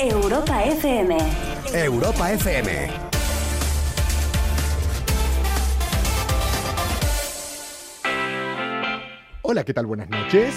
Europa 0.00 0.62
FM. 0.62 1.18
Europa 1.72 2.30
FM. 2.30 2.88
Hola, 9.42 9.64
¿qué 9.64 9.74
tal? 9.74 9.86
Buenas 9.86 10.08
noches. 10.08 10.54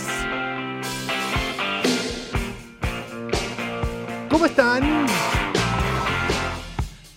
¿Cómo 4.29 4.45
están? 4.45 5.07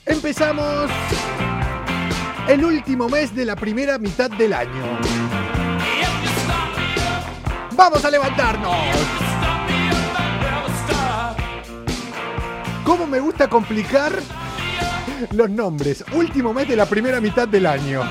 Empezamos 0.06 0.90
el 2.48 2.64
último 2.64 3.06
mes 3.10 3.34
de 3.34 3.44
la 3.44 3.54
primera 3.54 3.98
mitad 3.98 4.30
del 4.30 4.54
año. 4.54 4.98
¡Vamos 7.76 8.02
a 8.02 8.10
levantarnos! 8.10 9.23
¿Cómo 12.84 13.06
me 13.06 13.18
gusta 13.18 13.48
complicar 13.48 14.12
los 15.32 15.48
nombres? 15.48 16.04
Último 16.12 16.52
mes 16.52 16.68
de 16.68 16.76
la 16.76 16.84
primera 16.84 17.18
mitad 17.18 17.48
del 17.48 17.66
año. 17.66 18.02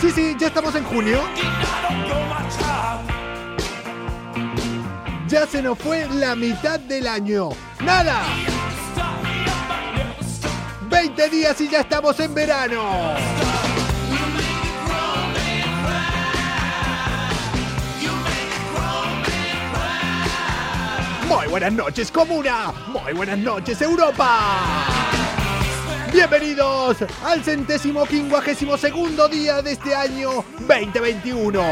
Sí, 0.00 0.10
sí, 0.10 0.36
ya 0.38 0.46
estamos 0.46 0.74
en 0.74 0.84
junio. 0.84 1.20
Ya 5.28 5.46
se 5.46 5.60
nos 5.62 5.78
fue 5.78 6.08
la 6.14 6.34
mitad 6.34 6.80
del 6.80 7.06
año. 7.06 7.50
¡Nada! 7.84 8.22
20 10.88 11.28
días 11.28 11.60
y 11.60 11.68
ya 11.68 11.80
estamos 11.80 12.18
en 12.18 12.34
verano. 12.34 12.82
Muy 21.30 21.46
buenas 21.46 21.72
noches, 21.72 22.10
comuna. 22.10 22.72
Muy 22.88 23.12
buenas 23.12 23.38
noches, 23.38 23.80
Europa. 23.80 24.40
Bienvenidos 26.12 26.96
al 27.24 27.44
centésimo 27.44 28.04
quincuagésimo 28.04 28.76
segundo 28.76 29.28
día 29.28 29.62
de 29.62 29.72
este 29.72 29.94
año 29.94 30.44
2021. 30.58 31.62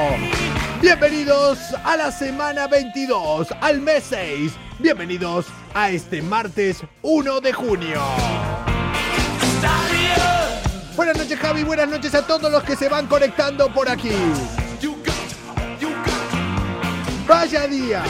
Bienvenidos 0.80 1.58
a 1.82 1.96
la 1.96 2.12
semana 2.12 2.68
22, 2.68 3.48
al 3.60 3.80
mes 3.80 4.04
6. 4.10 4.52
Bienvenidos 4.78 5.46
a 5.74 5.90
este 5.90 6.22
martes 6.22 6.84
1 7.02 7.40
de 7.40 7.52
junio. 7.52 8.00
Buenas 10.94 11.18
noches 11.18 11.36
Javi, 11.36 11.64
buenas 11.64 11.88
noches 11.88 12.14
a 12.14 12.24
todos 12.24 12.52
los 12.52 12.62
que 12.62 12.76
se 12.76 12.88
van 12.88 13.08
conectando 13.08 13.74
por 13.74 13.88
aquí. 13.88 14.12
Vaya 17.26 17.66
día. 17.66 18.04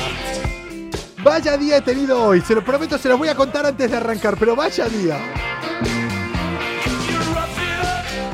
Vaya 1.23 1.57
día 1.57 1.79
he 1.79 1.83
tenido 1.83 2.23
hoy, 2.23 2.41
se 2.41 2.55
lo 2.55 2.63
prometo, 2.63 2.97
se 2.97 3.09
los 3.09 3.19
voy 3.19 3.29
a 3.29 3.35
contar 3.35 3.67
antes 3.67 3.91
de 3.91 3.97
arrancar, 3.97 4.37
pero 4.39 4.55
vaya 4.55 4.89
día. 4.89 5.19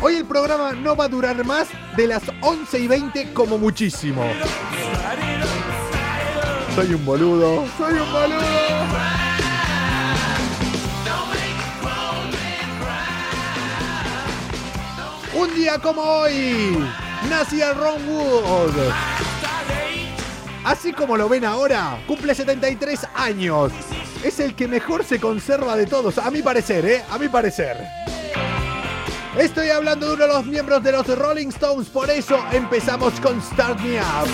Hoy 0.03 0.17
el 0.17 0.27
programa 0.27 0.73
no 0.73 0.95
va 0.95 1.07
a 1.07 1.09
durar 1.09 1.43
más 1.47 1.69
de 1.97 2.07
las 2.07 2.23
11 2.43 2.79
y 2.79 2.87
20 2.87 3.33
como 3.33 3.57
muchísimo. 3.57 4.23
Soy 6.75 6.93
un 6.93 7.05
boludo, 7.07 7.65
soy 7.79 7.95
un 7.95 8.13
boludo. 8.13 8.45
Un 15.37 15.55
día 15.55 15.79
como 15.79 16.03
hoy, 16.03 16.87
nacía 17.31 17.73
Ron 17.73 18.07
Wood. 18.07 19.14
Así 20.65 20.95
como 20.95 21.19
lo 21.19 21.29
ven 21.29 21.45
ahora, 21.45 22.03
cumple 22.07 22.35
73 22.35 23.07
años. 23.15 23.71
Es 24.25 24.41
el 24.41 24.55
que 24.55 24.67
mejor 24.67 25.05
se 25.05 25.21
conserva 25.21 25.77
de 25.77 25.87
todos, 25.87 26.17
a 26.17 26.31
mi 26.31 26.41
parecer, 26.41 26.87
¿eh? 26.87 27.05
A 27.11 27.19
mi 27.19 27.29
parecer. 27.29 27.77
Estoy 29.39 29.69
hablando 29.69 30.07
de 30.09 30.15
uno 30.15 30.27
de 30.27 30.33
los 30.33 30.47
miembros 30.47 30.83
de 30.83 30.93
los 30.93 31.07
Rolling 31.07 31.49
Stones, 31.49 31.89
por 31.89 32.09
eso 32.09 32.43
empezamos 32.51 33.21
con 33.21 33.43
Start 33.43 33.79
Me 33.81 34.01
Up. 34.01 34.29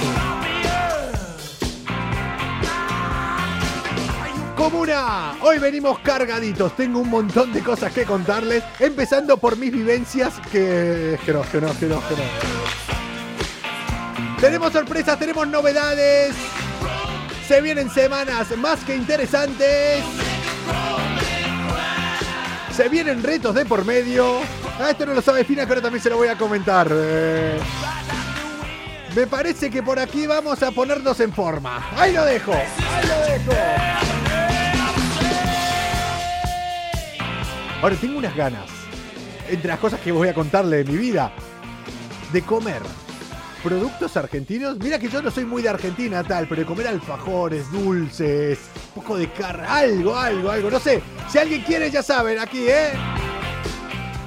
Comuna, 4.57 5.37
hoy 5.41 5.59
venimos 5.59 5.99
cargaditos, 5.99 6.77
tengo 6.77 7.01
un 7.01 7.11
montón 7.11 7.53
de 7.53 7.61
cosas 7.61 7.93
que 7.93 8.05
contarles, 8.05 8.63
empezando 8.79 9.37
por 9.39 9.57
mis 9.57 9.73
vivencias 9.73 10.35
que... 10.53 11.19
que 11.25 11.33
no, 11.33 11.43
que 11.43 11.61
no, 11.61 11.77
que 11.77 11.87
no, 11.87 12.01
que 12.07 12.15
no. 12.15 12.80
Tenemos 14.41 14.73
sorpresas, 14.73 15.19
tenemos 15.19 15.47
novedades. 15.47 16.35
Se 17.47 17.61
vienen 17.61 17.91
semanas 17.91 18.57
más 18.57 18.83
que 18.85 18.97
interesantes. 18.97 20.03
Se 22.75 22.89
vienen 22.89 23.23
retos 23.23 23.55
de 23.55 23.67
por 23.67 23.85
medio. 23.85 24.39
Ah, 24.79 24.93
esto 24.93 25.05
no 25.05 25.13
lo 25.13 25.21
sabe 25.21 25.45
Fina, 25.45 25.67
pero 25.69 25.83
también 25.83 26.03
se 26.03 26.09
lo 26.09 26.17
voy 26.17 26.29
a 26.29 26.39
comentar. 26.39 26.89
Eh, 26.91 27.61
me 29.15 29.27
parece 29.27 29.69
que 29.69 29.83
por 29.83 29.99
aquí 29.99 30.27
vamos 30.27 30.63
a 30.63 30.71
ponernos 30.71 31.21
en 31.21 31.35
forma. 31.35 31.91
Ahí 31.95 32.15
lo 32.15 32.25
dejo. 32.25 32.55
Ahí 32.55 33.07
lo 33.07 33.21
dejo. 33.27 33.53
Ahora 37.83 37.97
tengo 37.97 38.17
unas 38.17 38.35
ganas. 38.35 38.71
Entre 39.51 39.69
las 39.69 39.79
cosas 39.79 40.01
que 40.01 40.13
voy 40.13 40.29
a 40.29 40.35
contarle 40.35 40.79
de 40.79 40.85
mi 40.85 40.97
vida. 40.97 41.31
De 42.33 42.41
comer 42.41 42.81
productos 43.63 44.17
argentinos. 44.17 44.79
Mira 44.79 44.99
que 44.99 45.09
yo 45.09 45.23
no 45.23 45.31
soy 45.31 45.45
muy 45.45 45.63
de 45.63 45.69
Argentina, 45.69 46.25
tal, 46.25 46.47
pero 46.49 46.67
comer 46.67 46.89
alfajores, 46.89 47.71
dulces, 47.71 48.59
un 48.95 49.03
poco 49.03 49.17
de 49.17 49.31
carne, 49.33 49.67
algo, 49.67 50.17
algo, 50.17 50.51
algo. 50.51 50.71
No 50.71 50.81
sé. 50.81 51.03
Si 51.29 51.39
alguien 51.39 51.63
quiere, 51.63 51.91
ya 51.91 52.03
saben, 52.03 52.39
aquí, 52.39 52.69
¿eh? 52.69 52.91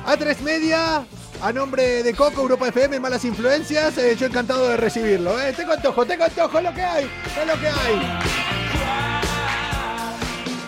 A 0.05 0.17
tres 0.17 0.41
media, 0.41 1.05
a 1.41 1.51
nombre 1.51 2.03
de 2.03 2.13
Coco, 2.13 2.41
Europa 2.41 2.67
FM, 2.67 2.99
Malas 2.99 3.25
Influencias, 3.25 3.97
eh, 3.97 4.15
yo 4.17 4.27
encantado 4.27 4.69
de 4.69 4.77
recibirlo, 4.77 5.39
¿eh? 5.41 5.53
Tengo 5.53 5.73
antojo, 5.73 6.05
tengo 6.05 6.23
antojo, 6.25 6.57
es 6.57 6.63
lo 6.63 6.73
que 6.73 6.81
hay, 6.81 7.03
es 7.03 7.47
lo 7.47 7.59
que 7.59 7.67
hay. 7.67 8.19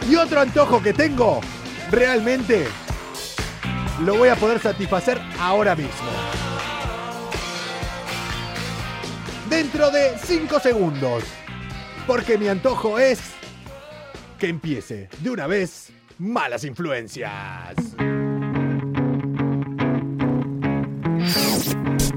Y 0.09 0.15
otro 0.15 0.41
antojo 0.41 0.81
que 0.81 0.93
tengo, 0.93 1.41
realmente, 1.91 2.67
lo 4.03 4.17
voy 4.17 4.29
a 4.29 4.35
poder 4.35 4.59
satisfacer 4.59 5.19
ahora 5.39 5.75
mismo. 5.75 6.44
Dentro 9.49 9.91
de 9.91 10.17
5 10.17 10.59
segundos. 10.59 11.23
Porque 12.07 12.37
mi 12.37 12.47
antojo 12.47 12.99
es 12.99 13.19
que 14.37 14.47
empiece 14.47 15.09
de 15.19 15.29
una 15.29 15.47
vez 15.47 15.91
malas 16.17 16.63
influencias. 16.63 17.75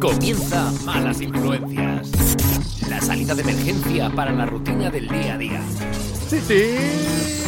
Comienza 0.01 0.71
Malas 0.85 1.21
Influencias. 1.21 2.13
La 2.89 3.01
salida 3.01 3.35
de 3.35 3.43
emergencia 3.43 4.09
para 4.11 4.33
la 4.33 4.47
rutina 4.47 4.91
del 4.91 5.09
día 5.09 5.35
a 5.35 5.39
día. 5.39 5.63
Sí, 6.29 6.41
sí. 6.41 7.48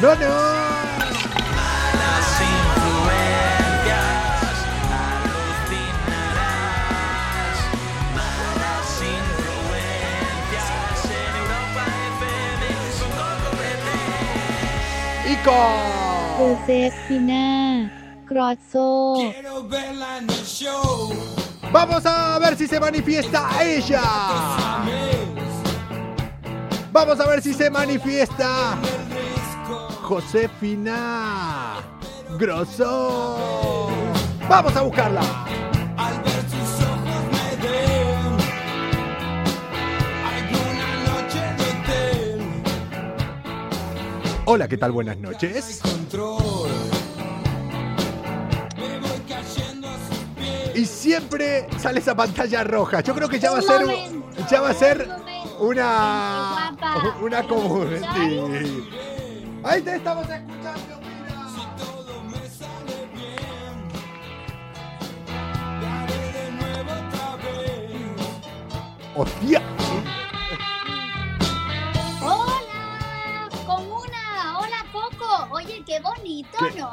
¡No, 0.00 0.14
no! 0.14 0.24
Y 15.26 15.36
con... 15.44 15.54
Vamos 21.70 22.06
a 22.06 22.38
ver 22.38 22.56
si 22.56 22.66
se 22.66 22.80
manifiesta 22.80 23.50
ella. 23.62 24.02
Vamos 26.90 27.20
a 27.20 27.26
ver 27.26 27.42
si 27.42 27.52
se 27.52 27.68
manifiesta 27.68 28.78
Josefina 30.10 31.76
Grosso. 32.36 33.88
Vamos 34.48 34.74
a 34.74 34.82
buscarla. 34.82 35.20
Al 35.96 36.20
ver 36.22 36.42
sus 36.50 36.82
ojos 36.84 37.22
me 37.30 37.56
den 37.62 38.34
alguna 40.34 40.88
noche 41.06 41.40
de 41.58 41.64
hotel. 41.78 42.42
Hola, 44.46 44.66
¿qué 44.66 44.76
tal? 44.78 44.90
Buenas 44.90 45.16
noches. 45.18 45.78
Control. 45.80 46.68
Me 48.76 48.98
voy 48.98 49.20
cayendo 49.28 49.88
a 49.90 49.92
sus 49.92 50.18
pies. 50.36 50.74
Y 50.76 50.86
siempre 50.86 51.68
sale 51.78 52.00
esa 52.00 52.16
pantalla 52.16 52.64
roja. 52.64 53.00
Yo 53.00 53.14
creo 53.14 53.28
que 53.28 53.38
ya 53.38 53.52
va 53.52 53.58
a 53.58 53.62
ser 53.62 53.82
ya 54.50 54.60
va 54.60 54.70
a 54.70 54.74
ser 54.74 55.08
una 55.60 56.74
una 57.22 57.42
¿Me 57.42 57.48
común. 57.48 57.90
sí. 58.16 58.88
Ahí 59.62 59.82
te 59.82 59.96
estamos 59.96 60.26
escuchando, 60.28 61.00
mira. 61.02 61.34
Todo 61.76 62.22
me 62.24 62.48
sale 62.48 63.08
bien. 63.14 63.88
Lo 65.80 65.86
haré 65.86 66.32
de 66.32 66.50
nuevo 66.52 66.92
otra 66.92 67.36
vez. 67.36 67.90
Hostia. 69.14 69.62
Qué 75.90 76.00
bonito, 76.00 76.56
¿Qué? 76.72 76.78
¿no? 76.80 76.88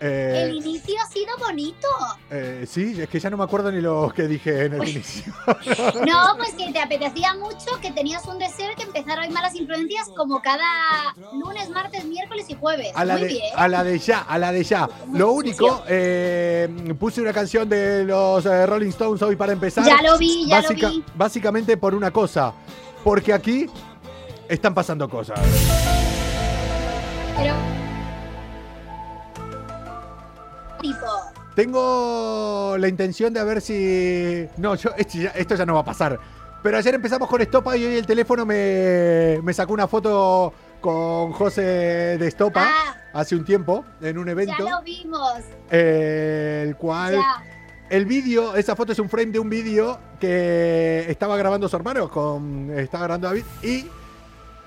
Eh, 0.00 0.44
El 0.44 0.54
inicio 0.56 0.94
ha 1.02 1.10
sido 1.10 1.36
bonito. 1.38 1.88
eh, 2.30 2.64
sí, 2.68 2.94
es 3.00 3.08
que 3.08 3.18
ya 3.18 3.28
no 3.28 3.36
me 3.36 3.42
acuerdo 3.42 3.72
ni 3.72 3.80
lo 3.80 4.12
que 4.14 4.28
dije 4.28 4.66
en 4.66 4.74
el 4.74 4.88
inicio. 4.88 5.32
No, 6.06 6.36
pues 6.36 6.54
que 6.54 6.72
te 6.72 6.78
apetecía 6.80 7.34
mucho, 7.34 7.80
que 7.82 7.90
tenías 7.90 8.24
un 8.26 8.38
deseo 8.38 8.68
de 8.68 8.74
que 8.76 8.84
empezara 8.84 9.22
hoy 9.22 9.30
malas 9.30 9.56
influencias 9.56 10.08
como 10.16 10.40
cada 10.42 10.64
lunes, 11.32 11.68
martes, 11.70 12.04
miércoles 12.04 12.46
y 12.48 12.54
jueves. 12.54 12.92
A 12.94 13.04
la, 13.04 13.14
Muy 13.14 13.22
de, 13.22 13.28
bien. 13.28 13.42
a 13.56 13.66
la 13.66 13.82
de 13.82 13.98
ya, 13.98 14.20
a 14.20 14.38
la 14.38 14.52
de 14.52 14.62
ya. 14.62 14.88
Lo 15.12 15.32
único, 15.32 15.82
eh, 15.88 16.68
puse 17.00 17.20
una 17.20 17.32
canción 17.32 17.68
de 17.68 18.04
los 18.04 18.44
Rolling 18.44 18.90
Stones 18.90 19.22
hoy 19.22 19.34
para 19.34 19.52
empezar. 19.52 19.84
Ya 19.84 20.00
lo 20.02 20.16
vi, 20.18 20.46
ya 20.46 20.60
Básica- 20.62 20.88
lo 20.88 20.94
vi. 20.94 21.04
Básicamente 21.16 21.76
por 21.76 21.94
una 21.96 22.12
cosa. 22.12 22.52
Porque 23.02 23.32
aquí 23.32 23.66
están 24.48 24.72
pasando 24.72 25.08
cosas. 25.08 25.40
Pero. 27.36 27.54
Tipo. 30.92 31.06
Tengo 31.54 32.76
la 32.78 32.88
intención 32.88 33.32
de 33.32 33.40
a 33.40 33.44
ver 33.44 33.60
si. 33.60 34.46
No, 34.58 34.74
yo, 34.74 34.90
esto, 34.96 35.18
ya, 35.18 35.30
esto 35.30 35.54
ya 35.54 35.64
no 35.66 35.74
va 35.74 35.80
a 35.80 35.84
pasar. 35.84 36.18
Pero 36.62 36.78
ayer 36.78 36.94
empezamos 36.94 37.28
con 37.28 37.40
Estopa 37.40 37.76
y 37.76 37.84
hoy 37.84 37.94
el 37.96 38.06
teléfono 38.06 38.44
me, 38.44 39.40
me 39.42 39.54
sacó 39.54 39.72
una 39.72 39.86
foto 39.86 40.52
con 40.80 41.32
José 41.32 41.62
de 42.18 42.26
Estopa 42.26 42.66
Ah, 42.68 42.96
hace 43.14 43.34
un 43.36 43.44
tiempo 43.44 43.84
en 44.00 44.18
un 44.18 44.26
ya 44.26 44.32
evento. 44.32 44.68
lo 44.68 44.82
vimos. 44.82 45.32
el 45.70 46.76
cual. 46.76 47.14
Ya. 47.14 47.42
El 47.88 48.04
vídeo, 48.04 48.56
esa 48.56 48.74
foto 48.74 48.92
es 48.92 48.98
un 48.98 49.08
frame 49.08 49.30
de 49.30 49.38
un 49.38 49.48
vídeo 49.48 49.98
que 50.18 51.06
estaba 51.08 51.36
grabando 51.36 51.68
su 51.68 51.76
hermano, 51.76 52.10
con, 52.10 52.68
estaba 52.76 53.04
grabando 53.04 53.28
David, 53.28 53.44
y 53.62 53.86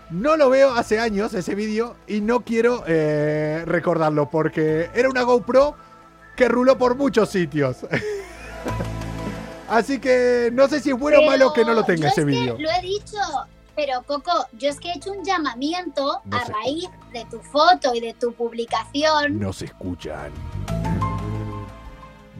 no 0.09 0.37
lo 0.37 0.49
veo 0.49 0.71
hace 0.73 0.99
años 0.99 1.33
ese 1.33 1.53
vídeo 1.53 1.95
y 2.07 2.21
no 2.21 2.39
quiero 2.45 2.83
eh, 2.87 3.63
recordarlo 3.65 4.29
porque 4.29 4.89
era 4.93 5.09
una 5.09 5.23
GoPro 5.23 5.75
que 6.39 6.47
ruló 6.47 6.77
por 6.77 6.95
muchos 6.95 7.29
sitios. 7.29 7.79
Así 9.67 9.99
que 9.99 10.49
no 10.53 10.69
sé 10.69 10.79
si 10.79 10.89
es 10.91 10.97
bueno 10.97 11.17
o 11.17 11.19
Pero 11.19 11.31
malo 11.31 11.53
que 11.53 11.65
no 11.65 11.73
lo 11.73 11.83
tenga 11.83 12.07
ese 12.07 12.23
vídeo. 12.23 12.55
Lo 12.57 12.69
he 12.71 12.81
dicho, 12.81 13.17
pero 13.75 14.01
Coco, 14.03 14.31
yo 14.53 14.69
es 14.69 14.79
que 14.79 14.89
he 14.89 14.95
hecho 14.95 15.11
un 15.11 15.23
llamamiento 15.25 16.21
No 16.23 16.37
a 16.37 16.45
raíz 16.45 16.89
de 17.11 17.25
tu 17.25 17.41
foto 17.41 17.93
y 17.93 17.99
de 17.99 18.13
tu 18.13 18.31
publicación. 18.31 19.37
No 19.37 19.51
se 19.51 19.65
escuchan. 19.65 20.31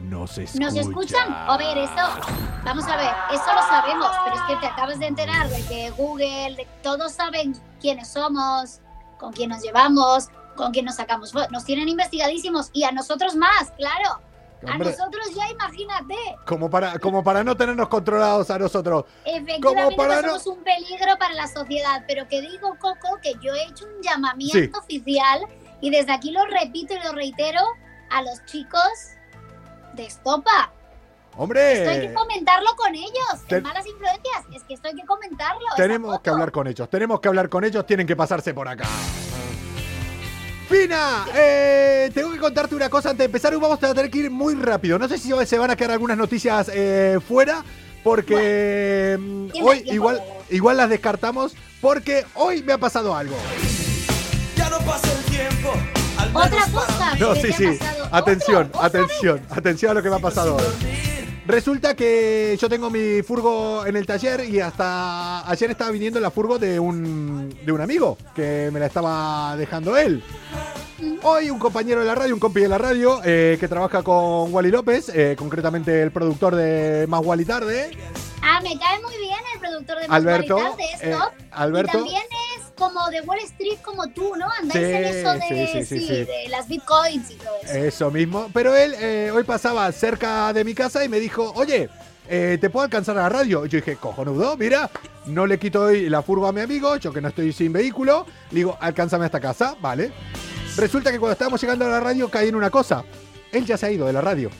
No 0.08 0.26
se 0.26 0.44
escuchan. 0.44 0.66
¿Nos 0.66 0.74
escuchan? 0.76 1.26
A 1.30 1.56
ver, 1.58 1.76
eso, 1.76 2.32
vamos 2.64 2.84
a 2.86 2.96
ver, 2.96 3.10
eso 3.32 3.44
lo 3.54 3.62
sabemos, 3.68 4.08
pero 4.24 4.36
es 4.36 4.42
que 4.48 4.56
te 4.56 4.66
acabas 4.66 4.98
de 4.98 5.06
enterar 5.08 5.48
de 5.50 5.62
que 5.66 5.90
Google, 5.90 6.54
de- 6.56 6.66
todos 6.82 7.12
saben 7.12 7.54
quiénes 7.82 8.08
somos, 8.08 8.80
con 9.18 9.32
quién 9.34 9.50
nos 9.50 9.62
llevamos, 9.62 10.28
con 10.60 10.72
quién 10.72 10.84
nos 10.84 10.96
sacamos 10.96 11.32
fotos. 11.32 11.50
Nos 11.50 11.64
tienen 11.64 11.88
investigadísimos 11.88 12.70
y 12.72 12.84
a 12.84 12.92
nosotros 12.92 13.34
más, 13.34 13.70
claro. 13.76 14.20
A 14.68 14.72
Hombre, 14.72 14.90
nosotros 14.90 15.26
ya 15.34 15.48
imagínate. 15.48 16.14
como, 16.46 16.68
para, 16.68 16.98
como 16.98 17.24
para 17.24 17.42
no 17.42 17.56
tenernos 17.56 17.88
controlados 17.88 18.50
a 18.50 18.58
nosotros. 18.58 19.06
Efectivamente, 19.24 19.96
para 19.96 20.08
pues 20.20 20.22
no- 20.22 20.38
somos 20.38 20.58
un 20.58 20.62
peligro 20.64 21.16
para 21.18 21.32
la 21.34 21.46
sociedad. 21.48 22.04
Pero 22.06 22.28
que 22.28 22.42
digo, 22.42 22.76
Coco, 22.78 23.18
que 23.22 23.32
yo 23.40 23.54
he 23.54 23.64
hecho 23.64 23.86
un 23.86 24.02
llamamiento 24.02 24.78
oficial 24.78 25.40
y 25.80 25.88
desde 25.90 26.12
aquí 26.12 26.30
lo 26.30 26.44
repito 26.44 26.92
y 26.94 27.02
lo 27.06 27.12
reitero 27.12 27.60
a 28.10 28.20
los 28.22 28.44
chicos 28.44 28.82
de 29.94 30.04
Estopa. 30.04 30.72
Esto 31.30 31.38
hay 31.38 31.42
Hombre, 31.42 32.08
que 32.08 32.12
comentarlo 32.12 32.74
con 32.76 32.94
ellos. 32.94 33.46
Ten- 33.48 33.58
En 33.58 33.62
malas 33.62 33.86
influencias. 33.86 34.44
Es 34.54 34.62
que 34.64 34.74
esto 34.74 34.88
hay 34.88 34.94
que 34.94 35.06
comentarlo. 35.06 35.64
tenemos 35.76 36.20
que 36.20 36.28
hablar 36.28 36.52
con 36.52 36.66
ellos. 36.66 36.86
Tenemos 36.90 37.20
que 37.20 37.28
hablar 37.28 37.48
con 37.48 37.64
ellos. 37.64 37.86
Tienen 37.86 38.06
que 38.06 38.14
pasarse 38.16 38.52
por 38.52 38.68
acá. 38.68 38.84
Pina, 40.70 41.26
eh, 41.34 42.12
tengo 42.14 42.30
que 42.30 42.38
contarte 42.38 42.76
una 42.76 42.88
cosa 42.88 43.10
antes 43.10 43.18
de 43.18 43.24
empezar. 43.24 43.52
Vamos 43.58 43.82
a 43.82 43.92
tener 43.92 44.08
que 44.08 44.18
ir 44.18 44.30
muy 44.30 44.54
rápido. 44.54 45.00
No 45.00 45.08
sé 45.08 45.18
si 45.18 45.32
se 45.44 45.58
van 45.58 45.70
a 45.70 45.76
quedar 45.76 45.90
algunas 45.90 46.16
noticias 46.16 46.70
eh, 46.72 47.18
fuera, 47.26 47.64
porque 48.04 49.18
mm, 49.18 49.48
hoy 49.64 49.82
igual, 49.86 50.22
igual 50.48 50.76
las 50.76 50.88
descartamos, 50.88 51.56
porque 51.80 52.24
hoy 52.34 52.62
me 52.62 52.72
ha 52.72 52.78
pasado 52.78 53.16
algo. 53.16 53.36
Ya 54.54 54.70
no 54.70 54.78
pasa 54.78 55.08
el 55.12 55.24
tiempo. 55.24 55.72
Al 56.16 56.28
menos 56.28 56.46
Otra 56.46 56.66
cosa. 56.72 57.14
No, 57.18 57.34
sí, 57.34 57.52
sí. 57.52 57.78
Atención, 58.12 58.66
Otra, 58.68 58.86
otra 58.86 59.00
atención, 59.00 59.40
atención 59.50 59.90
a 59.90 59.94
lo 59.94 60.02
que 60.04 60.10
me 60.10 60.16
ha 60.16 60.20
pasado 60.20 60.56
hoy. 60.56 61.09
Resulta 61.50 61.96
que 61.96 62.56
yo 62.60 62.68
tengo 62.68 62.90
mi 62.90 63.22
furgo 63.22 63.84
en 63.84 63.96
el 63.96 64.06
taller 64.06 64.44
y 64.48 64.60
hasta 64.60 65.50
ayer 65.50 65.72
estaba 65.72 65.90
viniendo 65.90 66.20
la 66.20 66.30
furgo 66.30 66.60
de 66.60 66.78
un, 66.78 67.52
de 67.64 67.72
un 67.72 67.80
amigo 67.80 68.16
que 68.36 68.70
me 68.72 68.78
la 68.78 68.86
estaba 68.86 69.56
dejando 69.56 69.96
él. 69.96 70.22
Hoy 71.24 71.50
un 71.50 71.58
compañero 71.58 72.00
de 72.00 72.06
la 72.06 72.14
radio, 72.14 72.34
un 72.34 72.40
compi 72.40 72.60
de 72.60 72.68
la 72.68 72.78
radio 72.78 73.20
eh, 73.24 73.56
que 73.58 73.66
trabaja 73.66 74.04
con 74.04 74.54
Wally 74.54 74.70
López, 74.70 75.08
eh, 75.08 75.34
concretamente 75.36 76.00
el 76.00 76.12
productor 76.12 76.54
de 76.54 77.06
Más 77.08 77.20
Wally 77.24 77.44
Tarde, 77.44 77.90
Ah, 78.42 78.60
me 78.62 78.78
cae 78.78 79.00
muy 79.02 79.16
bien 79.18 79.38
el 79.54 79.60
productor 79.60 79.98
de 79.98 80.08
Más 80.08 80.16
Alberto. 80.16 80.54
Cualidad 80.54 80.76
de 80.76 81.10
eh. 81.10 81.18
Alberto. 81.50 81.98
Y 81.98 82.00
también 82.00 82.22
es 82.56 82.59
como 82.80 83.10
de 83.10 83.20
Wall 83.20 83.38
Street 83.40 83.78
como 83.84 84.08
tú, 84.08 84.34
¿no? 84.36 84.46
Andáis 84.58 84.86
Sí, 84.86 84.92
en 84.92 85.04
eso 85.04 85.32
de, 85.34 85.40
sí, 85.40 85.66
sí, 85.84 85.84
sí, 85.84 86.06
sí. 86.06 86.14
de 86.24 86.48
las 86.48 86.66
bitcoins 86.66 87.30
y 87.30 87.34
todo 87.34 87.54
eso. 87.62 87.74
Eso 87.74 88.10
mismo. 88.10 88.50
Pero 88.54 88.74
él 88.74 88.94
eh, 88.98 89.30
hoy 89.32 89.44
pasaba 89.44 89.92
cerca 89.92 90.52
de 90.54 90.64
mi 90.64 90.74
casa 90.74 91.04
y 91.04 91.08
me 91.10 91.20
dijo, 91.20 91.52
oye, 91.54 91.90
eh, 92.28 92.56
¿te 92.58 92.70
puedo 92.70 92.84
alcanzar 92.84 93.18
a 93.18 93.22
la 93.22 93.28
radio? 93.28 93.66
Y 93.66 93.68
yo 93.68 93.76
dije, 93.78 93.96
cojonudo, 93.96 94.56
mira, 94.56 94.90
no 95.26 95.46
le 95.46 95.58
quito 95.58 95.82
hoy 95.82 96.08
la 96.08 96.22
furgo 96.22 96.46
a 96.46 96.52
mi 96.52 96.62
amigo, 96.62 96.96
yo 96.96 97.12
que 97.12 97.20
no 97.20 97.28
estoy 97.28 97.52
sin 97.52 97.72
vehículo. 97.72 98.24
Le 98.50 98.56
digo, 98.56 98.78
alcánzame 98.80 99.26
hasta 99.26 99.40
casa, 99.40 99.76
¿vale? 99.80 100.10
Resulta 100.76 101.12
que 101.12 101.18
cuando 101.18 101.32
estábamos 101.34 101.60
llegando 101.60 101.84
a 101.84 101.88
la 101.88 102.00
radio 102.00 102.30
caí 102.30 102.48
en 102.48 102.54
una 102.54 102.70
cosa. 102.70 103.04
Él 103.52 103.66
ya 103.66 103.76
se 103.76 103.86
ha 103.86 103.90
ido 103.90 104.06
de 104.06 104.12
la 104.14 104.22
radio. 104.22 104.50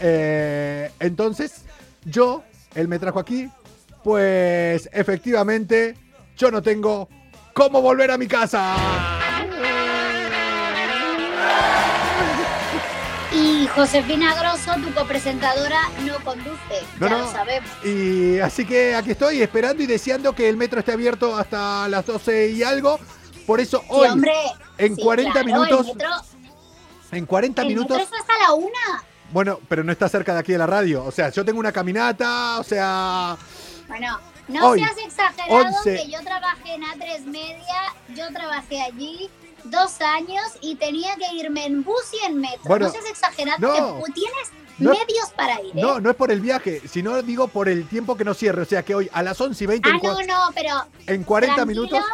Eh, 0.00 0.90
entonces, 0.98 1.62
yo, 2.04 2.42
él 2.74 2.88
me 2.88 2.98
trajo 2.98 3.20
aquí, 3.20 3.48
pues 4.02 4.88
efectivamente, 4.92 5.94
yo 6.36 6.50
no 6.50 6.62
tengo 6.62 7.08
cómo 7.58 7.82
volver 7.82 8.08
a 8.12 8.16
mi 8.16 8.28
casa. 8.28 8.76
Y 13.32 13.66
Josefina 13.74 14.32
Grosso, 14.34 14.72
tu 14.80 14.94
copresentadora, 14.94 15.80
no 16.06 16.14
conduce. 16.24 16.56
No, 17.00 17.08
ya 17.08 17.12
no. 17.14 17.18
lo 17.24 17.32
sabemos. 17.32 17.68
Y 17.84 18.38
así 18.38 18.64
que 18.64 18.94
aquí 18.94 19.10
estoy 19.10 19.42
esperando 19.42 19.82
y 19.82 19.86
deseando 19.86 20.32
que 20.34 20.48
el 20.48 20.56
metro 20.56 20.78
esté 20.78 20.92
abierto 20.92 21.36
hasta 21.36 21.88
las 21.88 22.06
12 22.06 22.50
y 22.50 22.62
algo. 22.62 22.98
Por 23.44 23.60
eso 23.60 23.80
Sí, 23.80 23.86
hoy, 23.90 24.08
hombre. 24.08 24.32
en 24.78 24.94
sí, 24.94 25.02
40 25.02 25.32
claro, 25.32 25.46
minutos, 25.46 25.86
metro, 25.86 26.10
en 27.12 27.26
40 27.26 27.62
el 27.62 27.68
minutos, 27.68 27.98
metro 27.98 28.14
es 28.14 28.20
hasta 28.20 28.38
la 28.46 28.52
una. 28.52 29.02
bueno, 29.32 29.58
pero 29.68 29.82
no 29.82 29.90
está 29.90 30.08
cerca 30.08 30.32
de 30.34 30.40
aquí 30.40 30.52
de 30.52 30.58
la 30.58 30.66
radio. 30.66 31.04
O 31.04 31.10
sea, 31.10 31.30
yo 31.30 31.44
tengo 31.44 31.58
una 31.58 31.72
caminata, 31.72 32.58
o 32.60 32.64
sea, 32.64 33.36
Bueno, 33.88 34.18
no 34.48 34.68
Hoy, 34.70 34.80
seas 34.80 34.96
exagerado 34.98 35.76
11. 35.76 35.96
que 35.96 36.10
yo 36.10 36.20
trabajé 36.22 36.74
en 36.74 36.82
A3 36.82 37.24
Media, 37.26 37.94
yo 38.14 38.28
trabajé 38.32 38.80
allí 38.80 39.30
dos 39.64 40.00
años 40.00 40.42
y 40.60 40.76
tenía 40.76 41.14
que 41.16 41.34
irme 41.36 41.66
en 41.66 41.82
bus 41.84 42.02
y 42.22 42.26
en 42.26 42.40
metro. 42.40 42.60
Bueno, 42.64 42.86
no 42.86 42.92
seas 42.92 43.06
exagerado, 43.06 43.58
no. 43.60 44.04
que 44.04 44.12
tienes 44.12 44.48
No- 44.78 44.90
medios 44.92 45.30
para 45.36 45.60
ir, 45.60 45.76
¿eh? 45.76 45.80
no, 45.82 46.00
no 46.00 46.10
es 46.10 46.16
por 46.16 46.30
el 46.30 46.40
viaje, 46.40 46.80
sino 46.88 47.20
digo 47.22 47.48
por 47.48 47.68
el 47.68 47.86
tiempo 47.88 48.16
que 48.16 48.24
no 48.24 48.32
cierre. 48.34 48.62
O 48.62 48.66
sea, 48.66 48.82
que 48.84 48.94
hoy 48.94 49.10
a 49.12 49.22
las 49.22 49.40
11 49.40 49.64
y 49.64 49.66
20, 49.66 49.88
ah, 49.88 49.98
en, 50.00 50.02
no, 50.02 50.22
no, 50.22 50.50
pero 50.54 50.86
en 51.06 51.24
40 51.24 51.56
tranquilo. 51.56 51.82
minutos, 51.82 52.04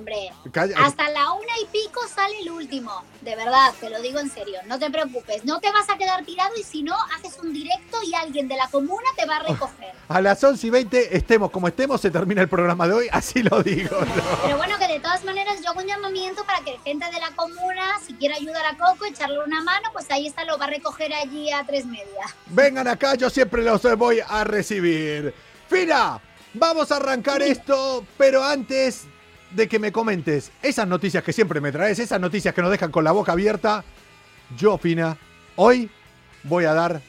hombre. 0.00 0.30
Calla- 0.52 0.76
Hasta 0.78 1.08
la 1.10 1.32
una 1.32 1.52
y 1.62 1.66
pico 1.66 2.00
sale 2.12 2.40
el 2.40 2.50
último. 2.50 3.04
De 3.20 3.36
verdad, 3.36 3.72
te 3.78 3.88
lo 3.90 4.00
digo 4.02 4.18
en 4.18 4.30
serio. 4.30 4.58
No 4.66 4.78
te 4.78 4.90
preocupes. 4.90 5.44
No 5.44 5.60
te 5.60 5.70
vas 5.72 5.88
a 5.88 5.96
quedar 5.96 6.24
tirado 6.24 6.50
y 6.58 6.62
si 6.64 6.82
no, 6.82 6.94
haces 7.16 7.38
un 7.42 7.52
directo 7.52 7.98
y 8.02 8.14
alguien 8.14 8.48
de 8.48 8.56
la 8.56 8.68
comuna 8.68 9.08
te 9.16 9.26
va 9.26 9.36
a 9.36 9.38
recoger. 9.40 9.92
A 10.08 10.20
las 10.20 10.42
11 10.42 10.66
y 10.66 10.70
20, 10.70 11.16
estemos 11.16 11.50
como 11.50 11.68
estemos, 11.68 12.00
se 12.00 12.10
termina 12.10 12.42
el 12.42 12.48
programa 12.48 12.88
de 12.88 12.94
hoy, 12.94 13.08
así 13.12 13.42
lo 13.42 13.62
digo. 13.62 13.96
¿no? 14.00 14.22
Pero 14.44 14.56
bueno, 14.56 14.76
que 14.78 14.88
de 14.88 15.00
todas 15.00 15.22
maneras 15.24 15.60
yo 15.62 15.70
hago 15.70 15.80
un 15.80 15.86
llamamiento 15.86 16.44
para 16.44 16.60
que 16.64 16.78
gente 16.84 17.06
de 17.06 17.20
la 17.20 17.30
comuna, 17.36 17.98
si 18.04 18.14
quiere 18.14 18.34
ayudar 18.34 18.64
a 18.66 18.76
Coco, 18.76 19.04
echarle 19.04 19.38
una 19.44 19.62
mano, 19.62 19.88
pues 19.92 20.10
ahí 20.10 20.26
está, 20.26 20.44
lo 20.44 20.58
va 20.58 20.64
a 20.64 20.70
recoger 20.70 21.12
allí 21.14 21.50
a 21.52 21.64
tres 21.64 21.86
media. 21.86 22.04
Vengan 22.46 22.88
acá, 22.88 23.14
yo 23.14 23.30
siempre 23.30 23.62
los 23.62 23.82
voy 23.96 24.20
a 24.26 24.42
recibir. 24.44 25.34
Fina, 25.68 26.20
vamos 26.54 26.90
a 26.90 26.96
arrancar 26.96 27.42
esto, 27.42 28.04
pero 28.18 28.42
antes 28.42 29.04
de 29.50 29.68
que 29.68 29.78
me 29.78 29.92
comentes 29.92 30.52
esas 30.62 30.86
noticias 30.86 31.22
que 31.24 31.32
siempre 31.32 31.60
me 31.60 31.72
traes, 31.72 31.98
esas 31.98 32.20
noticias 32.20 32.54
que 32.54 32.62
nos 32.62 32.70
dejan 32.70 32.90
con 32.90 33.04
la 33.04 33.12
boca 33.12 33.32
abierta, 33.32 33.84
yo, 34.56 34.78
Fina, 34.78 35.16
hoy 35.56 35.90
voy 36.44 36.64
a 36.64 36.74
dar 36.74 37.00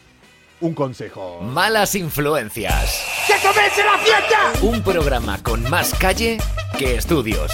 un 0.60 0.74
consejo. 0.74 1.42
Malas 1.42 1.96
influencias. 1.96 3.04
¡Que 3.28 3.34
comience 3.48 3.84
la 3.84 3.98
fiesta! 3.98 4.54
Un 4.62 4.84
programa 4.84 5.42
con 5.42 5.68
más 5.70 5.94
calle 5.96 6.38
que 6.78 6.96
estudios. 6.96 7.52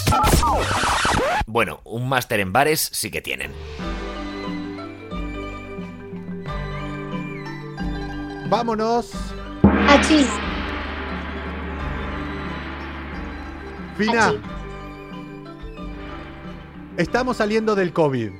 Bueno, 1.45 1.79
un 1.85 2.09
máster 2.09 2.39
en 2.41 2.51
bares 2.51 2.89
sí 2.91 3.09
que 3.09 3.21
tienen. 3.21 3.51
Vámonos, 8.49 9.11
Achis, 9.87 10.27
Fina. 13.97 14.27
achis. 14.27 14.56
Estamos 16.97 17.37
saliendo 17.37 17.75
del 17.75 17.93
COVID. 17.93 18.31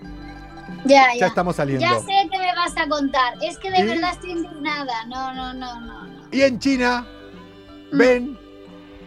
Ya, 0.86 1.14
ya. 1.14 1.20
Ya 1.22 1.28
estamos 1.28 1.56
saliendo. 1.56 1.86
Ya 1.86 2.00
sé 2.00 2.30
que 2.32 2.38
me 2.38 2.54
vas 2.56 2.76
a 2.76 2.88
contar. 2.88 3.34
Es 3.42 3.58
que 3.60 3.72
de 3.72 3.80
¿Y? 3.80 3.84
verdad 3.86 4.12
estoy 4.14 4.32
indignada. 4.32 5.06
No, 5.06 5.34
no, 5.34 5.54
no, 5.54 5.80
no. 5.82 6.08
no. 6.08 6.28
Y 6.32 6.42
en 6.42 6.60
China 6.60 7.06
Mm. 7.92 7.98
ven 7.98 8.40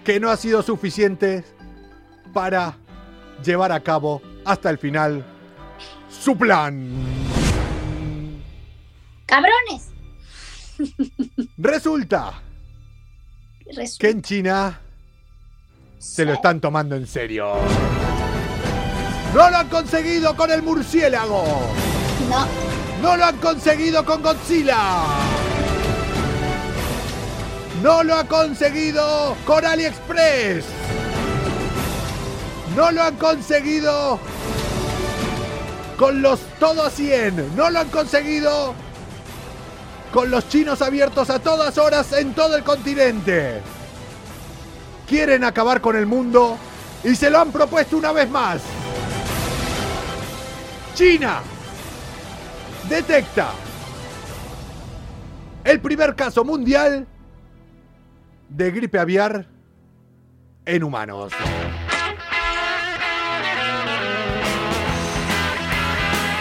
que 0.04 0.18
no 0.18 0.30
ha 0.30 0.36
sido 0.36 0.62
suficiente 0.62 1.44
para 2.32 2.76
llevar 3.44 3.72
a 3.72 3.80
cabo 3.80 4.22
hasta 4.44 4.70
el 4.70 4.78
final 4.78 5.24
su 6.08 6.36
plan. 6.36 6.88
¡Cabrones! 9.26 9.90
Resulta 11.58 12.40
Resulta- 13.66 13.98
que 13.98 14.08
en 14.10 14.22
China 14.22 14.80
se 15.98 16.24
lo 16.24 16.32
están 16.32 16.58
tomando 16.60 16.96
en 16.96 17.06
serio. 17.06 17.52
¡No 19.34 19.48
lo 19.48 19.58
han 19.58 19.68
conseguido 19.68 20.34
con 20.34 20.50
el 20.50 20.62
murciélago! 20.62 21.44
No, 22.28 22.46
¡No 23.00 23.16
lo 23.16 23.24
han 23.24 23.36
conseguido 23.36 24.04
con 24.04 24.22
Godzilla! 24.22 25.04
¡No 27.80 28.02
lo 28.02 28.16
ha 28.16 28.24
conseguido 28.24 29.36
con 29.46 29.64
AliExpress! 29.64 30.64
¡No 32.76 32.90
lo 32.90 33.02
han 33.02 33.16
conseguido 33.16 34.18
con 35.96 36.20
los 36.20 36.40
todo 36.58 36.82
a 36.82 36.90
100! 36.90 37.56
¡No 37.56 37.70
lo 37.70 37.78
han 37.78 37.88
conseguido 37.88 38.74
con 40.12 40.28
los 40.28 40.48
chinos 40.48 40.82
abiertos 40.82 41.30
a 41.30 41.38
todas 41.38 41.78
horas 41.78 42.12
en 42.12 42.34
todo 42.34 42.56
el 42.56 42.64
continente! 42.64 43.62
Quieren 45.08 45.44
acabar 45.44 45.80
con 45.80 45.94
el 45.96 46.06
mundo 46.06 46.58
y 47.04 47.14
se 47.14 47.30
lo 47.30 47.38
han 47.38 47.52
propuesto 47.52 47.96
una 47.96 48.12
vez 48.12 48.28
más. 48.28 48.60
China 51.00 51.40
detecta 52.86 53.52
el 55.64 55.80
primer 55.80 56.14
caso 56.14 56.44
mundial 56.44 57.06
de 58.50 58.70
gripe 58.70 58.98
aviar 58.98 59.46
en 60.66 60.84
humanos. 60.84 61.32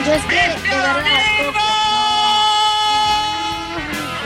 yo 0.06 0.14
es 0.14 0.24
que 0.26 0.36
de 0.36 0.76
verdad, 0.76 1.04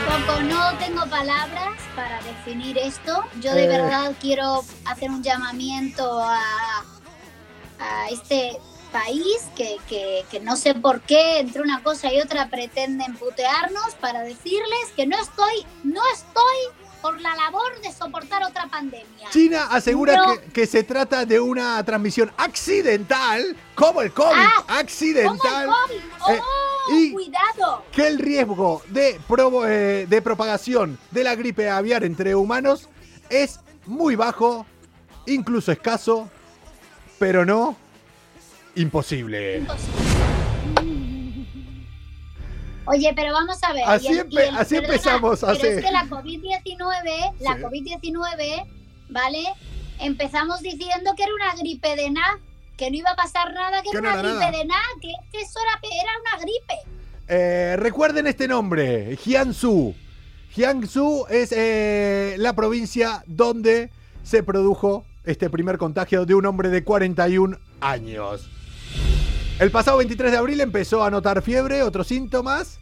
Coco, 0.08 0.40
no 0.42 0.76
tengo 0.78 1.06
palabras 1.06 1.80
para 1.94 2.20
definir 2.22 2.76
esto. 2.78 3.22
Yo 3.40 3.54
de 3.54 3.66
Eh. 3.66 3.68
verdad 3.68 4.12
quiero 4.20 4.64
hacer 4.84 5.10
un 5.10 5.22
llamamiento 5.22 6.20
a, 6.20 6.40
a 7.78 8.08
este 8.10 8.58
país 8.94 9.42
que, 9.56 9.76
que- 9.88 10.24
que 10.30 10.38
no 10.38 10.54
sé 10.56 10.72
por 10.74 11.00
qué 11.00 11.40
entre 11.40 11.60
una 11.62 11.82
cosa 11.82 12.12
y 12.14 12.20
otra 12.20 12.48
pretenden 12.48 13.16
putearnos 13.16 13.94
para 14.00 14.20
decirles 14.22 14.84
que 14.94 15.04
no 15.06 15.16
estoy, 15.20 15.66
no 15.82 16.00
estoy 16.14 16.56
por 17.02 17.20
la 17.20 17.34
labor 17.34 17.80
de 17.82 17.92
soportar 17.92 18.44
otra 18.44 18.66
pandemia. 18.68 19.28
China 19.30 19.66
asegura 19.70 20.16
No. 20.16 20.34
que, 20.40 20.44
que 20.52 20.66
se 20.68 20.84
trata 20.84 21.26
de 21.26 21.38
una 21.40 21.84
transmisión 21.84 22.32
accidental, 22.38 23.56
como 23.74 24.00
el 24.00 24.12
COVID, 24.12 24.30
Ah, 24.38 24.52
¿Cómo 24.66 24.78
accidental, 24.78 25.64
el 25.64 25.70
COVID? 25.70 26.00
¡Oh, 26.20 26.30
Eh, 26.32 26.40
y- 26.92 27.12
cuidado! 27.12 27.84
que 27.92 28.06
el 28.06 28.18
riesgo 28.18 28.80
de, 28.88 29.18
provo- 29.28 29.66
eh, 29.68 30.06
de 30.08 30.22
propagación 30.22 30.98
de 31.10 31.24
la 31.24 31.34
gripe 31.34 31.68
aviar 31.68 32.04
entre 32.04 32.34
humanos 32.36 32.88
es 33.28 33.58
muy 33.86 34.14
bajo, 34.16 34.64
incluso 35.26 35.72
escaso, 35.72 36.30
pero 37.18 37.44
no 37.44 37.76
imposible. 38.76 39.64
Oye, 42.86 43.12
pero 43.16 43.32
vamos 43.32 43.62
a 43.62 43.72
ver. 43.72 43.82
Así 43.86 44.06
y 44.08 44.10
el- 44.10 44.16
y 44.16 44.20
empe- 44.36 44.48
el- 44.48 44.56
así 44.56 44.74
perdona, 44.74 44.92
empezamos, 44.94 45.40
Pero 45.40 45.52
así. 45.52 45.66
es 45.66 45.84
que 45.84 45.90
la 45.90 46.04
COVID-19, 46.04 47.32
la 47.40 47.56
Sí. 47.56 47.62
COVID-19, 47.62 48.66
¿vale? 49.08 49.44
Empezamos 50.00 50.60
diciendo 50.60 51.12
que 51.16 51.22
era 51.22 51.32
una 51.34 51.54
gripe 51.56 51.96
de 51.96 52.10
nada, 52.10 52.38
que 52.76 52.90
no 52.90 52.96
iba 52.96 53.10
a 53.10 53.16
pasar 53.16 53.54
nada, 53.54 53.82
que, 53.82 53.90
Que 53.90 53.96
era 53.98 54.12
una 54.12 54.16
gripe 54.22 54.34
nada. 54.38 54.50
de 54.50 54.64
nada, 54.66 54.82
que, 55.00 55.12
que 55.32 55.40
eso 55.40 55.58
era, 55.60 55.80
era 56.02 56.10
una 56.20 56.42
gripe. 56.42 56.74
Eh, 57.28 57.76
recuerden 57.78 58.26
este 58.26 58.48
nombre, 58.48 59.16
Jiangsu. 59.16 59.94
Jiangsu 60.50 61.24
es 61.30 61.52
eh, 61.52 62.34
la 62.38 62.52
provincia 62.54 63.24
donde 63.26 63.90
se 64.24 64.42
produjo 64.42 65.06
este 65.24 65.48
primer 65.48 65.78
contagio 65.78 66.26
de 66.26 66.34
un 66.34 66.44
hombre 66.44 66.68
de 66.68 66.84
41 66.84 67.58
años. 67.80 68.50
El 69.58 69.70
pasado 69.70 69.98
23 69.98 70.32
de 70.32 70.38
abril 70.38 70.60
empezó 70.60 71.04
a 71.04 71.10
notar 71.10 71.40
fiebre, 71.42 71.82
otros 71.82 72.06
síntomas. 72.08 72.80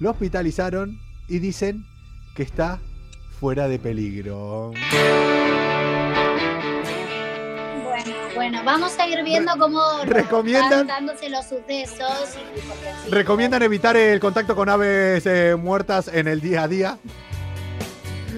Lo 0.00 0.10
hospitalizaron 0.10 0.98
y 1.28 1.38
dicen 1.38 1.84
que 2.34 2.42
está 2.42 2.78
fuera 3.40 3.68
de 3.68 3.78
peligro. 3.78 4.72
Bueno, 7.84 8.14
bueno, 8.34 8.62
vamos 8.64 8.96
a 8.98 9.06
ir 9.08 9.24
viendo 9.24 9.52
cómo 9.58 9.80
¿recomiendan? 10.04 10.86
dándose 10.86 11.28
los 11.30 11.46
sucesos. 11.46 12.36
y- 13.06 13.10
Recomiendan 13.10 13.62
evitar 13.62 13.96
el 13.96 14.20
contacto 14.20 14.54
con 14.54 14.68
aves 14.68 15.24
eh, 15.26 15.56
muertas 15.58 16.08
en 16.08 16.28
el 16.28 16.40
día 16.40 16.62
a 16.64 16.68
día 16.68 16.98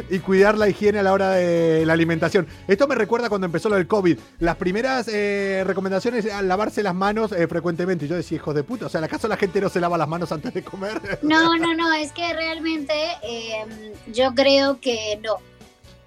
y 0.08 0.18
cuidar 0.20 0.56
la 0.58 0.68
higiene 0.68 0.98
a 0.98 1.02
la 1.02 1.12
hora 1.12 1.30
de 1.30 1.84
la 1.86 1.92
alimentación. 1.92 2.46
Esto 2.68 2.86
me 2.86 2.94
recuerda 2.94 3.28
cuando 3.28 3.46
empezó 3.46 3.68
lo 3.68 3.76
del 3.76 3.86
COVID. 3.86 4.18
Las 4.38 4.56
primeras 4.56 5.08
eh, 5.08 5.62
recomendaciones 5.66 6.24
eran 6.24 6.48
lavarse 6.48 6.82
las 6.82 6.94
manos 6.94 7.32
eh, 7.32 7.46
frecuentemente. 7.48 8.04
Y 8.04 8.08
yo 8.08 8.16
decía, 8.16 8.36
hijos 8.36 8.54
de 8.54 8.62
puta, 8.62 8.86
o 8.86 8.88
sea, 8.88 9.02
¿acaso 9.04 9.28
la 9.28 9.36
gente 9.36 9.60
no 9.60 9.68
se 9.68 9.80
lava 9.80 9.98
las 9.98 10.08
manos 10.08 10.32
antes 10.32 10.52
de 10.54 10.62
comer? 10.62 11.00
No, 11.22 11.56
no, 11.56 11.74
no, 11.74 11.92
es 11.94 12.12
que 12.12 12.32
realmente 12.32 12.94
eh, 13.22 13.92
yo 14.12 14.34
creo 14.34 14.80
que 14.80 15.18
no. 15.22 15.34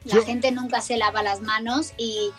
La 0.05 0.15
Yo- 0.15 0.25
gente 0.25 0.51
nunca 0.51 0.81
se 0.81 0.97
lava 0.97 1.23
las 1.23 1.41
manos 1.41 1.93
y 1.97 2.31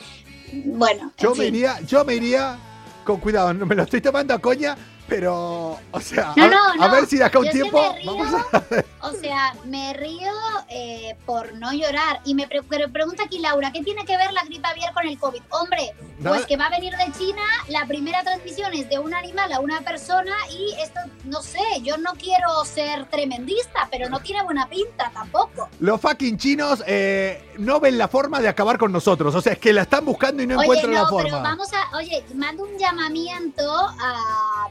bueno, 0.66 1.12
en 1.16 1.24
Yo 1.24 1.34
me 1.34 1.46
iría, 1.46 1.80
yo 1.80 2.04
me 2.04 2.14
iría 2.16 2.58
con 3.04 3.20
cuidado, 3.20 3.52
no 3.54 3.66
me 3.66 3.74
lo 3.74 3.82
estoy 3.84 4.00
tomando 4.00 4.34
a 4.34 4.38
coña, 4.38 4.76
pero, 5.08 5.78
o 5.90 6.00
sea, 6.00 6.32
No, 6.36 6.44
a, 6.44 6.48
no, 6.48 6.82
a 6.84 6.88
no. 6.88 6.90
ver 6.94 7.06
si 7.06 7.16
de 7.18 7.24
acá 7.24 7.38
un 7.38 7.44
Yo 7.46 7.50
tiempo 7.52 7.92
me 7.92 7.98
río, 8.00 8.16
vamos 8.16 8.34
a... 8.52 8.84
O 9.06 9.12
sea, 9.12 9.54
me 9.66 9.92
río 9.92 10.32
eh, 10.70 11.14
por 11.26 11.52
no 11.54 11.72
llorar. 11.72 12.20
Y 12.24 12.34
me 12.34 12.46
pre- 12.48 12.62
pregunta 12.88 13.24
aquí 13.24 13.38
Laura, 13.38 13.70
¿qué 13.70 13.82
tiene 13.82 14.04
que 14.06 14.16
ver 14.16 14.32
la 14.32 14.44
gripe 14.44 14.66
aviar 14.66 14.94
con 14.94 15.06
el 15.06 15.18
COVID? 15.18 15.42
Hombre, 15.50 15.94
pues 16.22 16.46
que 16.46 16.56
va 16.56 16.66
a 16.66 16.70
venir 16.70 16.94
de 16.96 17.12
China, 17.18 17.42
la 17.68 17.84
primera 17.86 18.22
transmisión 18.22 18.72
es 18.72 18.88
de 18.88 18.98
un 18.98 19.12
animal 19.12 19.52
a 19.52 19.60
una 19.60 19.82
persona 19.82 20.34
y 20.50 20.72
esto, 20.80 21.00
no 21.24 21.42
sé, 21.42 21.60
yo 21.82 21.98
no 21.98 22.12
quiero 22.14 22.64
ser 22.64 23.04
tremendista, 23.10 23.88
pero 23.90 24.08
no 24.08 24.20
tiene 24.20 24.42
buena 24.42 24.66
pinta 24.68 25.10
tampoco. 25.12 25.68
Los 25.80 26.00
fucking 26.00 26.38
chinos 26.38 26.82
eh, 26.86 27.52
no 27.58 27.78
ven 27.80 27.98
la 27.98 28.08
forma 28.08 28.40
de 28.40 28.48
acabar 28.48 28.78
con 28.78 28.90
nosotros, 28.90 29.34
o 29.34 29.42
sea, 29.42 29.52
es 29.52 29.58
que 29.58 29.72
la 29.74 29.82
están 29.82 30.04
buscando 30.06 30.42
y 30.42 30.46
no 30.46 30.54
Oye, 30.56 30.64
encuentran 30.64 30.94
la 30.94 31.06
forma. 31.08 31.24
pero 31.24 31.42
vamos 31.42 31.68
a, 31.74 31.96
oye, 31.98 32.24
mando 32.34 32.62
un 32.64 32.78
llamamiento 32.78 33.70
a, 33.70 34.68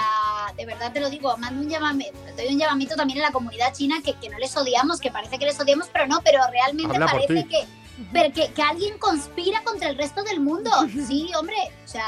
a- 0.00 0.52
de 0.56 0.66
verdad 0.66 0.92
te 0.92 1.00
lo 1.00 1.08
digo, 1.10 1.36
mando 1.36 1.60
un 1.62 1.68
llamamiento, 1.68 2.18
doy 2.36 2.48
un 2.48 2.58
llamamiento 2.58 2.96
también 2.96 3.20
a 3.20 3.26
la 3.26 3.32
comunidad 3.32 3.72
china 3.72 3.96
que, 4.04 4.14
que 4.14 4.28
no 4.30 4.38
les 4.38 4.56
odiamos, 4.56 5.00
que 5.00 5.10
parece 5.10 5.38
que 5.38 5.44
les 5.46 5.58
odiamos, 5.60 5.88
pero 5.92 6.06
no, 6.06 6.20
pero 6.22 6.40
realmente 6.50 6.94
Habla 6.96 7.06
parece 7.06 7.46
que 7.46 7.66
pero 8.14 8.32
que, 8.32 8.50
que 8.54 8.62
alguien 8.62 8.96
conspira 8.98 9.62
contra 9.62 9.90
el 9.90 9.96
resto 9.98 10.22
del 10.24 10.40
mundo. 10.40 10.70
Sí, 11.06 11.30
hombre, 11.38 11.56
o 11.84 11.88
sea, 11.88 12.04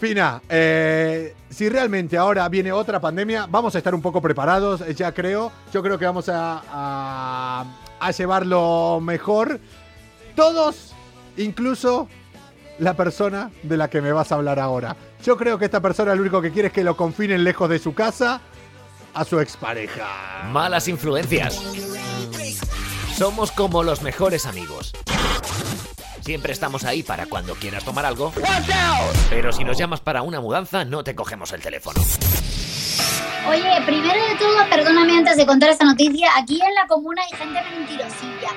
Fina, 0.00 0.42
eh, 0.48 1.34
si 1.48 1.68
realmente 1.68 2.16
ahora 2.18 2.48
viene 2.48 2.72
otra 2.72 3.00
pandemia, 3.00 3.46
vamos 3.48 3.74
a 3.74 3.78
estar 3.78 3.94
un 3.94 4.02
poco 4.02 4.20
preparados, 4.20 4.80
eh, 4.80 4.94
ya 4.94 5.12
creo. 5.12 5.52
Yo 5.72 5.80
creo 5.82 5.96
que 5.98 6.04
vamos 6.06 6.28
a, 6.28 6.62
a- 6.68 7.64
a 8.00 8.10
llevarlo 8.10 8.98
mejor. 9.00 9.60
Todos, 10.34 10.92
incluso 11.36 12.08
la 12.80 12.94
persona 12.94 13.50
de 13.62 13.76
la 13.76 13.88
que 13.90 14.00
me 14.00 14.10
vas 14.12 14.32
a 14.32 14.36
hablar 14.36 14.58
ahora. 14.58 14.96
Yo 15.22 15.36
creo 15.36 15.56
que 15.58 15.66
esta 15.66 15.80
persona 15.80 16.14
lo 16.14 16.22
único 16.22 16.42
que 16.42 16.50
quiere 16.50 16.68
es 16.68 16.74
que 16.74 16.82
lo 16.82 16.96
confinen 16.96 17.44
lejos 17.44 17.68
de 17.70 17.78
su 17.78 17.94
casa 17.94 18.40
a 19.14 19.24
su 19.24 19.38
expareja. 19.38 20.48
Malas 20.50 20.88
influencias. 20.88 21.62
Somos 23.16 23.52
como 23.52 23.84
los 23.84 24.02
mejores 24.02 24.46
amigos. 24.46 24.92
Siempre 26.22 26.52
estamos 26.52 26.84
ahí 26.84 27.02
para 27.02 27.26
cuando 27.26 27.54
quieras 27.54 27.84
tomar 27.84 28.04
algo. 28.04 28.32
Pero 29.30 29.52
si 29.52 29.64
nos 29.64 29.78
llamas 29.78 30.00
para 30.00 30.22
una 30.22 30.40
mudanza, 30.40 30.84
no 30.84 31.04
te 31.04 31.14
cogemos 31.14 31.52
el 31.52 31.60
teléfono. 31.60 32.00
Oye, 33.48 33.82
primero 33.86 34.24
de 34.28 34.34
todo, 34.36 34.68
perdóname 34.70 35.18
antes 35.18 35.36
de 35.36 35.46
contar 35.46 35.70
esta 35.70 35.84
noticia, 35.84 36.28
aquí 36.36 36.60
en 36.60 36.74
la 36.74 36.86
comuna 36.86 37.22
hay 37.22 37.36
gente 37.36 37.60
mentirosilla. 37.76 38.50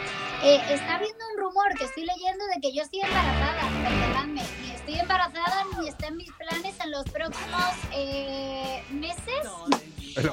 Eh, 0.48 0.62
está 0.70 0.98
habiendo 0.98 1.26
un 1.34 1.42
rumor 1.42 1.74
que 1.76 1.86
estoy 1.86 2.06
leyendo 2.06 2.46
de 2.54 2.62
que 2.62 2.72
yo 2.72 2.84
estoy 2.84 3.02
embarazada, 3.02 3.62
perdonadme, 3.82 4.44
ni 4.62 4.72
estoy 4.76 5.00
embarazada 5.00 5.66
ni 5.82 5.88
está 5.88 6.06
en 6.06 6.18
mis 6.18 6.32
planes 6.34 6.80
en 6.82 6.92
los 6.92 7.04
próximos 7.10 7.72
eh, 7.92 8.84
meses. 8.92 9.50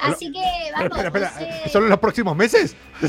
Así 0.03 0.31
que, 0.33 0.41
vamos, 0.73 0.99
espera, 0.99 1.29
espera, 1.29 1.31
sé- 1.65 1.69
¿Solo 1.71 1.87
en 1.87 1.91
los 1.91 1.99
próximos 1.99 2.37
meses? 2.37 2.77
No, 3.01 3.09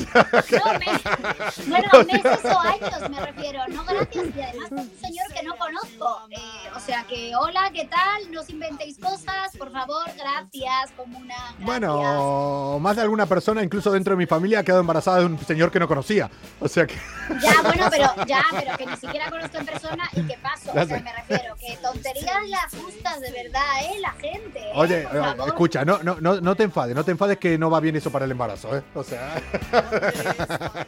me- 0.80 1.70
bueno, 1.70 1.90
meses 2.12 2.46
o 2.46 2.60
años 2.60 3.10
me 3.10 3.20
refiero, 3.26 3.60
no 3.70 3.84
gracias. 3.86 4.26
Y 4.36 4.42
además 4.42 4.66
es 4.66 4.72
un 4.72 4.92
señor 5.02 5.26
que 5.34 5.44
no 5.44 5.56
conozco. 5.58 6.28
Eh, 6.32 6.38
o 6.76 6.80
sea 6.80 7.04
que, 7.08 7.36
hola, 7.36 7.70
¿qué 7.74 7.86
tal? 7.86 8.32
No 8.32 8.42
os 8.42 8.50
inventéis 8.50 8.98
cosas, 8.98 9.56
por 9.58 9.72
favor, 9.72 10.06
gracias, 10.18 10.92
comuna. 10.98 11.36
Gracias. 11.60 11.66
Bueno, 11.66 12.80
más 12.80 12.96
de 12.96 13.02
alguna 13.04 13.26
persona, 13.26 13.62
incluso 13.64 13.92
dentro 13.92 14.12
de 14.14 14.18
mi 14.18 14.26
familia, 14.26 14.60
ha 14.60 14.64
quedado 14.64 14.82
embarazada 14.82 15.20
de 15.20 15.26
un 15.26 15.40
señor 15.46 15.72
que 15.72 15.80
no 15.80 15.88
conocía. 15.88 16.30
O 16.60 16.68
sea 16.68 16.88
que... 16.88 16.96
Ya, 17.42 17.62
bueno, 17.62 17.88
pero 17.90 18.26
ya, 18.26 18.44
pero 18.52 18.78
que 18.78 18.86
ni 18.86 18.96
siquiera 18.98 19.30
conozco 19.30 19.58
en 19.58 19.66
persona 19.66 20.10
y 20.14 20.22
qué 20.24 20.38
paso. 20.42 20.72
O 20.72 20.74
sea, 20.74 20.86
me 21.00 21.14
refiero, 21.14 21.56
que 21.56 21.78
tonterías 21.78 22.50
las 22.50 22.82
justas 22.82 23.22
de 23.22 23.32
verdad, 23.32 23.62
¿eh? 23.84 24.00
La 24.02 24.12
gente. 24.12 24.60
¿eh? 24.60 24.72
Oye, 24.76 25.02
Por 25.04 25.16
eh, 25.18 25.36
escucha, 25.48 25.86
no, 25.86 26.00
no, 26.04 26.18
no, 26.20 26.42
no 26.42 26.56
te 26.64 26.68
enfades, 26.68 26.96
no 26.96 27.04
te 27.04 27.12
enfades 27.12 27.38
que 27.38 27.58
no 27.58 27.70
va 27.70 27.82
bien 27.82 27.98
eso 27.98 28.10
para 28.10 28.24
el 28.24 28.32
embarazo, 28.32 28.78
¿eh? 28.78 28.84
O 28.96 29.04
sea... 29.04 29.36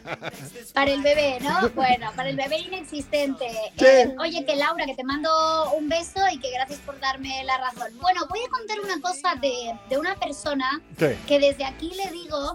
Para 0.72 0.90
el 0.90 1.02
bebé, 1.02 1.38
¿no? 1.40 1.70
Bueno, 1.70 2.10
para 2.14 2.28
el 2.28 2.36
bebé 2.36 2.58
inexistente. 2.58 3.46
Sí. 3.78 3.84
Eh, 3.86 4.14
oye, 4.18 4.44
que 4.44 4.56
Laura, 4.56 4.84
que 4.84 4.94
te 4.94 5.04
mando 5.04 5.30
un 5.72 5.88
beso 5.88 6.20
y 6.30 6.38
que 6.38 6.50
gracias 6.50 6.80
por 6.80 6.98
darme 7.00 7.42
la 7.44 7.56
razón. 7.58 7.88
Bueno, 8.00 8.26
voy 8.28 8.40
a 8.46 8.50
contar 8.50 8.80
una 8.80 9.00
cosa 9.00 9.34
de, 9.40 9.74
de 9.88 9.98
una 9.98 10.14
persona 10.16 10.82
¿Qué? 10.98 11.16
que 11.26 11.38
desde 11.40 11.64
aquí 11.64 11.92
le 11.94 12.10
digo 12.10 12.54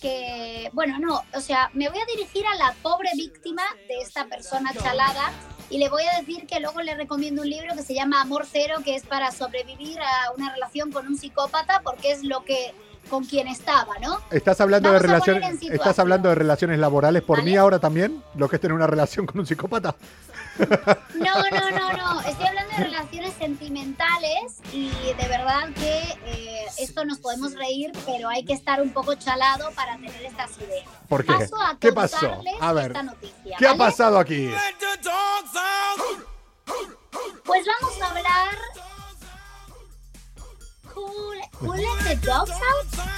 que, 0.00 0.68
bueno, 0.72 0.98
no, 0.98 1.22
o 1.34 1.40
sea, 1.40 1.70
me 1.74 1.88
voy 1.88 1.98
a 1.98 2.06
dirigir 2.06 2.44
a 2.46 2.56
la 2.56 2.74
pobre 2.82 3.10
víctima 3.14 3.62
de 3.86 4.00
esta 4.00 4.26
persona 4.26 4.72
chalada 4.74 5.32
y 5.70 5.78
le 5.78 5.88
voy 5.88 6.02
a 6.02 6.18
decir 6.18 6.46
que 6.46 6.58
luego 6.58 6.82
le 6.82 6.94
recomiendo 6.94 7.42
un 7.42 7.48
libro 7.48 7.74
que 7.76 7.82
se 7.82 7.94
llama 7.94 8.20
Amor 8.20 8.44
Cero, 8.50 8.80
que 8.84 8.96
es 8.96 9.06
para 9.06 9.30
sobrevivir 9.30 10.00
a 10.00 10.32
una 10.36 10.52
relación 10.52 10.90
con 10.90 11.06
un 11.06 11.16
psicópata 11.16 11.80
porque 11.84 12.10
es 12.10 12.24
lo 12.24 12.44
que 12.44 12.74
con 13.08 13.24
quien 13.24 13.48
estaba, 13.48 13.98
¿no? 14.00 14.20
¿Estás 14.30 14.60
hablando 14.60 14.88
de 14.90 14.98
Vamos 14.98 15.06
relaciones, 15.06 15.62
estás 15.62 15.98
hablando 15.98 16.28
de 16.28 16.34
relaciones 16.34 16.78
laborales 16.78 17.22
por 17.22 17.38
¿Vale? 17.38 17.50
mí 17.50 17.56
ahora 17.56 17.78
también? 17.78 18.22
¿Lo 18.36 18.48
que 18.48 18.56
es 18.56 18.62
tener 18.62 18.74
una 18.74 18.86
relación 18.86 19.26
con 19.26 19.40
un 19.40 19.46
psicópata? 19.46 19.96
No, 21.14 21.42
no, 21.50 21.70
no, 21.70 21.92
no. 21.96 22.20
Estoy 22.20 22.46
hablando 22.46 22.76
de 22.76 22.84
relaciones 22.84 23.34
sentimentales 23.34 24.58
y 24.72 24.90
de 24.90 25.28
verdad 25.28 25.68
que 25.74 26.00
eh, 26.26 26.66
esto 26.78 27.04
nos 27.04 27.18
podemos 27.18 27.54
reír, 27.54 27.92
pero 28.04 28.28
hay 28.28 28.44
que 28.44 28.52
estar 28.52 28.80
un 28.82 28.90
poco 28.90 29.14
chalado 29.14 29.70
para 29.72 29.94
tener 29.96 30.24
estas 30.24 30.56
ideas. 30.58 30.86
¿Por 31.08 31.24
qué? 31.24 31.32
Paso 31.32 31.56
a 31.60 31.78
¿Qué 31.78 31.92
pasó? 31.92 32.42
A 32.60 32.72
ver, 32.72 32.88
esta 32.88 33.02
noticia. 33.02 33.56
¿qué 33.58 33.66
ha 33.66 33.74
pasado 33.74 34.18
aquí? 34.18 34.50
Pues 37.44 37.66
vamos 37.66 38.02
a 38.02 38.10
hablar. 38.10 38.89
Who, 41.60 41.66
who 41.66 41.76
let 41.76 42.04
the 42.04 42.26
dogs 42.26 42.50
out? 42.50 43.10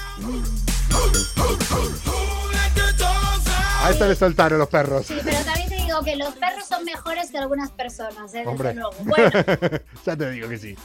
Le 4.08 4.16
soltaron 4.16 4.58
los 4.58 4.68
perros. 4.68 5.06
Sí, 5.06 5.16
pero 5.22 5.38
también 5.44 5.68
te 5.68 5.76
digo 5.76 6.02
que 6.02 6.16
los 6.16 6.34
perros 6.34 6.66
son 6.66 6.84
mejores 6.84 7.30
que 7.30 7.38
algunas 7.38 7.70
personas, 7.70 8.32
¿eh? 8.34 8.38
Desde 8.38 8.48
Hombre. 8.50 8.74
luego. 8.74 8.92
Bueno, 9.00 9.30
ya 10.06 10.16
te 10.16 10.30
digo 10.30 10.48
que 10.48 10.58
sí. 10.58 10.76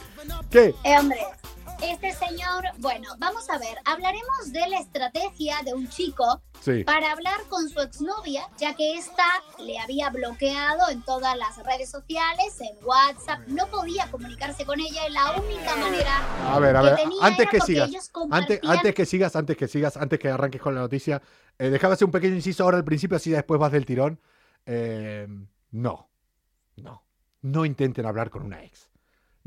¿Qué? 0.50 0.74
Eh, 0.84 0.98
hombre, 0.98 1.18
este 1.82 2.12
señor, 2.12 2.64
bueno, 2.78 3.08
vamos 3.18 3.48
a 3.50 3.58
ver, 3.58 3.78
hablaremos 3.84 4.52
de 4.52 4.68
la 4.68 4.78
estrategia 4.78 5.56
de 5.64 5.74
un 5.74 5.88
chico 5.88 6.42
Sí. 6.60 6.82
para 6.84 7.12
hablar 7.12 7.40
con 7.48 7.68
su 7.68 7.80
exnovia, 7.80 8.48
ya 8.58 8.74
que 8.74 8.94
ésta 8.98 9.24
le 9.60 9.78
había 9.78 10.10
bloqueado 10.10 10.88
en 10.90 11.02
todas 11.02 11.36
las 11.38 11.56
redes 11.64 11.88
sociales, 11.90 12.60
en 12.60 12.76
WhatsApp, 12.84 13.40
no 13.46 13.66
podía 13.68 14.10
comunicarse 14.10 14.64
con 14.64 14.80
ella 14.80 15.06
y 15.08 15.12
la 15.12 15.32
única 15.40 15.76
manera 15.76 16.54
A 16.54 16.58
ver, 16.58 16.76
a 16.76 16.82
que 16.82 17.02
tenía 17.02 17.18
antes 17.22 17.40
era 17.40 17.50
que 17.50 17.60
sigas, 17.60 17.88
ellos 17.88 18.04
antes, 18.04 18.60
compartían- 18.60 18.76
antes 18.76 18.94
que 18.94 19.06
sigas, 19.06 19.36
antes 19.36 19.56
que 19.56 19.68
sigas, 19.68 19.96
antes 19.96 20.18
que 20.18 20.28
arranques 20.28 20.60
con 20.60 20.74
la 20.74 20.80
noticia, 20.80 21.22
eh, 21.58 21.78
hacer 21.80 22.04
un 22.04 22.10
pequeño 22.12 22.34
inciso 22.34 22.64
ahora 22.64 22.76
al 22.76 22.84
principio, 22.84 23.16
así 23.16 23.30
después 23.30 23.60
vas 23.60 23.70
del 23.72 23.86
tirón. 23.86 24.20
Eh, 24.66 25.26
no, 25.70 26.08
no, 26.76 27.04
no 27.42 27.64
intenten 27.64 28.04
hablar 28.04 28.30
con 28.30 28.42
una 28.42 28.64
ex. 28.64 28.90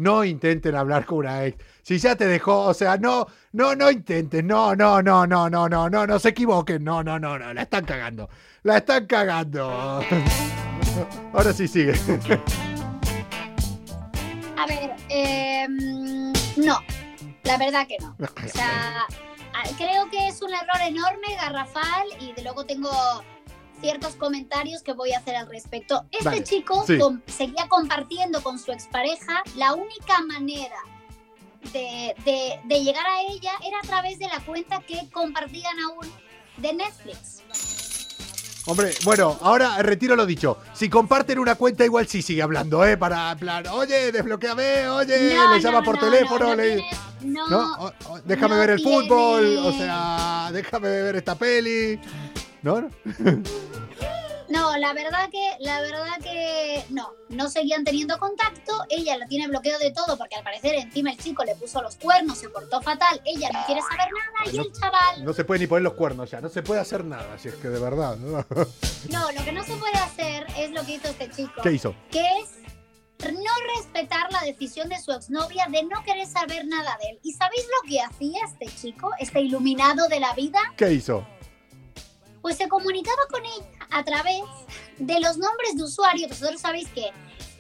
No 0.02 0.24
intenten 0.24 0.74
hablar 0.76 1.06
con 1.06 1.20
una 1.20 1.46
ex. 1.46 1.64
Si 1.84 2.00
ya 2.00 2.16
te 2.16 2.26
dejó, 2.26 2.62
o 2.62 2.74
sea, 2.74 2.98
no, 2.98 3.28
no, 3.52 3.76
no 3.76 3.92
intenten, 3.92 4.48
no, 4.48 4.76
no, 4.76 5.00
no, 5.00 5.28
no, 5.28 5.48
no, 5.48 5.70
no, 5.70 5.90
no, 5.90 6.08
no 6.08 6.18
se 6.18 6.30
equivoquen, 6.30 6.84
no, 6.84 7.04
no, 7.04 7.20
no, 7.20 7.38
no, 7.38 7.54
la 7.54 7.62
están 7.62 7.86
cagando, 7.86 8.28
la 8.64 8.78
están 8.78 9.06
cagando. 9.06 10.02
Ahora 11.34 11.54
sí 11.54 11.68
sigue. 11.68 11.94
A 14.58 14.66
ver, 14.66 14.92
eh, 15.10 15.68
no, 16.58 16.80
la 17.44 17.58
verdad 17.60 17.86
que 17.88 17.98
no. 18.00 18.16
O 18.20 18.48
sea, 18.48 19.06
creo 19.78 20.10
que 20.10 20.30
es 20.30 20.42
un 20.42 20.52
error 20.52 20.82
enorme, 20.84 21.36
garrafal, 21.40 22.08
y 22.20 22.34
de 22.34 22.42
luego 22.42 22.66
tengo 22.66 22.90
ciertos 23.82 24.16
comentarios 24.16 24.82
que 24.84 24.94
voy 24.94 25.12
a 25.14 25.18
hacer 25.20 25.36
al 25.36 25.50
respecto. 25.50 26.06
Este 26.12 26.24
Vale, 26.26 26.44
chico 26.44 26.84
sí. 26.88 26.98
com- 26.98 27.20
seguía 27.28 27.68
compartiendo 27.68 28.42
con 28.42 28.58
su 28.60 28.72
expareja. 28.72 29.44
La 29.58 29.74
única 29.74 30.22
manera 30.28 30.78
de, 31.74 32.16
de- 32.26 32.60
de 32.64 32.84
llegar 32.84 33.06
a 33.06 33.22
ella 33.24 33.52
era 33.68 33.80
a 33.80 33.82
través 33.88 34.18
de 34.20 34.28
la 34.28 34.40
cuenta 34.46 34.80
que 34.82 35.10
compartían 35.12 35.78
aún 35.80 36.08
de 36.58 36.74
Netflix. 36.74 37.42
Hombre, 38.68 38.94
bueno, 39.04 39.38
ahora 39.42 39.82
retiro 39.82 40.16
lo 40.16 40.26
dicho. 40.28 40.60
Si 40.74 40.88
comparten 40.88 41.40
una 41.40 41.56
cuenta, 41.56 41.84
igual 41.84 42.08
sí 42.08 42.22
sigue 42.22 42.44
hablando, 42.44 42.86
¿eh? 42.86 42.96
Para, 42.96 43.36
plan, 43.36 43.66
oye, 43.68 44.12
desbloqueame, 44.12 44.88
oye, 44.88 45.34
No, 45.34 45.56
le 45.56 45.60
llama 45.62 45.80
no, 45.80 45.84
por 45.84 45.96
no, 45.96 46.02
teléfono, 46.02 46.40
no, 46.46 46.50
no 46.52 46.56
le... 46.56 46.76
tienes- 46.78 46.98
no. 47.24 47.74
O- 47.80 47.94
o- 48.10 48.20
déjame 48.24 48.56
ver 48.58 48.70
el 48.72 48.80
fútbol, 48.82 49.58
o 49.58 49.72
sea, 49.74 50.50
déjame 50.54 50.90
ver 50.90 51.16
esta 51.16 51.34
peli. 51.36 52.00
¿No? 52.64 52.90
No, 54.50 54.76
la 54.78 54.92
verdad 54.92 55.30
que, 55.32 55.56
la 55.62 55.80
verdad 55.80 56.20
que 56.22 56.84
no, 56.90 57.14
no 57.30 57.50
seguían 57.50 57.86
teniendo 57.86 58.20
contacto, 58.20 58.74
ella 58.90 59.18
la 59.18 59.26
tiene 59.26 59.48
bloqueado 59.48 59.80
de 59.80 59.92
todo 59.92 60.18
porque 60.18 60.36
al 60.36 60.44
parecer 60.44 60.76
encima 60.76 61.12
el 61.12 61.18
chico 61.18 61.46
le 61.46 61.56
puso 61.56 61.82
los 61.82 61.96
cuernos, 61.96 62.38
se 62.38 62.50
portó 62.50 62.82
fatal, 62.82 63.22
ella 63.24 63.50
no 63.54 63.66
quiere 63.66 63.82
saber 63.82 64.08
nada 64.12 64.52
y 64.52 64.58
No. 64.58 64.64
el 64.64 64.72
chaval, 64.74 65.24
No 65.24 65.32
se 65.34 65.46
puede 65.46 65.62
ni 65.62 65.68
poner 65.68 65.84
los 65.84 65.94
cuernos 65.94 66.30
ya, 66.30 66.42
no 66.42 66.50
se 66.50 66.62
puede 66.64 66.82
hacer 66.82 67.06
nada, 67.06 67.40
si 67.40 67.48
es 67.48 67.56
que 67.56 67.70
de 67.70 67.80
verdad. 67.80 68.18
¿no? 68.18 68.46
no, 69.10 69.32
lo 69.32 69.46
que 69.46 69.52
no 69.54 69.64
se 69.64 69.74
puede 69.78 69.96
hacer 69.98 70.46
es 70.58 70.72
lo 70.72 70.84
que 70.86 70.96
hizo 70.96 71.08
este 71.08 71.30
chico, 71.32 71.62
¿Qué 71.64 71.72
hizo? 71.72 71.96
que 72.12 72.20
es 72.42 72.50
no 73.32 73.52
respetar 73.78 74.30
la 74.34 74.42
decisión 74.42 74.90
de 74.90 75.00
su 75.00 75.14
exnovia 75.14 75.68
de 75.70 75.84
no 75.84 76.04
querer 76.04 76.28
saber 76.28 76.66
nada 76.66 76.98
de 77.02 77.12
él. 77.12 77.20
¿Y 77.24 77.32
sabéis 77.34 77.64
lo 77.82 77.88
que 77.88 78.02
hacía 78.02 78.40
este 78.46 78.66
chico, 78.76 79.12
este 79.20 79.40
iluminado 79.42 80.08
de 80.10 80.20
la 80.20 80.34
vida? 80.34 80.60
¿Qué 80.76 80.92
hizo? 80.92 81.26
Pues 82.42 82.58
se 82.58 82.68
comunicaba 82.68 83.22
con 83.30 83.46
ella 83.46 83.88
a 83.92 84.04
través 84.04 84.42
de 84.98 85.20
los 85.20 85.38
nombres 85.38 85.76
de 85.76 85.84
usuario. 85.84 86.28
Vosotros 86.28 86.62
sabéis 86.62 86.88
que 86.90 87.12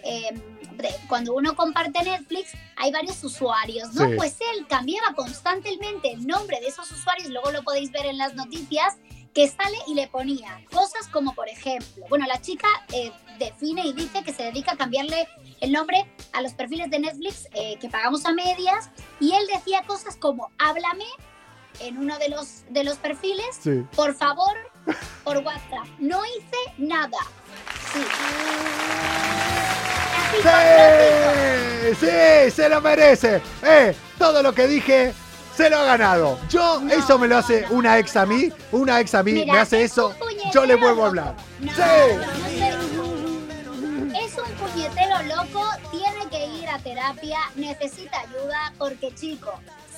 eh, 0.03 0.31
de- 0.77 0.95
cuando 1.07 1.33
uno 1.35 1.55
comparte 1.55 2.03
Netflix 2.03 2.51
hay 2.75 2.91
varios 2.91 3.23
usuarios, 3.23 3.93
¿no? 3.93 4.07
Sí. 4.09 4.15
Pues 4.17 4.37
él 4.53 4.65
cambiaba 4.67 5.13
constantemente 5.15 6.11
el 6.11 6.25
nombre 6.25 6.59
de 6.59 6.67
esos 6.67 6.89
usuarios, 6.91 7.29
luego 7.29 7.51
lo 7.51 7.63
podéis 7.63 7.91
ver 7.91 8.05
en 8.07 8.17
las 8.17 8.33
noticias, 8.33 8.97
que 9.33 9.47
sale 9.47 9.77
y 9.87 9.93
le 9.93 10.07
ponía 10.07 10.61
cosas 10.73 11.07
como, 11.07 11.33
por 11.33 11.47
ejemplo, 11.47 12.05
bueno, 12.09 12.25
la 12.27 12.41
chica 12.41 12.67
eh, 12.91 13.13
define 13.39 13.85
y 13.87 13.93
dice 13.93 14.23
que 14.23 14.33
se 14.33 14.43
dedica 14.43 14.73
a 14.73 14.77
cambiarle 14.77 15.25
el 15.61 15.71
nombre 15.71 16.05
a 16.33 16.41
los 16.41 16.53
perfiles 16.53 16.89
de 16.89 16.99
Netflix 16.99 17.47
eh, 17.53 17.77
que 17.79 17.87
pagamos 17.89 18.25
a 18.25 18.33
medias, 18.33 18.89
y 19.21 19.31
él 19.33 19.43
decía 19.53 19.83
cosas 19.87 20.17
como, 20.17 20.51
háblame 20.57 21.05
en 21.79 21.97
uno 21.97 22.17
de 22.19 22.29
los, 22.29 22.63
de 22.69 22.83
los 22.83 22.97
perfiles, 22.97 23.45
Sí. 23.61 23.85
por 23.95 24.13
favor, 24.15 24.53
por 25.23 25.37
WhatsApp. 25.37 25.85
No 25.99 26.21
hice 26.25 26.57
nada. 26.77 27.17
Sí. 27.93 28.01
Así, 30.31 31.95
¡Sí! 31.97 32.05
¡Sí! 32.05 32.51
¡Se 32.51 32.69
lo 32.69 32.81
merece! 32.81 33.41
¡Eh! 33.63 33.95
Todo 34.17 34.41
lo 34.41 34.53
que 34.53 34.67
dije 34.67 35.13
se 35.55 35.69
lo 35.69 35.77
ha 35.79 35.83
ganado. 35.85 36.39
Yo, 36.49 36.79
No, 36.81 36.93
eso 36.93 37.19
me 37.19 37.27
lo 37.27 37.37
hace 37.37 37.61
no, 37.69 37.75
una 37.77 37.99
ex 37.99 38.15
a 38.15 38.25
mí. 38.25 38.51
Una 38.71 38.99
ex 39.01 39.13
a 39.15 39.23
mí 39.23 39.45
me 39.45 39.59
hace 39.59 39.83
es 39.83 39.91
eso. 39.91 40.15
Yo 40.53 40.65
le 40.65 40.75
vuelvo 40.75 41.03
a 41.03 41.07
hablar. 41.07 41.35
¡Sí! 41.59 41.67
Es 44.23 44.37
un 44.37 44.51
puñetero 44.55 45.21
loco, 45.23 45.67
tiene 45.91 46.27
que 46.29 46.45
ir 46.47 46.69
a 46.69 46.79
terapia, 46.79 47.39
necesita 47.55 48.19
ayuda 48.21 48.73
porque 48.77 49.13
chico, 49.15 49.51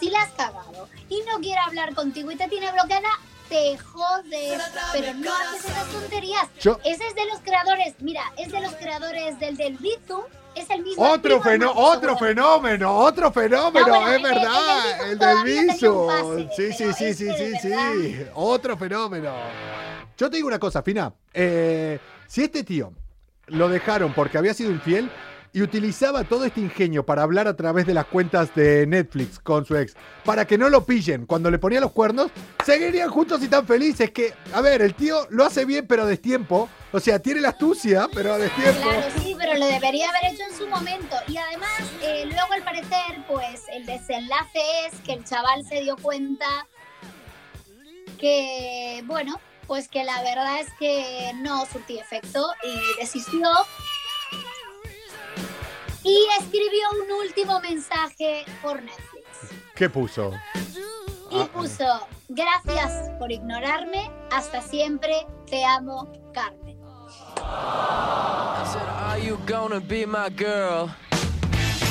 si 0.03 0.09
la 0.09 0.21
has 0.21 0.31
cagado 0.31 0.89
y 1.09 1.21
no 1.21 1.39
quiere 1.39 1.59
hablar 1.65 1.93
contigo 1.95 2.29
y 2.31 2.35
te 2.35 2.47
tiene 2.49 2.71
bloqueada, 2.71 3.09
te 3.49 3.77
jodes, 3.77 4.61
pero 4.91 5.13
no 5.13 5.31
haces 5.33 5.65
esas 5.65 5.87
tonterías. 5.89 6.47
Yo- 6.59 6.79
Ese 6.83 7.07
es 7.07 7.15
de 7.15 7.25
los 7.27 7.39
creadores, 7.39 7.95
mira, 7.99 8.21
es 8.37 8.51
de 8.51 8.59
los 8.61 8.73
creadores 8.75 9.39
del 9.39 9.55
del 9.57 9.77
Bizum, 9.77 10.23
es 10.55 10.69
el 10.69 10.83
mismo. 10.83 11.03
Otro, 11.09 11.41
fenó- 11.41 11.71
otro 11.75 12.17
fenómeno, 12.17 12.95
otro 12.97 13.31
fenómeno, 13.31 13.87
No, 13.87 14.01
bueno, 14.01 14.11
es 14.11 14.19
el- 14.19 14.25
el- 14.25 14.31
el 14.31 14.39
verdad. 14.39 15.09
El 15.11 15.19
del 15.19 15.67
pase, 15.67 16.49
Sí, 16.55 16.73
sí, 16.73 16.93
sí, 16.93 17.13
sí, 17.13 17.31
sí, 17.37 17.53
sí. 17.61 18.25
Otro 18.33 18.77
fenómeno. 18.77 19.33
Yo 20.17 20.29
te 20.29 20.35
digo 20.37 20.47
una 20.47 20.59
cosa, 20.59 20.81
Fina. 20.83 21.13
Eh, 21.33 21.99
si 22.27 22.43
este 22.43 22.63
tío 22.63 22.91
lo 23.47 23.67
dejaron 23.69 24.13
porque 24.13 24.37
había 24.37 24.53
sido 24.53 24.71
infiel 24.71 25.09
y 25.53 25.61
utilizaba 25.61 26.23
todo 26.23 26.45
este 26.45 26.59
ingenio 26.59 27.05
para 27.05 27.21
hablar 27.21 27.47
a 27.47 27.55
través 27.55 27.85
de 27.85 27.93
las 27.93 28.05
cuentas 28.05 28.53
de 28.55 28.87
Netflix 28.87 29.39
con 29.39 29.65
su 29.65 29.77
ex, 29.77 29.95
para 30.25 30.45
que 30.45 30.57
no 30.57 30.67
lo 30.67 30.83
pillen 30.83 31.27
cuando 31.27 31.51
le 31.51 31.59
ponía 31.59 31.79
los 31.79 31.91
cuernos, 31.91 32.31
seguirían 32.65 33.09
juntos 33.09 33.41
y 33.43 33.47
tan 33.47 33.67
felices 33.67 34.09
que, 34.09 34.33
a 34.51 34.61
ver, 34.61 34.81
el 34.81 34.95
tío 34.95 35.27
lo 35.29 35.45
hace 35.45 35.63
bien 35.65 35.85
pero 35.87 36.03
a 36.03 36.05
destiempo. 36.05 36.69
O 36.91 36.99
sea, 36.99 37.19
tiene 37.19 37.41
la 37.41 37.49
astucia, 37.49 38.07
pero 38.13 38.33
a 38.33 38.37
destiempo. 38.37 38.81
Claro, 38.81 39.07
sí, 39.19 39.35
pero 39.37 39.57
lo 39.57 39.65
debería 39.65 40.09
haber 40.09 40.33
hecho 40.33 40.43
en 40.49 40.57
su 40.57 40.67
momento. 40.67 41.15
Y 41.27 41.37
además, 41.37 41.81
eh, 42.01 42.25
luego 42.25 42.53
al 42.53 42.63
parecer, 42.63 43.23
pues 43.27 43.61
el 43.71 43.85
desenlace 43.85 44.59
es 44.87 44.99
que 45.01 45.13
el 45.13 45.23
chaval 45.23 45.65
se 45.65 45.81
dio 45.81 45.97
cuenta 45.97 46.45
que, 48.19 49.03
bueno, 49.05 49.39
pues 49.65 49.87
que 49.87 50.03
la 50.03 50.21
verdad 50.21 50.59
es 50.59 50.67
que 50.77 51.31
no 51.41 51.65
surtía 51.65 52.01
efecto 52.01 52.45
y 52.63 52.99
desistió. 52.99 53.49
Y 56.03 56.27
escribió 56.39 56.81
un 57.03 57.11
último 57.25 57.59
mensaje 57.61 58.45
por 58.61 58.81
Netflix. 58.81 59.23
¿Qué 59.75 59.89
puso? 59.89 60.31
Y 61.31 61.39
Ah. 61.41 61.49
puso, 61.51 62.07
gracias 62.29 63.09
por 63.17 63.31
ignorarme, 63.31 64.11
hasta 64.31 64.61
siempre, 64.61 65.25
te 65.49 65.63
amo, 65.65 66.11
Carmen. 66.33 66.77
I 67.37 68.65
said, 68.71 68.87
Are 68.87 69.19
you 69.19 69.37
gonna 69.47 69.79
be 69.79 70.05
my 70.05 70.29
girl? 70.29 70.89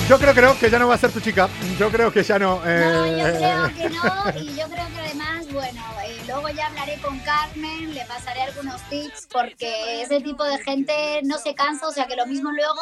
Yo 0.09 0.18
creo 0.18 0.35
que 0.35 0.42
no, 0.42 0.59
que 0.59 0.68
ya 0.68 0.79
no 0.79 0.88
va 0.88 0.94
a 0.94 0.98
ser 0.98 1.11
tu 1.12 1.20
chica. 1.20 1.48
Yo 1.79 1.90
creo 1.90 2.12
que 2.12 2.22
ya 2.22 2.38
no. 2.38 2.57
No, 2.57 2.62
eh, 2.66 3.16
yo 3.18 3.38
creo 3.38 3.75
que 3.77 3.90
no, 3.90 4.40
y 4.42 4.55
yo 4.57 4.66
creo 4.68 4.87
que 4.88 4.98
además, 5.01 5.51
bueno, 5.53 5.83
eh, 6.05 6.20
luego 6.27 6.48
ya 6.51 6.66
hablaré 6.66 7.01
con 7.01 7.18
Carmen, 7.20 7.94
le 7.94 8.05
pasaré 8.07 8.42
algunos 8.42 8.81
tips, 8.90 9.29
porque 9.33 10.03
ese 10.03 10.20
tipo 10.20 10.44
de 10.44 10.59
gente 10.59 11.20
no 11.25 11.38
se 11.38 11.55
cansa, 11.55 11.87
o 11.88 11.92
sea 11.92 12.07
que 12.07 12.16
lo 12.16 12.27
mismo 12.27 12.51
luego 12.51 12.81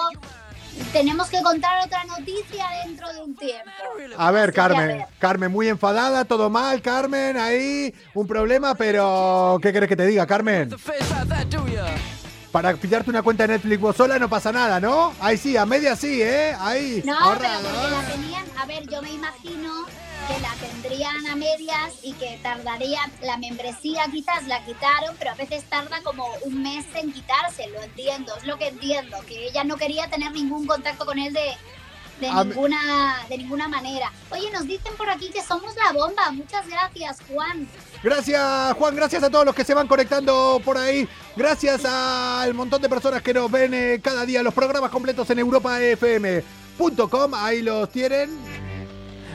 tenemos 0.92 1.28
que 1.28 1.42
contar 1.42 1.84
otra 1.84 2.04
noticia 2.04 2.64
dentro 2.84 3.12
de 3.12 3.20
un 3.22 3.34
tiempo. 3.36 3.70
A 4.16 4.30
ver, 4.30 4.50
Así 4.50 4.52
que, 4.54 4.60
a 4.60 4.68
Carmen. 4.68 4.88
ver. 4.88 5.06
Carmen, 5.18 5.52
muy 5.52 5.68
enfadada, 5.68 6.24
todo 6.24 6.50
mal, 6.50 6.80
Carmen, 6.82 7.36
ahí, 7.36 7.94
un 8.14 8.26
problema, 8.26 8.74
pero 8.74 9.58
¿qué 9.62 9.72
querés 9.72 9.88
que 9.88 9.96
te 9.96 10.06
diga, 10.06 10.26
Carmen? 10.26 10.70
Para 12.52 12.74
pillarte 12.74 13.10
una 13.10 13.22
cuenta 13.22 13.46
de 13.46 13.54
Netflix 13.54 13.80
vos 13.80 13.94
sola 13.96 14.18
no 14.18 14.28
pasa 14.28 14.50
nada, 14.50 14.80
¿no? 14.80 15.12
Ahí 15.20 15.36
sí, 15.36 15.56
a 15.56 15.64
media 15.64 15.94
sí, 15.94 16.20
¿eh? 16.20 16.52
Ahí, 16.58 17.00
No, 17.06 17.16
ahorrado, 17.16 17.60
pero 17.62 17.74
porque 17.80 17.90
la 17.90 18.02
tenían, 18.12 18.44
a 18.58 18.66
ver, 18.66 18.88
yo 18.88 19.00
me 19.02 19.12
imagino 19.12 19.86
que 20.26 20.40
la 20.40 20.54
tendrían 20.54 21.26
a 21.26 21.36
medias 21.36 21.94
y 22.02 22.12
que 22.14 22.38
tardaría, 22.42 23.00
la 23.22 23.36
membresía 23.36 24.04
quizás 24.10 24.46
la 24.46 24.64
quitaron, 24.64 25.14
pero 25.18 25.30
a 25.32 25.34
veces 25.34 25.64
tarda 25.64 26.00
como 26.02 26.26
un 26.42 26.62
mes 26.62 26.86
en 26.94 27.12
quitarse, 27.12 27.68
lo 27.68 27.80
entiendo, 27.82 28.34
es 28.36 28.44
lo 28.46 28.58
que 28.58 28.68
entiendo, 28.68 29.18
que 29.26 29.46
ella 29.48 29.64
no 29.64 29.76
quería 29.76 30.08
tener 30.08 30.32
ningún 30.32 30.66
contacto 30.66 31.06
con 31.06 31.18
él 31.18 31.32
de, 31.32 31.56
de, 32.20 32.28
A 32.28 32.44
ninguna, 32.44 33.26
de 33.28 33.38
ninguna 33.38 33.68
manera. 33.68 34.12
Oye, 34.30 34.50
nos 34.50 34.66
dicen 34.66 34.92
por 34.96 35.08
aquí 35.08 35.30
que 35.30 35.42
somos 35.42 35.74
la 35.76 35.92
bomba, 35.92 36.30
muchas 36.32 36.66
gracias 36.68 37.18
Juan. 37.28 37.68
Gracias, 38.02 38.74
Juan, 38.74 38.96
gracias 38.96 39.22
a 39.22 39.30
todos 39.30 39.44
los 39.44 39.54
que 39.54 39.64
se 39.64 39.74
van 39.74 39.86
conectando 39.86 40.60
por 40.64 40.78
ahí. 40.78 41.08
Gracias 41.36 41.84
al 41.84 42.54
montón 42.54 42.82
de 42.82 42.88
personas 42.88 43.22
que 43.22 43.34
nos 43.34 43.50
ven 43.50 43.74
eh, 43.74 44.00
cada 44.02 44.24
día. 44.24 44.42
Los 44.42 44.54
programas 44.54 44.90
completos 44.90 45.28
en 45.30 45.38
europafm.com, 45.38 47.34
ahí 47.34 47.62
los 47.62 47.90
tienen. 47.90 48.49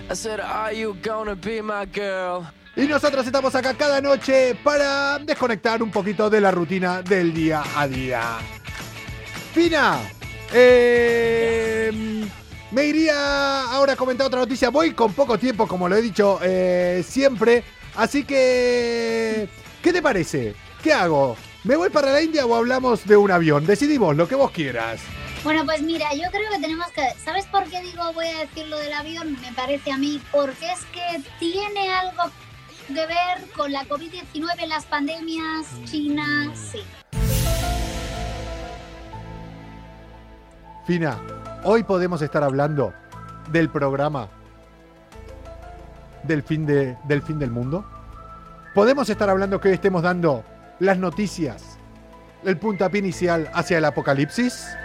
I 0.07 0.13
said, 0.13 0.39
Are 0.39 0.71
you 0.71 0.95
gonna 1.01 1.35
be 1.35 1.61
my 1.61 1.85
girl? 1.85 2.45
Y 2.75 2.87
nosotros 2.87 3.25
estamos 3.25 3.55
acá 3.55 3.73
cada 3.73 4.01
noche 4.01 4.55
para 4.63 5.17
desconectar 5.19 5.81
un 5.81 5.89
poquito 5.89 6.29
de 6.29 6.41
la 6.41 6.51
rutina 6.51 7.01
del 7.01 7.33
día 7.33 7.63
a 7.75 7.87
día. 7.87 8.37
Fina, 9.53 9.99
eh, 10.53 12.23
me 12.71 12.85
iría 12.85 13.63
ahora 13.71 13.93
a 13.93 13.95
comentar 13.95 14.27
otra 14.27 14.41
noticia. 14.41 14.69
Voy 14.69 14.91
con 14.91 15.13
poco 15.13 15.39
tiempo, 15.39 15.67
como 15.67 15.87
lo 15.87 15.95
he 15.95 16.01
dicho 16.01 16.39
eh, 16.43 17.03
siempre. 17.07 17.63
Así 17.95 18.25
que, 18.25 19.47
¿qué 19.81 19.93
te 19.93 20.01
parece? 20.01 20.53
¿Qué 20.83 20.93
hago? 20.93 21.37
¿Me 21.63 21.77
voy 21.77 21.89
para 21.89 22.11
la 22.11 22.21
India 22.21 22.45
o 22.45 22.53
hablamos 22.53 23.07
de 23.07 23.17
un 23.17 23.31
avión? 23.31 23.65
Decidimos 23.65 24.15
lo 24.15 24.27
que 24.27 24.35
vos 24.35 24.51
quieras. 24.51 24.99
Bueno, 25.45 25.63
pues 25.63 25.83
mira, 25.83 26.11
yo 26.15 26.27
creo 26.31 26.49
que 26.49 26.59
tenemos 26.59 26.87
que. 26.87 27.07
¿Sabes 27.23 27.45
por 27.45 27.65
qué 27.65 27.79
digo 27.79 28.01
voy 28.13 28.25
a 28.25 28.39
decir 28.39 28.67
lo 28.67 28.79
del 28.79 28.91
avión? 28.91 29.39
Me 29.41 29.53
parece 29.53 29.91
a 29.91 29.97
mí, 29.97 30.19
porque 30.31 30.71
es 30.71 30.83
que 30.85 31.21
tiene 31.37 31.93
algo 31.93 32.23
que 32.87 32.93
ver 32.93 33.51
con 33.55 33.71
la 33.71 33.83
COVID-19, 33.83 34.65
las 34.67 34.85
pandemias, 34.85 35.67
China, 35.85 36.51
sí. 36.55 36.79
Fina, 40.87 41.19
hoy 41.63 41.83
podemos 41.83 42.23
estar 42.23 42.43
hablando 42.43 42.91
del 43.51 43.69
programa 43.69 44.29
del 46.23 46.41
fin, 46.41 46.65
de, 46.65 46.97
del 47.03 47.21
fin 47.21 47.37
del 47.37 47.51
mundo. 47.51 47.85
Podemos 48.73 49.07
estar 49.11 49.29
hablando 49.29 49.61
que 49.61 49.67
hoy 49.67 49.75
estemos 49.75 50.01
dando 50.01 50.43
las 50.79 50.97
noticias, 50.97 51.77
el 52.43 52.57
puntapié 52.57 52.97
inicial 52.97 53.47
hacia 53.53 53.77
el 53.77 53.85
apocalipsis. 53.85 54.75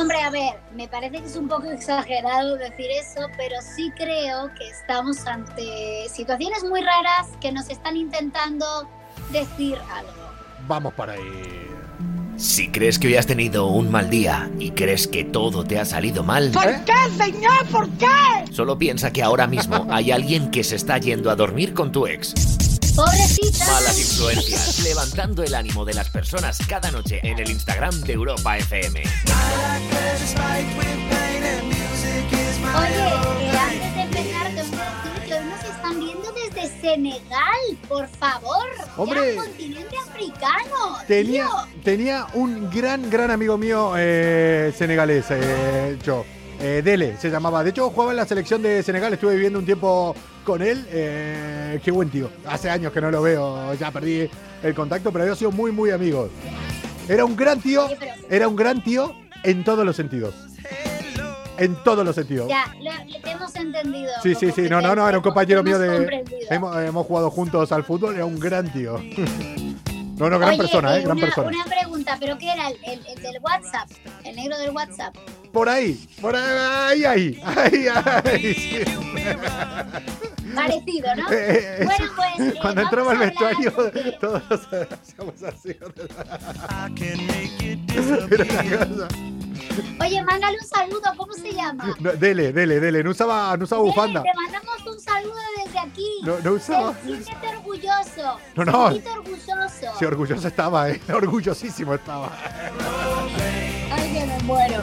Hombre, 0.00 0.22
a 0.22 0.30
ver, 0.30 0.54
me 0.74 0.88
parece 0.88 1.20
que 1.20 1.26
es 1.26 1.36
un 1.36 1.46
poco 1.46 1.70
exagerado 1.70 2.56
decir 2.56 2.86
eso, 2.98 3.20
pero 3.36 3.56
sí 3.60 3.92
creo 3.94 4.48
que 4.54 4.66
estamos 4.66 5.26
ante 5.26 6.08
situaciones 6.08 6.64
muy 6.64 6.80
raras 6.80 7.28
que 7.38 7.52
nos 7.52 7.68
están 7.68 7.98
intentando 7.98 8.88
decir 9.30 9.76
algo. 9.94 10.10
Vamos 10.66 10.94
para 10.94 11.12
ahí. 11.12 11.68
Si 12.38 12.70
crees 12.70 12.98
que 12.98 13.08
hoy 13.08 13.16
has 13.16 13.26
tenido 13.26 13.66
un 13.66 13.90
mal 13.90 14.08
día 14.08 14.50
y 14.58 14.70
crees 14.70 15.06
que 15.06 15.24
todo 15.24 15.64
te 15.64 15.78
ha 15.78 15.84
salido 15.84 16.24
mal, 16.24 16.50
¿Eh? 16.50 16.82
solo 18.52 18.78
piensa 18.78 19.12
que 19.12 19.22
ahora 19.22 19.46
mismo 19.46 19.86
hay 19.90 20.12
alguien 20.12 20.50
que 20.50 20.64
se 20.64 20.76
está 20.76 20.96
yendo 20.96 21.30
a 21.30 21.36
dormir 21.36 21.74
con 21.74 21.92
tu 21.92 22.06
ex. 22.06 22.32
Pobrecita. 23.00 23.64
Malas 23.64 23.98
influencias, 23.98 24.80
levantando 24.80 25.42
el 25.42 25.54
ánimo 25.54 25.86
de 25.86 25.94
las 25.94 26.10
personas 26.10 26.58
cada 26.68 26.90
noche 26.90 27.18
en 27.22 27.38
el 27.38 27.48
Instagram 27.48 27.98
de 28.02 28.12
Europa 28.12 28.58
FM. 28.58 29.00
Oye, 29.00 29.10
que 33.50 33.56
antes 33.56 33.94
de 33.94 34.02
empezar, 34.02 34.46
hoy 34.48 35.44
nos 35.48 35.64
están 35.64 35.98
viendo 35.98 36.30
desde 36.32 36.80
Senegal, 36.82 37.78
por 37.88 38.06
favor. 38.06 38.66
Hombre. 38.98 39.34
Ya, 39.34 39.42
continente 39.44 39.96
africano. 39.96 40.98
Tenía, 41.08 41.46
tío. 41.46 41.82
tenía 41.82 42.26
un 42.34 42.68
gran, 42.68 43.08
gran 43.08 43.30
amigo 43.30 43.56
mío 43.56 43.94
eh, 43.96 44.74
senegalés, 44.76 45.24
eh, 45.30 45.96
yo. 46.04 46.26
Eh, 46.60 46.82
Dele 46.84 47.16
se 47.18 47.30
llamaba. 47.30 47.64
De 47.64 47.70
hecho, 47.70 47.88
jugaba 47.88 48.10
en 48.10 48.18
la 48.18 48.26
selección 48.26 48.60
de 48.60 48.82
Senegal. 48.82 49.14
Estuve 49.14 49.32
viviendo 49.32 49.58
un 49.58 49.64
tiempo 49.64 50.14
con 50.44 50.62
él. 50.62 50.84
Eh, 50.90 51.80
qué 51.84 51.90
buen 51.90 52.10
tío. 52.10 52.30
Hace 52.46 52.70
años 52.70 52.92
que 52.92 53.00
no 53.00 53.10
lo 53.10 53.22
veo. 53.22 53.74
Ya 53.74 53.90
perdí 53.90 54.28
el 54.62 54.74
contacto, 54.74 55.12
pero 55.12 55.24
había 55.24 55.36
sido 55.36 55.50
muy, 55.52 55.72
muy 55.72 55.90
amigos. 55.90 56.30
Era 57.08 57.24
un 57.24 57.36
gran 57.36 57.60
tío. 57.60 57.88
Era 58.28 58.48
un 58.48 58.56
gran 58.56 58.82
tío 58.82 59.14
en 59.42 59.64
todos 59.64 59.84
los 59.84 59.96
sentidos. 59.96 60.34
En 61.58 61.74
todos 61.84 62.04
los 62.06 62.14
sentidos. 62.14 62.48
Ya, 62.48 62.72
lo, 62.78 62.84
lo- 62.84 63.30
hemos 63.30 63.54
entendido. 63.54 64.10
Sí, 64.22 64.34
sí, 64.34 64.50
sí. 64.50 64.62
No, 64.62 64.80
no, 64.80 64.94
no. 64.94 65.06
Era 65.08 65.18
un 65.18 65.22
compañero 65.24 65.62
mío 65.62 65.78
de. 65.78 66.24
hemos 66.50 67.06
jugado 67.06 67.30
juntos 67.30 67.70
al 67.72 67.84
fútbol. 67.84 68.14
Era 68.14 68.24
un 68.24 68.38
gran 68.40 68.72
tío. 68.72 68.98
No, 70.20 70.30
no, 70.30 70.38
gran 70.38 70.50
Oye, 70.50 70.58
persona, 70.58 70.96
¿eh? 70.96 71.02
Gran 71.02 71.16
una, 71.16 71.26
persona. 71.26 71.48
Una 71.48 71.64
pregunta, 71.64 72.16
¿pero 72.20 72.36
qué 72.38 72.52
era? 72.52 72.68
El, 72.68 72.76
el- 72.84 73.06
el 73.06 73.22
del 73.22 73.38
WhatsApp, 73.42 73.88
el 74.24 74.36
negro 74.36 74.58
del 74.58 74.70
WhatsApp. 74.70 75.16
Por 75.52 75.68
ahí, 75.68 76.06
por 76.20 76.36
ahí, 76.36 77.04
ahí, 77.04 77.40
ahí, 77.44 77.86
ahí, 77.88 78.54
sí. 78.54 78.84
Parecido, 80.54 81.14
¿no? 81.16 81.30
Eh, 81.32 81.78
eh. 81.80 81.84
Bueno, 81.84 82.04
pues. 82.16 82.48
eh, 82.54 82.58
Cuando 82.62 82.82
entraba 82.82 83.12
al 83.12 83.18
vestuario, 83.18 83.70
de- 83.70 84.12
todos 84.20 84.42
hacíamos 84.50 85.42
así. 85.42 85.70
I 85.70 86.94
can 86.94 87.26
make 87.26 87.60
it 87.60 87.90
Era 87.90 88.02
una 88.02 88.26
disappear. 88.26 88.88
cosa. 88.88 89.08
Oye, 90.00 90.22
mándale 90.24 90.58
un 90.60 90.66
saludo, 90.66 91.12
¿cómo 91.16 91.32
se 91.34 91.52
llama? 91.52 91.96
No, 92.00 92.12
dele, 92.12 92.52
dele, 92.52 92.80
dele. 92.80 93.04
No 93.04 93.10
usaba, 93.10 93.56
no 93.56 93.64
usaba 93.64 93.82
bufanda. 93.82 94.20
Dele, 94.20 94.32
te 94.32 94.42
mandamos 94.42 94.86
un 94.86 95.00
saludo 95.00 95.36
desde 95.64 95.78
aquí. 95.78 96.08
No, 96.24 96.38
no 96.40 96.52
usaba. 96.52 96.94
Siéntete 97.04 97.48
orgulloso. 97.48 98.38
No, 98.56 98.64
no. 98.64 98.84
Orgulloso. 98.84 99.98
Sí, 99.98 100.04
orgulloso 100.04 100.48
estaba, 100.48 100.90
eh. 100.90 101.00
Orgullosísimo 101.12 101.94
estaba. 101.94 102.32
Ay, 103.92 104.12
que 104.12 104.26
me 104.26 104.38
muero. 104.40 104.82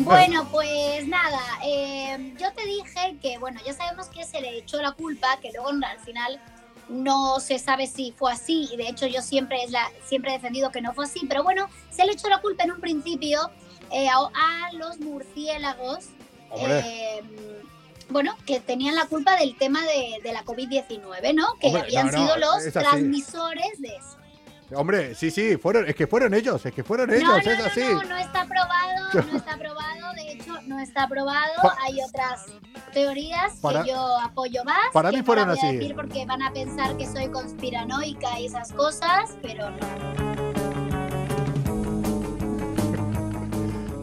Bueno, 0.00 0.48
pues 0.50 1.06
nada, 1.06 1.40
eh, 1.64 2.34
yo 2.40 2.52
te 2.52 2.64
dije 2.64 3.16
que, 3.20 3.38
bueno, 3.38 3.60
ya 3.64 3.72
sabemos 3.72 4.08
que 4.08 4.24
se 4.24 4.40
le 4.40 4.58
echó 4.58 4.80
la 4.80 4.92
culpa, 4.92 5.38
que 5.40 5.50
luego 5.52 5.68
al 5.68 6.00
final 6.00 6.40
no 6.88 7.40
se 7.40 7.58
sabe 7.58 7.86
si 7.86 8.12
fue 8.12 8.32
así, 8.32 8.68
y 8.72 8.76
de 8.76 8.88
hecho 8.88 9.06
yo 9.06 9.20
siempre, 9.20 9.62
es 9.64 9.70
la, 9.70 9.90
siempre 10.04 10.30
he 10.30 10.34
defendido 10.34 10.70
que 10.70 10.80
no 10.80 10.92
fue 10.94 11.04
así, 11.04 11.26
pero 11.28 11.42
bueno, 11.42 11.68
se 11.90 12.04
le 12.06 12.12
echó 12.12 12.28
la 12.28 12.40
culpa 12.40 12.64
en 12.64 12.72
un 12.72 12.80
principio 12.80 13.50
eh, 13.90 14.08
a, 14.08 14.16
a 14.68 14.72
los 14.72 14.98
murciélagos. 15.00 16.06
Eh, 16.58 17.22
bueno, 18.08 18.36
que 18.46 18.60
tenían 18.60 18.94
la 18.94 19.06
culpa 19.06 19.36
del 19.36 19.56
tema 19.58 19.80
de, 19.82 20.20
de 20.22 20.32
la 20.32 20.44
COVID-19, 20.44 21.34
¿no? 21.34 21.54
Que 21.60 21.66
Hombre, 21.68 21.82
habían 21.82 22.06
no, 22.06 22.12
no, 22.12 22.18
sido 22.18 22.36
los 22.36 22.72
transmisores 22.72 23.80
de 23.80 23.88
eso. 23.88 24.16
Hombre, 24.74 25.14
sí, 25.14 25.30
sí, 25.30 25.56
fueron, 25.56 25.88
es 25.88 25.94
que 25.94 26.06
fueron 26.08 26.34
ellos, 26.34 26.64
es 26.66 26.72
que 26.74 26.82
fueron 26.82 27.08
ellos, 27.12 27.22
no, 27.24 27.32
no, 27.34 27.38
es 27.38 27.58
no, 27.58 27.64
así. 27.66 27.80
No, 27.84 28.02
no 28.02 28.16
está 28.16 28.42
aprobado, 28.42 29.12
no 29.30 29.36
está 29.36 29.54
aprobado, 29.54 30.12
de 30.14 30.32
hecho 30.32 30.60
no 30.62 30.80
está 30.80 31.02
aprobado. 31.04 31.52
Pa- 31.62 31.76
Hay 31.82 32.00
otras 32.00 32.46
teorías 32.92 33.54
Para- 33.60 33.82
que 33.84 33.90
yo 33.90 34.18
apoyo 34.20 34.64
más. 34.64 34.90
para 34.92 35.10
mí 35.12 35.18
no 35.18 35.24
fueron 35.24 35.48
la 35.48 35.54
voy 35.54 35.64
a 35.64 35.68
así. 35.68 35.76
decir 35.76 35.94
porque 35.94 36.26
van 36.26 36.42
a 36.42 36.52
pensar 36.52 36.96
que 36.96 37.06
soy 37.06 37.28
conspiranoica 37.28 38.40
y 38.40 38.46
esas 38.46 38.72
cosas, 38.72 39.36
pero 39.40 39.70
no. 39.70 40.25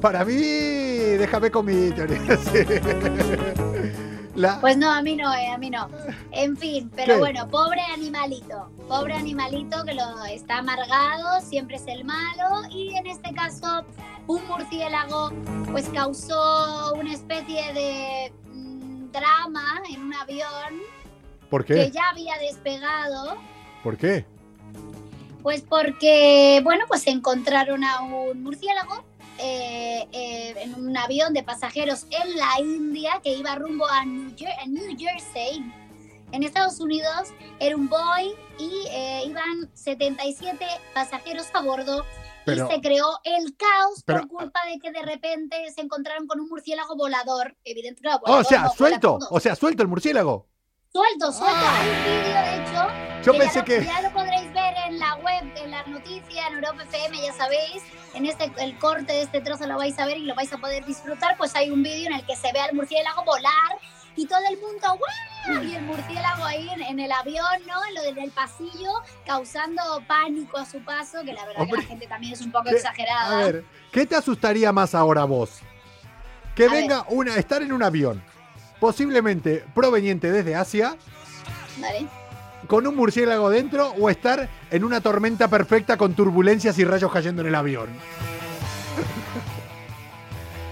Para 0.03 0.23
mí, 0.25 0.33
déjame 0.35 1.49
con 1.49 1.65
mi. 1.65 1.89
La- 4.35 4.59
Pues 4.59 4.75
no, 4.75 4.91
a 4.91 5.01
mí 5.01 5.15
no, 5.15 5.33
eh, 5.33 5.47
a 5.47 5.57
mí 5.57 5.69
no. 5.69 5.87
En 6.31 6.57
fin, 6.57 6.91
pero 6.93 7.13
¿Qué? 7.13 7.19
bueno, 7.19 7.47
pobre 7.47 7.79
animalito, 7.93 8.69
pobre 8.89 9.13
animalito 9.13 9.85
que 9.85 9.93
lo 9.93 10.25
está 10.25 10.57
amargado, 10.57 11.39
siempre 11.39 11.77
es 11.77 11.87
el 11.87 12.03
malo 12.03 12.63
y 12.69 12.93
en 12.97 13.07
este 13.07 13.33
caso 13.33 13.85
un 14.27 14.45
murciélago 14.47 15.31
pues 15.71 15.87
causó 15.93 16.93
una 16.95 17.13
especie 17.13 17.71
de 17.73 18.33
mm, 18.53 19.09
drama 19.11 19.81
en 19.89 20.01
un 20.01 20.13
avión 20.15 20.81
¿Por 21.49 21.63
que 21.63 21.75
qué? 21.75 21.91
ya 21.91 22.09
había 22.09 22.37
despegado, 22.39 23.37
¿Por 23.83 23.95
qué? 23.95 24.25
pues 25.43 25.61
porque, 25.61 26.61
bueno, 26.63 26.85
pues 26.87 27.05
encontraron 27.07 27.83
a 27.83 28.01
un 28.01 28.41
murciélago 28.43 29.03
eh, 29.43 30.08
eh, 30.12 30.56
en 30.58 30.73
un 30.75 30.95
avión 30.97 31.34
de 31.34 31.43
pasajeros 31.43 32.06
en 32.10 32.36
la 32.38 32.60
India 32.60 33.19
que 33.23 33.34
iba 33.34 33.53
rumbo 33.56 33.86
a 33.88 34.06
New, 34.06 34.32
Jer- 34.36 34.58
a 34.62 34.65
New 34.65 34.95
Jersey. 34.97 35.63
En 36.32 36.41
Estados 36.43 36.79
Unidos 36.79 37.29
era 37.60 37.75
un 37.75 37.89
Boeing 37.89 38.34
y 38.58 38.88
eh, 38.89 39.23
iban 39.27 39.69
77 39.73 40.65
pasajeros 40.93 41.47
a 41.53 41.62
bordo 41.62 42.06
Pero- 42.45 42.67
y 42.67 42.73
se 42.73 42.82
creó 42.82 43.19
el 43.23 43.56
caos 43.56 44.01
pero- 44.06 44.21
por 44.21 44.29
culpa 44.29 44.60
de 44.71 44.79
que 44.79 44.91
de 44.91 45.01
repente 45.03 45.56
se 45.75 45.82
encontraron 45.82 46.25
con 46.25 46.39
un 46.39 46.49
murciélago 46.49 46.95
volador, 46.95 47.56
evidentemente. 47.63 48.19
o 48.25 48.43
sea, 48.43 48.63
no, 48.63 48.69
suelto, 48.71 49.19
o 49.29 49.39
sea, 49.39 49.56
suelto 49.56 49.84
el 49.84 49.89
murciélago. 49.89 50.47
Suelto, 50.95 51.32
suelto. 51.32 51.58
Hay 51.58 51.89
un 51.89 52.03
vídeo, 52.03 52.39
de 52.39 52.56
hecho, 52.62 53.23
Yo 53.23 53.32
que 53.34 53.39
pensé 53.39 53.56
ya 53.56 53.60
lo, 53.62 53.65
que. 53.65 53.86
ya 53.86 54.01
lo 54.03 54.12
podréis 54.13 54.53
ver 54.53 54.73
en 54.86 54.99
la 54.99 55.15
web, 55.15 55.43
en 55.56 55.71
la 55.71 55.84
noticia, 55.88 56.47
en 56.49 56.53
Europa 56.53 56.84
FM, 56.84 57.19
ya 57.19 57.34
sabéis. 57.34 57.82
En 58.13 58.27
este 58.27 58.51
el 58.60 58.77
corte 58.77 59.12
de 59.12 59.23
este 59.23 59.41
trozo 59.41 59.65
lo 59.65 59.77
vais 59.77 59.97
a 59.97 60.06
ver 60.06 60.17
y 60.17 60.25
lo 60.25 60.36
vais 60.36 60.53
a 60.53 60.58
poder 60.60 60.86
disfrutar. 60.86 61.36
Pues 61.36 61.56
hay 61.56 61.71
un 61.71 61.82
vídeo 61.82 62.06
en 62.12 62.13
el 62.13 62.23
que 62.27 62.36
se 62.36 62.51
ve 62.53 62.60
al 62.60 62.75
murciélago 62.75 63.23
volar 63.23 63.79
y 64.15 64.27
todo 64.27 64.41
el 64.47 64.60
mundo 64.60 64.99
¡guau! 65.47 65.63
y 65.63 65.73
el 65.73 65.82
murciélago 65.82 66.45
ahí 66.45 66.69
en, 66.69 66.84
en 66.84 66.99
el 66.99 67.12
avión, 67.12 67.43
¿no? 67.65 67.84
En 67.86 67.95
lo 67.95 68.03
del 68.21 68.29
pasillo, 68.29 68.91
causando 69.25 69.82
pánico 70.06 70.60
a 70.60 70.65
su 70.67 70.77
paso, 70.86 71.23
que 71.23 71.34
la 71.34 71.43
verdad 71.47 71.56
que 71.56 71.62
Hombre, 71.63 71.82
la 71.82 71.88
gente 71.88 72.06
también 72.06 72.34
es 72.34 72.41
un 72.41 72.51
poco 72.51 72.69
exagerada. 72.69 73.39
A 73.39 73.43
ver, 73.43 73.65
¿qué 73.91 74.06
te 74.06 74.15
asustaría 74.15 74.71
más 74.71 74.93
ahora 74.93 75.23
vos? 75.23 75.58
Que 76.56 76.65
A 76.65 76.69
venga 76.69 77.06
una, 77.10 77.36
estar 77.36 77.63
en 77.63 77.73
un 77.73 77.82
avión, 77.82 78.23
posiblemente 78.83 79.63
proveniente 79.73 80.29
desde 80.29 80.55
Asia, 80.55 80.97
¿Vale? 81.79 82.05
con 82.67 82.85
un 82.85 82.97
murciélago 82.97 83.49
dentro, 83.49 83.91
o 83.97 84.09
estar 84.09 84.49
en 84.71 84.83
una 84.83 84.99
tormenta 84.99 85.47
perfecta 85.47 85.95
con 85.95 86.15
turbulencias 86.15 86.77
y 86.79 86.83
rayos 86.83 87.09
cayendo 87.09 87.43
en 87.43 87.47
el 87.47 87.55
avión. 87.55 87.87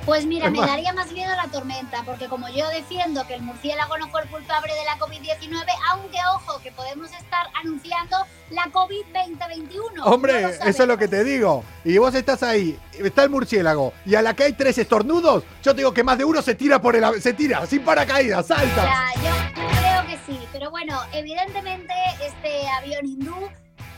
Pues 0.05 0.25
mira, 0.25 0.49
me 0.49 0.59
daría 0.59 0.93
más 0.93 1.11
miedo 1.11 1.31
la 1.35 1.47
tormenta, 1.47 2.01
porque 2.03 2.27
como 2.27 2.49
yo 2.49 2.67
defiendo 2.69 3.25
que 3.27 3.35
el 3.35 3.43
murciélago 3.43 3.97
no 3.99 4.07
fue 4.09 4.23
el 4.23 4.29
culpable 4.29 4.73
de 4.73 4.83
la 4.83 4.97
COVID-19, 4.97 5.63
aunque 5.91 6.17
ojo, 6.35 6.59
que 6.61 6.71
podemos 6.71 7.11
estar 7.11 7.47
anunciando 7.53 8.17
la 8.49 8.63
COVID-2021. 8.63 10.01
Hombre, 10.03 10.41
no 10.41 10.49
eso 10.49 10.83
es 10.83 10.87
lo 10.87 10.97
que 10.97 11.07
te 11.07 11.23
digo. 11.23 11.63
Y 11.85 11.99
vos 11.99 12.15
estás 12.15 12.41
ahí, 12.41 12.79
está 12.93 13.23
el 13.23 13.29
murciélago, 13.29 13.93
y 14.05 14.15
a 14.15 14.23
la 14.23 14.33
que 14.33 14.45
hay 14.45 14.53
tres 14.53 14.79
estornudos, 14.79 15.43
yo 15.61 15.71
te 15.73 15.77
digo 15.77 15.93
que 15.93 16.03
más 16.03 16.17
de 16.17 16.25
uno 16.25 16.41
se 16.41 16.55
tira 16.55 16.81
por 16.81 16.95
el 16.95 17.03
avión, 17.03 17.21
se 17.21 17.33
tira, 17.33 17.65
sin 17.67 17.83
paracaídas, 17.83 18.47
salta. 18.47 18.83
Ya, 18.83 19.21
yo 19.21 19.53
creo 19.53 20.07
que 20.07 20.19
sí, 20.25 20.39
pero 20.51 20.71
bueno, 20.71 20.99
evidentemente 21.13 21.93
este 22.25 22.67
avión 22.69 23.05
hindú, 23.05 23.49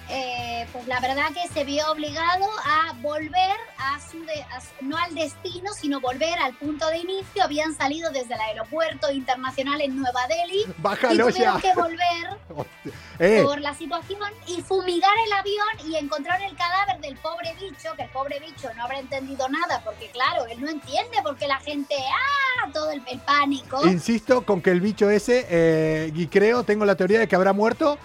eh, 0.10 0.68
pues 0.72 0.86
la 0.88 1.00
verdad 1.00 1.28
que 1.34 1.48
se 1.54 1.64
vio 1.64 1.90
obligado 1.92 2.46
a 2.66 2.94
volver 3.02 3.56
a 3.78 4.00
su, 4.00 4.20
de- 4.26 4.44
a 4.52 4.60
su- 4.62 4.68
no 4.86 4.98
al 4.98 5.14
destino, 5.16 5.72
sino 5.74 6.00
volver 6.02 6.38
al 6.40 6.54
punto 6.56 6.88
de 6.90 6.98
inicio. 7.00 7.44
Habían 7.44 7.74
salido 7.76 8.12
desde 8.12 8.34
el 8.34 8.40
aeropuerto 8.42 9.12
internacional 9.12 9.82
en 9.82 9.96
Nueva 9.96 10.22
Delhi 10.28 10.62
y 10.68 10.82
Bájalo 10.82 11.28
tuvieron 11.30 11.56
ya. 11.56 11.62
que 11.62 11.74
volver 11.80 12.38
Eh, 13.20 13.42
por 13.44 13.62
la 13.62 13.74
situación 13.76 14.20
y 14.48 14.62
fumigar 14.62 15.12
el 15.28 15.34
avión 15.34 15.90
y 15.92 15.96
encontraron 15.96 16.42
el 16.46 16.56
cadáver 16.56 17.00
del 17.00 17.16
pobre 17.18 17.54
bicho, 17.60 17.90
que 17.96 18.04
el 18.04 18.10
pobre 18.10 18.40
bicho 18.40 18.70
no 18.76 18.84
habrá 18.84 19.00
entendido 19.00 19.48
nada, 19.50 19.82
porque 19.86 20.10
claro, 20.10 20.46
él 20.48 20.60
no 20.60 20.68
entiende 20.70 21.18
porque 21.24 21.48
la 21.48 21.60
gente, 21.60 21.96
¡ah! 21.96 22.70
Todo 22.74 22.92
el, 22.92 23.04
el 23.08 23.20
pánico. 23.20 23.86
Insisto 23.86 24.44
con 24.46 24.62
que 24.62 24.72
el 24.72 24.82
bicho 24.82 25.10
ese, 25.10 25.46
eh, 25.50 26.12
y 26.14 26.28
creo, 26.28 26.64
tengo 26.64 26.86
la 26.86 26.96
teoría 26.96 27.20
de 27.20 27.28
que 27.28 27.36
habrá 27.36 27.54
muerto 27.54 27.98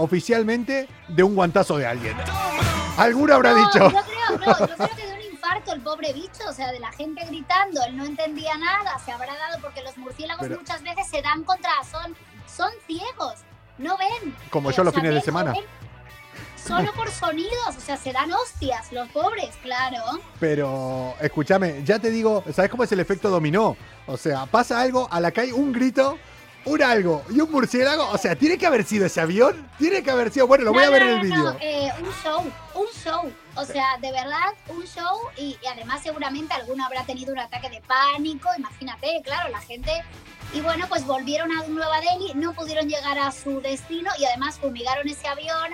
oficialmente 0.00 0.88
de 1.08 1.22
un 1.22 1.34
guantazo 1.34 1.76
de 1.78 1.86
alguien. 1.86 2.16
Alguno 2.96 3.34
habrá 3.34 3.52
no, 3.52 3.58
dicho. 3.58 3.90
Yo 3.90 4.00
creo, 4.02 4.38
no, 4.38 4.58
yo 4.66 4.74
creo 4.76 4.88
que 4.96 5.06
de 5.06 5.12
un 5.14 5.32
infarto 5.32 5.72
el 5.72 5.80
pobre 5.80 6.12
bicho, 6.12 6.42
o 6.48 6.52
sea, 6.52 6.70
de 6.72 6.80
la 6.80 6.92
gente 6.92 7.24
gritando, 7.26 7.82
él 7.84 7.96
no 7.96 8.04
entendía 8.04 8.56
nada, 8.58 8.98
se 9.04 9.12
habrá 9.12 9.34
dado 9.36 9.60
porque 9.62 9.82
los 9.82 9.96
murciélagos 9.96 10.42
Pero- 10.46 10.58
muchas 10.58 10.82
veces 10.82 11.06
se 11.08 11.22
dan 11.22 11.44
contra, 11.44 11.70
son, 11.90 12.14
son 12.46 12.70
ciegos, 12.86 13.34
no 13.78 13.96
ven. 13.96 14.34
Como 14.50 14.70
Eh, 14.70 14.74
yo 14.74 14.82
o 14.82 14.84
los 14.84 14.92
sea, 14.94 15.00
fines 15.02 15.14
de 15.14 15.20
semana. 15.22 15.52
ven 15.52 15.64
Solo 16.56 16.92
por 16.92 17.10
sonidos, 17.10 17.74
o 17.76 17.80
sea, 17.80 17.96
se 17.96 18.12
dan 18.12 18.30
hostias 18.32 18.92
los 18.92 19.08
pobres, 19.08 19.48
claro. 19.62 20.20
Pero 20.38 21.14
escúchame, 21.20 21.82
ya 21.84 21.98
te 21.98 22.10
digo, 22.10 22.44
¿sabes 22.54 22.70
cómo 22.70 22.84
es 22.84 22.92
el 22.92 23.00
efecto 23.00 23.30
dominó? 23.30 23.76
O 24.06 24.16
sea, 24.18 24.44
pasa 24.44 24.78
algo, 24.80 25.08
a 25.10 25.20
la 25.20 25.30
que 25.30 25.40
hay 25.40 25.52
un 25.52 25.72
grito, 25.72 26.18
un 26.64 26.82
algo 26.82 27.24
y 27.30 27.40
un 27.40 27.50
murciélago. 27.50 28.08
O 28.10 28.18
sea, 28.18 28.36
¿tiene 28.36 28.58
que 28.58 28.66
haber 28.66 28.84
sido 28.84 29.06
ese 29.06 29.20
avión? 29.20 29.68
Tiene 29.78 30.02
que 30.02 30.10
haber 30.10 30.30
sido. 30.32 30.46
Bueno, 30.46 30.64
lo 30.64 30.72
voy 30.72 30.82
No, 30.82 30.88
a 30.88 30.90
ver 30.90 31.02
no, 31.04 31.08
en 31.10 31.14
el 31.16 31.22
vídeo. 31.22 31.56
eh, 31.60 31.90
un 32.00 32.12
show, 32.22 32.52
un 32.74 32.86
show. 33.04 33.32
O 33.56 33.64
sea, 33.64 33.96
de 34.00 34.12
verdad, 34.12 34.54
un 34.68 34.84
show 34.86 35.18
y, 35.36 35.56
y 35.62 35.66
además 35.66 36.02
seguramente 36.02 36.54
alguno 36.54 36.84
habrá 36.84 37.04
tenido 37.04 37.32
un 37.32 37.38
ataque 37.38 37.68
de 37.70 37.80
pánico, 37.82 38.48
imagínate, 38.56 39.20
claro, 39.24 39.48
la 39.50 39.60
gente... 39.60 39.90
Y 40.52 40.60
bueno, 40.62 40.86
pues 40.88 41.06
volvieron 41.06 41.52
a 41.52 41.62
Nueva 41.68 42.00
Delhi, 42.00 42.32
no 42.34 42.52
pudieron 42.54 42.88
llegar 42.88 43.16
a 43.20 43.30
su 43.30 43.60
destino 43.60 44.10
y 44.18 44.24
además 44.24 44.58
fumigaron 44.58 45.08
ese 45.08 45.28
avión. 45.28 45.70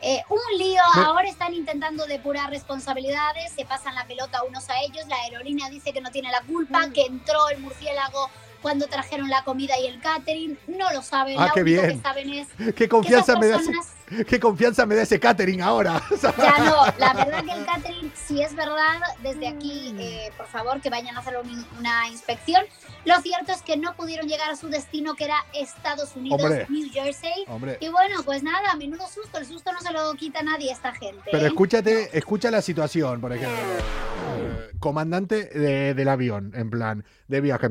Eh, 0.00 0.22
un 0.30 0.38
lío, 0.58 0.80
Me- 0.96 1.02
ahora 1.04 1.28
están 1.28 1.52
intentando 1.52 2.06
depurar 2.06 2.48
responsabilidades, 2.48 3.52
se 3.52 3.66
pasan 3.66 3.94
la 3.94 4.06
pelota 4.06 4.42
unos 4.44 4.68
a 4.70 4.80
ellos, 4.80 5.06
la 5.08 5.16
aerolínea 5.16 5.68
dice 5.68 5.92
que 5.92 6.00
no 6.00 6.10
tiene 6.10 6.30
la 6.30 6.40
Mm. 6.40 6.46
culpa, 6.46 6.88
que 6.94 7.02
entró 7.04 7.48
el 7.50 7.58
murciélago 7.60 8.30
cuando 8.64 8.86
trajeron 8.86 9.28
la 9.28 9.44
comida 9.44 9.78
y 9.78 9.86
el 9.88 10.00
catering, 10.00 10.56
no 10.68 10.90
lo 10.94 11.02
saben, 11.02 11.36
Ah, 11.38 11.48
lo 11.48 11.52
qué 11.52 11.60
único 11.60 11.82
bien. 11.82 11.96
que 11.98 12.02
saben 12.02 12.30
es 12.32 12.48
¿Qué 12.74 12.88
confianza 12.88 13.32
esas 13.32 13.38
me 13.40 13.48
da 13.48 13.56
ese, 13.56 13.66
personas- 13.66 13.92
qué 14.28 14.38
confianza 14.40 14.86
me 14.86 14.94
da 14.94 15.02
ese 15.02 15.18
catering 15.18 15.60
ahora? 15.62 16.02
ya 16.38 16.58
no, 16.64 16.84
la 16.98 17.12
verdad 17.14 17.44
que 17.44 17.52
el 17.52 17.64
catering, 17.64 18.12
si 18.14 18.42
es 18.42 18.54
verdad, 18.54 19.00
desde 19.22 19.48
aquí, 19.48 19.94
eh, 19.98 20.30
por 20.36 20.46
favor, 20.46 20.80
que 20.80 20.90
vayan 20.90 21.16
a 21.16 21.20
hacer 21.20 21.36
un- 21.42 21.66
una 21.78 22.08
inspección. 22.08 22.62
Lo 23.04 23.20
cierto 23.20 23.52
es 23.52 23.62
que 23.62 23.76
no 23.76 23.94
pudieron 23.94 24.26
llegar 24.28 24.50
a 24.50 24.56
su 24.56 24.68
destino, 24.68 25.14
que 25.14 25.24
era 25.24 25.36
Estados 25.54 26.16
Unidos, 26.16 26.40
Hombre. 26.42 26.66
New 26.68 26.88
Jersey. 26.90 27.44
Hombre. 27.48 27.76
Y 27.80 27.88
bueno, 27.88 28.22
pues 28.24 28.42
nada, 28.42 28.74
menudo 28.76 29.06
susto. 29.08 29.38
El 29.38 29.46
susto 29.46 29.72
no 29.72 29.80
se 29.80 29.92
lo 29.92 30.12
quita 30.14 30.42
nadie 30.42 30.70
a 30.70 30.74
esta 30.74 30.92
gente. 30.94 31.22
Pero 31.30 31.44
¿eh? 31.44 31.48
escúchate, 31.48 32.16
escucha 32.16 32.50
la 32.50 32.62
situación, 32.62 33.20
por 33.20 33.32
ejemplo. 33.32 33.58
Eh, 33.58 34.70
comandante 34.78 35.44
de- 35.46 35.94
del 35.94 36.08
avión, 36.08 36.52
en 36.54 36.70
plan, 36.70 37.04
de 37.28 37.40
viaje. 37.40 37.68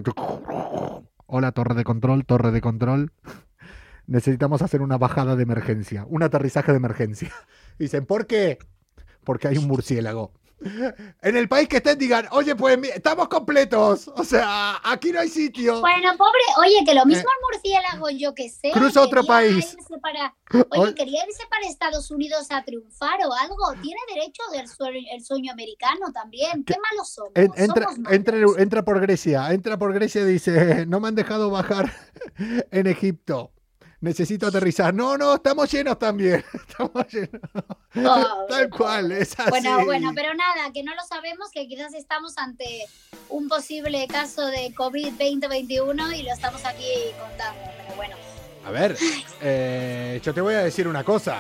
Hola, 1.26 1.52
torre 1.52 1.74
de 1.76 1.84
control, 1.84 2.26
torre 2.26 2.52
de 2.52 2.62
control. 2.62 3.12
Necesitamos 4.08 4.62
hacer 4.62 4.82
una 4.82 4.98
bajada 4.98 5.36
de 5.36 5.44
emergencia, 5.44 6.06
un 6.10 6.24
aterrizaje 6.24 6.72
de 6.72 6.78
emergencia. 6.78 7.32
Dicen, 7.80 8.06
¿por 8.06 8.28
qué? 8.28 8.58
Porque 9.24 9.48
hay 9.48 9.58
un 9.58 9.68
murciélago. 9.68 10.32
En 11.22 11.36
el 11.36 11.50
país 11.50 11.68
que 11.68 11.78
estén 11.78 11.98
digan, 12.00 12.26
oye, 12.32 12.56
pues 12.56 12.78
estamos 12.96 13.28
completos. 13.28 14.10
O 14.16 14.24
sea, 14.24 14.80
aquí 14.84 15.12
no 15.12 15.20
hay 15.20 15.28
sitio. 15.28 15.82
Bueno, 15.82 16.12
pobre, 16.18 16.40
oye, 16.58 16.86
que 16.86 16.94
lo 16.94 17.06
mismo 17.06 17.24
el 17.24 17.54
murciélago, 17.54 18.10
yo 18.12 18.34
que 18.34 18.50
sé. 18.50 18.70
Eh. 18.70 18.72
Cruza 18.72 19.02
otro 19.02 19.26
país. 19.26 19.76
para- 20.02 20.34
Oye. 20.70 20.96
quería 20.96 21.26
irse 21.28 21.44
para 21.50 21.68
Estados 21.68 22.10
Unidos 22.12 22.48
a 22.50 22.64
triunfar 22.64 23.20
o 23.28 23.34
algo. 23.34 23.74
Tiene 23.82 24.00
derecho 24.14 24.42
del 24.54 24.68
sueño, 24.70 25.06
el 25.14 25.22
sueño 25.26 25.52
americano 25.52 26.14
también. 26.14 26.64
Qué 26.64 26.76
malos 26.92 27.10
somos. 27.14 27.32
En- 27.36 27.52
entra, 27.58 27.84
somos 27.86 28.00
malos. 28.00 28.18
entra, 28.18 28.38
entra 28.58 28.86
por 28.86 29.02
Grecia, 29.02 29.52
entra 29.52 29.78
por 29.78 29.94
Grecia 29.94 30.22
y 30.22 30.26
dice, 30.26 30.86
no 30.86 31.02
me 31.02 31.10
han 31.10 31.16
dejado 31.16 31.50
bajar 31.50 31.92
en 32.72 32.88
Egipto. 32.88 33.52
Necesito 34.04 34.48
aterrizar. 34.48 34.94
No, 34.94 35.18
no, 35.18 35.36
estamos 35.36 35.72
llenos 35.72 35.98
también. 35.98 36.44
Estamos 36.54 37.08
llenos. 37.08 37.42
Oh, 37.96 38.46
Tal 38.50 38.70
cual, 38.70 39.14
es 39.14 39.32
así. 39.40 39.50
Bueno, 39.50 39.86
bueno, 39.86 40.12
pero 40.14 40.34
nada, 40.34 40.74
que 40.74 40.84
no 40.84 40.94
lo 40.94 41.02
sabemos, 41.08 41.50
que 41.54 41.70
quizás 41.70 41.94
estamos 41.94 42.38
ante 42.38 42.86
un 43.30 43.48
posible 43.48 44.06
caso 44.10 44.46
de 44.48 44.74
COVID 44.74 45.12
2021 45.12 46.12
y 46.12 46.24
lo 46.24 46.34
estamos 46.34 46.66
aquí 46.66 46.84
contando. 47.18 47.62
Pero 47.78 47.96
bueno, 47.96 48.16
A 48.66 48.72
ver, 48.72 48.98
eh, 49.40 50.20
yo 50.22 50.34
te 50.34 50.42
voy 50.42 50.56
a 50.56 50.64
decir 50.66 50.86
una 50.86 51.06
cosa. 51.06 51.38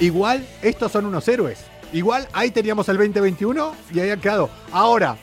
Igual, 0.00 0.44
estos 0.62 0.90
son 0.90 1.06
unos 1.06 1.28
héroes. 1.28 1.60
Igual, 1.92 2.26
ahí 2.32 2.50
teníamos 2.50 2.88
el 2.88 2.96
2021 2.96 3.72
y 3.94 4.00
ahí 4.00 4.10
han 4.10 4.20
quedado. 4.20 4.50
Ahora, 4.72 5.16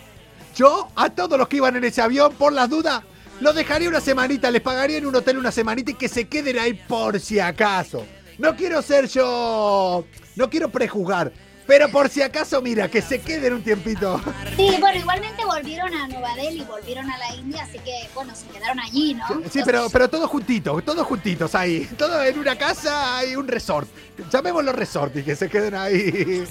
yo 0.56 0.88
a 0.96 1.10
todos 1.10 1.38
los 1.38 1.50
que 1.50 1.58
iban 1.58 1.76
en 1.76 1.84
ese 1.84 2.02
avión, 2.02 2.34
por 2.36 2.54
las 2.54 2.70
dudas, 2.70 3.04
los 3.42 3.56
dejaría 3.56 3.90
una 3.90 4.00
semanita, 4.00 4.52
les 4.52 4.62
pagaría 4.62 4.98
en 4.98 5.06
un 5.06 5.16
hotel 5.16 5.38
una 5.38 5.52
semanita 5.52 5.92
y 5.92 5.96
que 5.96 6.08
se 6.08 6.28
queden 6.28 6.60
ahí 6.60 6.74
por 6.74 7.20
si 7.20 7.40
acaso. 7.40 8.06
No 8.38 8.56
quiero 8.56 8.82
ser 8.82 9.08
yo, 9.08 10.06
no 10.36 10.50
quiero 10.50 10.70
prejuzgar, 10.70 11.34
pero 11.66 11.90
por 11.90 12.10
si 12.10 12.22
acaso, 12.22 12.62
mira, 12.62 12.88
que 12.88 13.02
se 13.02 13.20
queden 13.20 13.54
un 13.54 13.64
tiempito. 13.64 14.22
sí, 14.56 14.78
bueno, 14.80 15.00
igualmente 15.00 15.44
volvieron 15.44 15.92
a 15.94 16.08
Nueva 16.08 16.36
Delhi, 16.36 16.64
volvieron 16.64 17.10
a 17.10 17.18
la 17.18 17.36
India, 17.36 17.64
así 17.64 17.80
que, 17.80 18.10
bueno, 18.14 18.34
se 18.36 18.46
quedaron 18.48 18.80
allí, 18.80 19.16
¿no? 19.16 19.28
Sí, 19.50 19.62
pero, 19.66 19.90
pero 19.90 20.08
todos 20.08 20.30
juntitos, 20.30 20.84
todos 20.86 21.06
juntitos 21.08 21.56
ahí. 21.56 21.90
Todos 21.98 22.24
en 22.26 22.38
una 22.38 22.56
casa 22.56 23.18
hay 23.18 23.36
un 23.36 23.48
resort. 23.48 23.90
Llamémoslo 24.32 24.72
resort 24.72 25.16
y 25.18 25.24
que 25.24 25.36
se 25.36 25.50
queden 25.50 25.74
ahí 25.74 26.46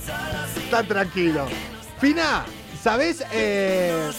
tan 0.71 0.87
tranquilos. 0.89 1.51
Fina, 2.01 2.45
¿sabes? 2.83 3.25
Eh, 3.33 4.11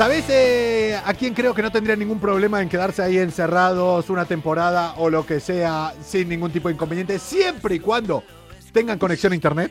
¿Sabes 0.00 0.24
eh, 0.30 0.98
a 1.04 1.12
quién 1.12 1.34
creo 1.34 1.52
que 1.52 1.60
no 1.60 1.70
tendría 1.70 1.94
ningún 1.94 2.18
problema 2.18 2.62
en 2.62 2.70
quedarse 2.70 3.02
ahí 3.02 3.18
encerrados 3.18 4.08
una 4.08 4.24
temporada 4.24 4.94
o 4.96 5.10
lo 5.10 5.26
que 5.26 5.40
sea 5.40 5.92
sin 6.02 6.30
ningún 6.30 6.50
tipo 6.50 6.68
de 6.68 6.74
inconveniente, 6.74 7.18
siempre 7.18 7.74
y 7.74 7.80
cuando 7.80 8.24
tengan 8.72 8.98
conexión 8.98 9.32
a 9.32 9.34
internet? 9.34 9.70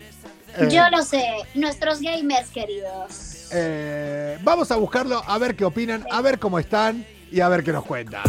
Eh, 0.55 0.69
Yo 0.71 0.87
lo 0.91 1.01
sé, 1.01 1.25
nuestros 1.55 1.99
gamers 1.99 2.51
queridos. 2.51 3.47
eh, 3.51 4.37
vamos 4.43 4.69
a 4.69 4.75
buscarlo, 4.75 5.23
a 5.25 5.35
ver 5.39 5.55
qué 5.55 5.65
opinan, 5.65 6.05
a 6.11 6.21
ver 6.21 6.37
cómo 6.37 6.59
están 6.59 7.07
y 7.31 7.39
a 7.39 7.49
ver 7.49 7.63
qué 7.63 7.71
nos 7.71 7.83
cuentan. 7.83 8.21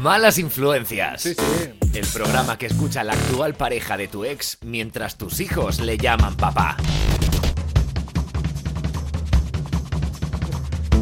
Malas 0.00 0.36
influencias. 0.36 1.22
Sí, 1.22 1.34
sí. 1.34 1.74
El 1.94 2.06
programa 2.08 2.58
que 2.58 2.66
escucha 2.66 3.04
la 3.04 3.12
actual 3.12 3.54
pareja 3.54 3.96
de 3.96 4.08
tu 4.08 4.24
ex 4.24 4.58
mientras 4.62 5.16
tus 5.16 5.38
hijos 5.38 5.78
le 5.78 5.96
llaman 5.96 6.36
papá. 6.36 6.76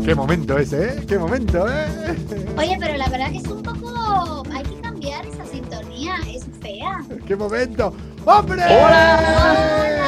Qué 0.06 0.14
momento 0.14 0.56
ese, 0.56 0.84
¿eh? 0.84 1.04
Qué 1.04 1.18
momento, 1.18 1.66
¿eh? 1.68 2.14
Oye, 2.56 2.76
pero 2.78 2.96
la 2.96 3.08
verdad 3.08 3.28
que 3.32 3.38
es 3.38 3.48
un 3.48 3.60
poco... 3.60 4.44
Hay 4.54 4.62
que 4.62 4.80
cambiar 4.80 5.26
esa 5.26 5.44
sintonía, 5.44 6.14
es 6.32 6.44
fea. 6.62 7.02
Qué 7.26 7.34
momento. 7.34 7.92
¡Hombre! 8.24 8.62
¡Hola! 8.66 9.98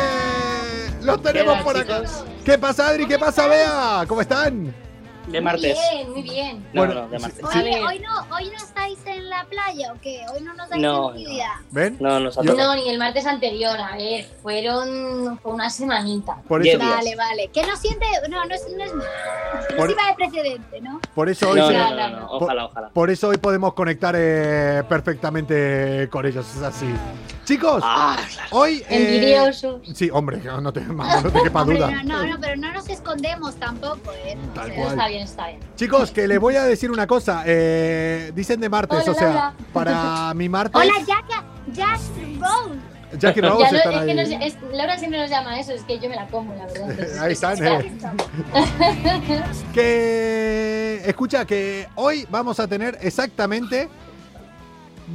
Los 1.02 1.20
tenemos 1.20 1.60
por 1.64 1.76
acá. 1.76 2.02
¿Qué 2.44 2.56
pasa, 2.56 2.90
Adri? 2.90 3.08
¿Qué 3.08 3.18
pasa, 3.18 3.48
Bea? 3.48 4.04
¿Cómo 4.06 4.20
están? 4.20 4.72
De 5.30 5.40
martes. 5.40 5.76
Muy 5.76 5.96
bien, 5.96 6.10
muy 6.12 6.22
bien. 6.22 6.66
No, 6.72 6.84
Bueno, 6.86 6.94
no, 7.02 7.08
de 7.08 7.18
martes. 7.18 7.44
Sí. 7.52 7.58
hoy 7.58 7.98
no, 8.00 8.34
hoy 8.36 8.46
no 8.50 8.56
estáis 8.64 8.98
en 9.06 9.28
la 9.28 9.44
playa 9.44 9.92
o 9.92 10.00
qué? 10.00 10.24
Hoy 10.34 10.42
no 10.42 10.54
nos 10.54 10.68
dais 10.68 10.80
No, 10.82 11.08
actividad. 11.10 11.50
¿Ven? 11.70 11.96
No, 12.00 12.18
nos. 12.20 12.36
No, 12.42 12.74
ni 12.76 12.88
el 12.88 12.98
martes 12.98 13.26
anterior, 13.26 13.78
a 13.78 13.96
ver, 13.96 14.26
fueron 14.42 15.38
fue 15.42 15.52
una 15.52 15.70
semanita. 15.70 16.36
Por 16.48 16.66
eso. 16.66 16.78
Vale, 16.78 17.14
vale. 17.16 17.48
Que 17.52 17.62
no 17.66 17.76
siente. 17.76 18.06
No, 18.28 18.44
no 18.44 18.54
es, 18.54 18.66
no 18.76 18.84
es, 18.84 18.94
no 18.94 19.02
Por- 19.76 19.90
es 19.90 19.96
IVA 19.96 20.06
de 20.08 20.14
precedente, 20.16 20.80
¿no? 20.80 21.00
por 21.14 21.28
eso 21.28 21.50
hoy 21.50 21.58
No, 21.58 21.68
se- 21.68 21.74
no, 21.74 21.90
no, 21.94 22.08
no, 22.10 22.26
ojalá, 22.30 22.64
ojalá. 22.66 22.88
por 22.90 23.10
eso 23.10 23.28
hoy 23.28 23.36
podemos 23.38 23.74
conectar 23.74 24.14
eh, 24.16 24.82
perfectamente 24.88 26.08
con 26.10 26.24
ellos. 26.26 26.46
Es 26.56 26.62
así. 26.62 26.86
Chicos, 27.44 27.82
Ah, 27.84 28.16
claro. 28.32 28.48
hoy. 28.52 28.84
eh, 28.88 29.14
Envidiosos. 29.16 29.80
sí, 29.94 30.10
hombre, 30.12 30.38
no 30.44 30.60
no 30.60 30.72
te, 30.72 30.80
no 30.82 31.30
te 31.32 31.42
quepa 31.42 31.62
Hombre, 31.62 31.76
duda. 31.78 31.90
no, 32.02 32.18
no, 32.22 32.26
no, 32.26 32.40
pero 32.40 32.56
no 32.56 32.72
nos 32.72 32.88
escondemos 32.88 33.54
tampoco, 33.56 34.12
¿eh? 34.24 34.36
Tal 34.54 34.70
O 34.70 34.74
sea, 34.74 34.76
cual. 34.76 34.88
Está 34.92 35.08
bien, 35.08 35.17
está 35.22 35.48
bien. 35.48 35.60
Chicos, 35.76 36.10
que 36.10 36.26
les 36.28 36.38
voy 36.40 36.56
a 36.56 36.64
decir 36.64 36.90
una 36.90 37.06
cosa. 37.06 37.42
eh, 37.46 38.32
dicen 38.34 38.60
de 38.60 38.68
martes, 38.68 39.00
Hola, 39.02 39.12
o 39.12 39.14
sea, 39.14 39.54
para 39.72 40.32
mi 40.34 40.48
martes. 40.48 40.80
Hola, 40.80 40.92
Jack, 41.06 41.24
Jack 41.72 41.98
Rose. 42.40 42.78
Jack 43.18 43.36
y 43.38 43.40
Rose 43.40 43.62
Ya 43.64 43.70
no- 43.70 43.76
están 43.78 43.94
es 43.94 44.00
que 44.04 44.10
ahí. 44.10 44.16
nos- 44.38 44.46
es- 44.46 44.58
Laura 44.72 44.98
siempre 44.98 45.18
nos 45.20 45.30
llama 45.30 45.52
a 45.52 45.60
eso, 45.60 45.72
es 45.72 45.82
que 45.84 45.98
yo 45.98 46.10
me 46.10 46.16
la 46.16 46.26
como, 46.26 46.54
la 46.54 46.66
verdad. 46.66 46.90
entonces, 46.90 47.18
Ahí 47.20 47.32
es- 47.32 47.38
están, 47.42 47.54
es- 47.54 47.60
eh. 47.62 49.42
Que 49.72 51.02
escucha 51.06 51.44
que 51.44 51.88
hoy 51.94 52.26
vamos 52.30 52.60
a 52.60 52.66
tener 52.66 52.98
exactamente 53.00 53.88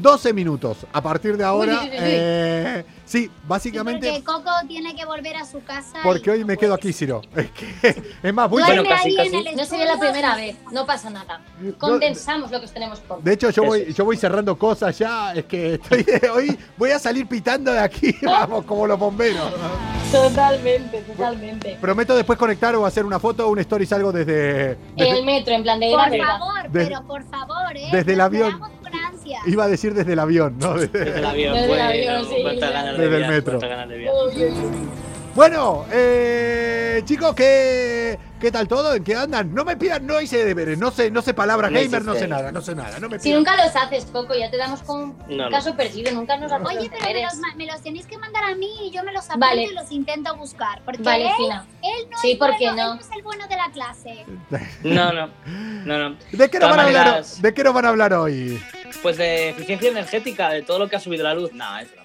12 0.02 0.34
minutos 0.34 0.78
a 0.92 1.02
partir 1.02 1.38
de 1.38 1.44
ahora. 1.44 1.82
Eh, 1.92 2.84
sí, 3.06 3.24
Sí, 3.26 3.32
básicamente 3.48 4.08
porque 4.10 4.24
Coco 4.24 4.50
tiene 4.68 4.96
que 4.96 5.06
volver 5.06 5.36
a 5.36 5.46
su 5.46 5.64
casa. 5.64 6.00
porque 6.04 6.32
hoy 6.32 6.40
no 6.40 6.48
me 6.48 6.58
quedo 6.58 6.74
aquí, 6.74 6.92
Ciro. 6.94 7.22
Es 7.36 7.52
que, 7.52 8.04
es 8.24 8.34
más, 8.34 8.50
voy 8.50 8.64
Bueno, 8.64 8.84
casi, 8.84 9.16
casi. 9.16 9.56
No 9.56 9.66
sería 9.66 9.86
la 9.86 10.00
primera 10.00 10.36
vez, 10.36 10.56
no 10.72 10.86
pasa 10.86 11.10
nada. 11.10 11.42
Condensamos 11.78 12.50
lo 12.50 12.60
que 12.60 12.66
os 12.66 12.72
tenemos 12.74 13.00
por. 13.02 13.22
de 13.22 13.34
hecho, 13.34 13.50
yo 13.52 13.64
voy, 13.66 13.94
yo 13.94 14.06
voy 14.06 14.18
cerrando 14.18 14.58
cosas 14.58 14.98
ya. 14.98 15.34
Es 15.34 15.46
que 15.46 15.76
estoy 15.76 16.06
hoy 16.36 16.58
voy 16.78 16.92
a 16.92 17.00
salir 17.00 17.28
pitando 17.28 17.72
de 17.72 17.80
aquí, 17.80 18.16
vamos, 18.24 18.66
como 18.66 18.88
los 18.88 18.98
bomberos. 18.98 19.52
Totalmente, 20.12 21.02
totalmente. 21.02 21.78
Prometo 21.82 22.16
después 22.16 22.38
conectar 22.40 22.76
o 22.76 22.86
hacer 22.86 23.06
una 23.06 23.20
foto 23.20 23.48
o 23.48 23.52
un 23.52 23.60
stories 23.60 23.92
algo 23.94 24.12
desde, 24.12 24.76
desde- 24.96 25.10
el 25.20 25.26
metro, 25.26 25.54
en 25.54 25.64
plan 25.64 25.80
de 25.80 25.88
ir 25.88 25.96
Por 25.96 26.18
favor, 26.18 26.70
Desde- 26.70 26.88
pero 26.90 27.04
por 27.08 27.24
favor, 27.30 27.76
¿eh? 27.76 27.90
desde 27.92 28.14
el 28.14 28.22
avión. 28.22 28.62
Iba 29.48 29.64
a 29.64 29.68
decir 29.68 29.94
desde 29.94 30.14
el 30.14 30.20
avión, 30.20 30.58
¿no? 30.60 30.74
Desde 30.76 31.20
el 31.20 31.26
avión, 31.26 31.54
Desde 31.54 31.74
el 31.74 31.82
avión, 31.82 32.26
sí. 32.26 32.36
de 32.36 32.98
Desde 32.98 33.18
el 33.18 33.28
metro. 33.28 33.60
ganas 33.60 33.90
de. 33.90 34.54
Bueno, 35.36 35.86
eh, 35.92 37.02
chicos, 37.06 37.34
¿qué, 37.34 38.20
¿qué 38.44 38.52
tal 38.52 38.68
todo? 38.68 38.94
¿En 38.94 39.06
qué 39.06 39.16
andan? 39.16 39.56
No 39.56 39.64
me 39.64 39.78
pidan, 39.78 40.06
no 40.06 40.20
hice 40.20 40.44
deberes, 40.44 40.78
no 40.78 40.92
sé, 40.92 41.10
no 41.10 41.22
sé 41.22 41.34
palabras 41.34 41.72
No 41.72 41.80
gamer, 41.80 42.04
no 42.04 42.14
sé 42.14 42.28
nada, 42.28 42.52
no 42.52 42.60
sé 42.62 42.76
nada, 42.76 43.00
no 43.00 43.08
me 43.08 43.18
Si 43.18 43.32
nunca 43.34 43.56
los 43.56 43.74
haces, 43.74 44.04
Coco, 44.12 44.34
ya 44.36 44.52
te 44.52 44.58
damos 44.58 44.82
con 44.84 45.02
un 45.02 45.18
No, 45.30 45.46
no. 45.46 45.50
caso 45.50 45.74
perdido, 45.78 46.12
nunca 46.12 46.36
nos 46.36 46.52
haces 46.52 46.68
Oye, 46.68 46.92
pero 46.92 47.06
me 47.14 47.24
los, 47.24 47.36
ma- 47.38 47.56
me 47.56 47.66
los 47.66 47.82
tenéis 47.82 48.06
que 48.06 48.18
mandar 48.18 48.44
a 48.44 48.56
mí 48.56 48.70
y 48.86 48.92
yo 48.92 49.02
me 49.06 49.14
los 49.14 49.24
apunto 49.30 49.48
Vale. 49.48 49.64
y 49.64 49.74
los 49.74 49.90
intento 49.94 50.36
buscar. 50.36 50.82
Porque 50.84 51.02
Vale, 51.02 51.28
él, 51.28 51.32
Fina. 51.38 51.66
él 51.82 52.10
no 52.12 52.18
Sí, 52.18 52.32
es 52.34 52.38
¿por 52.38 52.50
bueno, 52.50 52.70
él 52.72 52.76
no? 52.76 52.96
no 52.96 53.00
es 53.02 53.12
el 53.16 53.24
bueno 53.24 53.48
de 53.48 53.56
la 53.56 53.72
clase. 53.72 54.26
No, 54.84 55.14
no, 55.14 55.30
no, 55.86 56.10
no. 56.10 56.18
¿De 56.34 56.50
qué, 56.50 56.60
nos 56.60 56.70
van 56.70 56.80
a 56.80 56.84
hablar, 56.84 57.06
maneras- 57.06 57.42
¿De 57.42 57.54
qué 57.54 57.64
nos 57.64 57.74
van 57.74 57.86
a 57.86 57.90
hablar 57.90 58.14
hoy? 58.14 58.62
Pues 59.02 59.16
de 59.18 59.50
eficiencia 59.52 59.90
energética, 59.90 60.50
de 60.50 60.62
todo 60.64 60.80
lo 60.80 60.90
que 60.90 60.98
ha 60.98 61.00
subido 61.00 61.24
la 61.24 61.34
luz. 61.34 61.52
No, 61.54 61.78
es 61.80 61.90
broma. 61.90 62.03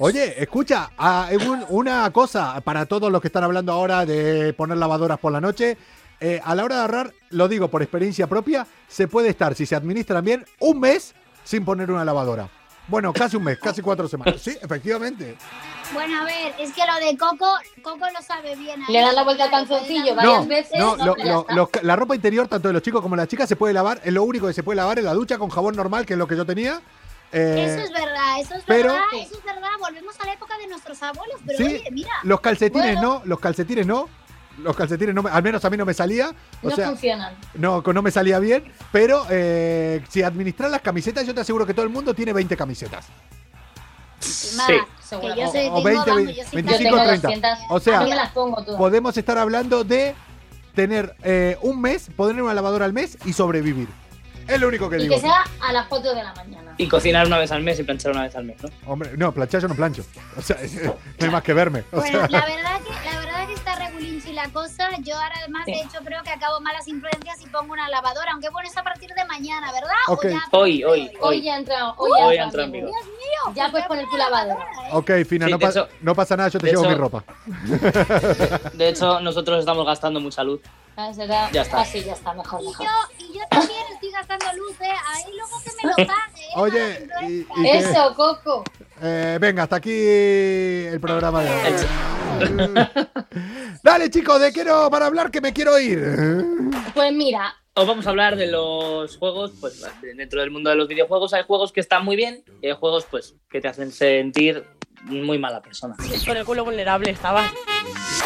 Oye, 0.00 0.40
escucha, 0.42 0.90
ah, 0.98 1.28
un- 1.32 1.64
una 1.68 2.10
cosa 2.12 2.60
para 2.62 2.86
todos 2.86 3.10
los 3.10 3.20
que 3.20 3.28
están 3.28 3.44
hablando 3.44 3.72
ahora 3.72 4.04
de 4.06 4.52
poner 4.54 4.78
lavadoras 4.78 5.18
por 5.18 5.32
la 5.32 5.40
noche. 5.40 5.76
eh, 6.20 6.40
a 6.44 6.52
la 6.56 6.64
hora 6.64 6.74
de 6.74 6.80
ahorrar, 6.82 7.14
lo 7.30 7.46
digo 7.46 7.68
por 7.68 7.80
experiencia 7.80 8.26
propia, 8.26 8.66
se 8.88 9.06
puede 9.06 9.28
estar, 9.28 9.54
si 9.54 9.66
se 9.66 9.76
administran 9.76 10.24
bien, 10.24 10.44
un 10.58 10.80
mes 10.80 11.14
sin 11.44 11.64
poner 11.64 11.92
una 11.92 12.04
lavadora. 12.04 12.48
Bueno, 12.88 13.12
casi 13.12 13.36
un 13.36 13.44
mes, 13.44 13.56
casi 13.60 13.82
cuatro 13.82 14.08
semanas. 14.08 14.40
Sí, 14.42 14.58
efectivamente. 14.60 15.36
Bueno, 15.92 16.20
a 16.22 16.24
ver, 16.24 16.54
es 16.58 16.72
que 16.72 16.80
lo 16.84 17.06
de 17.06 17.16
Coco, 17.16 17.46
Coco 17.84 18.04
lo 18.12 18.20
sabe 18.20 18.56
bien. 18.56 18.82
ahí. 18.82 18.92
Le 18.92 19.00
das 19.00 19.14
la 19.14 19.22
vuelta 19.22 19.44
al 19.44 19.50
calzoncillo, 19.50 20.16
varias 20.16 20.42
No, 20.42 20.46
veces, 20.48 20.76
no, 20.76 20.96
no, 20.96 21.46
lo- 21.54 21.70
la 21.82 21.94
ropa 21.94 22.16
interior, 22.16 22.48
tanto 22.48 22.66
de 22.66 22.74
los 22.74 22.82
chicos 22.82 23.00
como 23.00 23.14
de 23.14 23.22
las 23.22 23.28
chicas, 23.28 23.48
se 23.48 23.54
puede 23.54 23.72
lavar. 23.72 24.00
Es 24.02 24.12
lo 24.12 24.24
único 24.24 24.48
que 24.48 24.52
se 24.54 24.64
puede 24.64 24.74
lavar 24.78 24.98
en 24.98 25.04
la 25.04 25.14
ducha 25.14 25.38
con 25.38 25.50
jabón 25.50 25.76
normal, 25.76 26.04
que 26.04 26.14
es 26.14 26.18
lo 26.18 26.26
que 26.26 26.36
yo 26.36 26.44
tenía. 26.44 26.80
Eh, 27.32 27.66
Eso 27.68 27.84
es 27.84 27.90
verdad, 27.92 28.40
eso 28.40 28.54
es 28.54 28.64
pero- 28.66 28.92
verdad, 28.92 29.04
eso 29.20 29.38
es 29.38 29.44
verdad. 29.44 29.68
Volvemos 29.78 30.18
a 30.20 30.24
la 30.26 30.32
época 30.32 30.56
de 30.58 30.66
nuestros 30.66 31.02
abuelos, 31.02 31.38
pero 31.46 31.58
Sí. 31.58 31.64
oye, 31.64 31.84
mira. 31.92 32.10
Los 32.22 32.40
calcetines 32.40 32.94
Bueno. 32.94 33.20
no, 33.20 33.22
los 33.26 33.38
calcetines 33.40 33.86
no. 33.86 34.08
Los 34.58 34.74
calcetines 34.74 35.14
no, 35.14 35.22
me- 35.22 35.30
al 35.30 35.42
menos 35.42 35.64
a 35.64 35.70
mí 35.70 35.76
no 35.76 35.84
me 35.86 35.94
salía. 35.94 36.30
O 36.62 36.68
no 36.70 36.74
sea, 36.74 36.88
funcionan. 36.88 37.34
no, 37.54 37.80
no 37.80 38.02
me 38.02 38.10
salía 38.10 38.38
bien. 38.40 38.64
Pero 38.90 39.24
eh, 39.30 40.02
si 40.08 40.22
administras 40.22 40.70
las 40.70 40.80
camisetas, 40.80 41.26
yo 41.26 41.34
te 41.34 41.42
aseguro 41.42 41.64
que 41.66 41.74
todo 41.74 41.84
el 41.84 41.90
mundo 41.92 42.12
tiene 42.14 42.32
20 42.32 42.56
camisetas. 42.56 43.06
Más, 44.56 44.66
Sí. 44.66 44.72
que 44.72 45.06
Seguro. 45.06 45.34
yo 45.36 45.48
O- 45.48 45.52
soy, 45.52 45.60
o 45.60 45.62
tengo, 45.62 45.82
20, 45.84 46.10
vamos, 46.10 46.36
yo 46.36 46.44
soy 46.44 46.62
25, 46.62 46.72
Yo 46.72 46.78
tengo 46.78 46.96
30. 47.04 47.28
200. 47.28 47.50
O 47.70 47.80
sea, 47.80 48.00
a 48.00 48.02
mí 48.04 48.10
me 48.10 48.16
las 48.16 48.30
pongo 48.32 48.64
todas. 48.64 48.78
Podemos 48.78 49.16
estar 49.16 49.38
hablando 49.38 49.84
de 49.84 50.14
tener 50.74 51.14
eh, 51.22 51.56
un 51.62 51.80
mes, 51.80 52.08
poner 52.16 52.42
una 52.42 52.52
lavadora 52.54 52.84
al 52.84 52.92
mes 52.92 53.16
y 53.24 53.32
sobrevivir. 53.32 53.88
Es 54.48 54.60
lo 54.60 54.66
único 54.68 54.90
que 54.90 54.96
Y 54.96 55.02
digo. 55.02 55.14
que 55.14 55.20
sea 55.20 55.44
a 55.60 55.72
las 55.72 55.86
4 55.86 56.14
de 56.14 56.22
la 56.24 56.34
mañana. 56.34 56.67
Y 56.78 56.88
cocinar 56.88 57.26
una 57.26 57.38
vez 57.38 57.50
al 57.52 57.62
mes 57.62 57.78
y 57.80 57.82
planchar 57.82 58.12
una 58.12 58.22
vez 58.22 58.36
al 58.36 58.44
mes, 58.44 58.56
¿no? 58.62 58.70
Hombre, 58.86 59.10
no, 59.16 59.32
planchar 59.32 59.60
yo 59.62 59.68
no 59.68 59.74
plancho. 59.74 60.04
O 60.36 60.42
sea, 60.42 60.56
es- 60.62 60.80
no 60.84 60.94
hay 61.20 61.28
más 61.30 61.42
que 61.42 61.52
verme. 61.52 61.84
O 61.92 61.96
Bueno, 61.96 62.18
sea, 62.20 62.28
la 62.28 62.46
verdad 62.46 62.80
que 62.82 63.10
la 63.10 63.18
verdad 63.20 63.46
que 63.48 63.54
está 63.54 63.74
regulinchi 63.74 64.32
la 64.32 64.48
cosa. 64.50 64.88
Yo 65.00 65.14
ahora 65.16 65.34
además 65.38 65.62
Sí. 65.66 65.72
de 65.72 65.80
hecho 65.80 65.98
creo 66.04 66.22
que 66.22 66.30
acabo 66.30 66.60
malas 66.60 66.86
influencias 66.88 67.40
y 67.42 67.46
pongo 67.48 67.72
una 67.72 67.88
lavadora, 67.88 68.30
aunque 68.32 68.48
bueno, 68.50 68.68
es 68.68 68.76
a 68.76 68.82
partir 68.84 69.10
de 69.12 69.24
mañana, 69.24 69.72
¿verdad? 69.72 69.90
Ok. 70.08 70.24
O 70.24 70.28
ya 70.28 70.42
Hoy, 70.52 70.78
de 70.78 70.84
hoy, 70.86 71.10
Hoy 71.20 71.42
ya 71.42 71.54
ha 71.54 71.58
entrado. 71.58 71.94
Hoy, 71.98 72.10
Hoy 72.22 72.36
ya 72.36 72.42
ha 72.42 72.44
entrado 72.46 72.68
Ya 73.54 73.70
pues 73.70 73.84
poner 73.86 74.06
tu 74.08 74.16
lavadora. 74.16 74.64
¿eh? 74.84 74.90
ok, 74.92 75.10
Fina, 75.26 75.46
Sí, 75.46 75.52
no, 75.52 75.58
de 75.58 75.64
pa- 75.64 75.70
hecho- 75.70 75.88
no 76.02 76.14
pasa 76.14 76.36
nada, 76.36 76.48
yo 76.50 76.58
te 76.60 76.66
llevo 76.66 76.82
hecho- 76.82 76.90
mi 76.90 76.96
ropa. 76.96 77.24
De 78.74 78.88
hecho, 78.88 79.20
nosotros 79.20 79.58
estamos 79.60 79.86
gastando 79.86 80.20
mucha 80.20 80.42
luz. 80.44 80.60
Ah, 80.96 81.12
será- 81.14 81.50
Ya 81.52 81.62
está. 81.62 81.80
Ah, 81.80 81.84
sí, 81.84 82.02
ya 82.04 82.12
está, 82.14 82.34
mejor, 82.34 82.60
Y 82.62 82.66
mejor. 82.68 82.86
yo, 82.86 83.24
y 83.26 83.32
yo 83.38 83.40
también 83.50 83.80
estoy 83.94 84.10
gastando 84.10 84.46
luz, 84.56 84.80
¿eh? 84.80 84.90
Ahí 85.14 85.24
luego 85.36 85.62
que 85.62 85.70
me 85.82 85.90
lo 85.90 85.96
pague. 86.14 86.42
¿eh? 86.42 86.56
Oye, 86.56 87.08
y, 87.28 87.44
que- 87.62 87.78
Eso, 87.78 88.14
Coco. 88.16 88.64
eh, 89.02 89.38
venga, 89.40 89.62
hasta 89.62 89.76
aquí 89.76 89.90
el 89.92 91.00
programa 91.00 91.42
de 91.42 91.50
hoy. 91.50 91.86
Dale, 93.82 94.10
chicos, 94.10 94.40
de 94.40 94.52
quiero 94.52 94.90
para 94.90 95.06
hablar 95.06 95.30
que 95.30 95.40
me 95.40 95.52
quiero 95.52 95.78
ir. 95.78 96.00
Pues 96.94 97.12
mira, 97.12 97.54
Os 97.78 97.86
vamos 97.86 98.06
a 98.08 98.10
hablar 98.10 98.34
de 98.34 98.48
los 98.48 99.16
juegos, 99.18 99.52
pues 99.60 99.86
dentro 100.02 100.40
del 100.40 100.50
mundo 100.50 100.68
de 100.68 100.74
los 100.74 100.88
videojuegos 100.88 101.32
hay 101.32 101.44
juegos 101.44 101.70
que 101.70 101.78
están 101.78 102.04
muy 102.04 102.16
bien 102.16 102.42
y 102.60 102.66
hay 102.66 102.72
juegos 102.74 103.06
pues 103.08 103.36
que 103.48 103.60
te 103.60 103.68
hacen 103.68 103.92
sentir 103.92 104.64
muy 105.04 105.38
mala 105.38 105.62
persona. 105.62 105.94
Con 106.26 106.36
el 106.36 106.44
culo 106.44 106.64
vulnerable 106.64 107.12
estabas. 107.12 107.52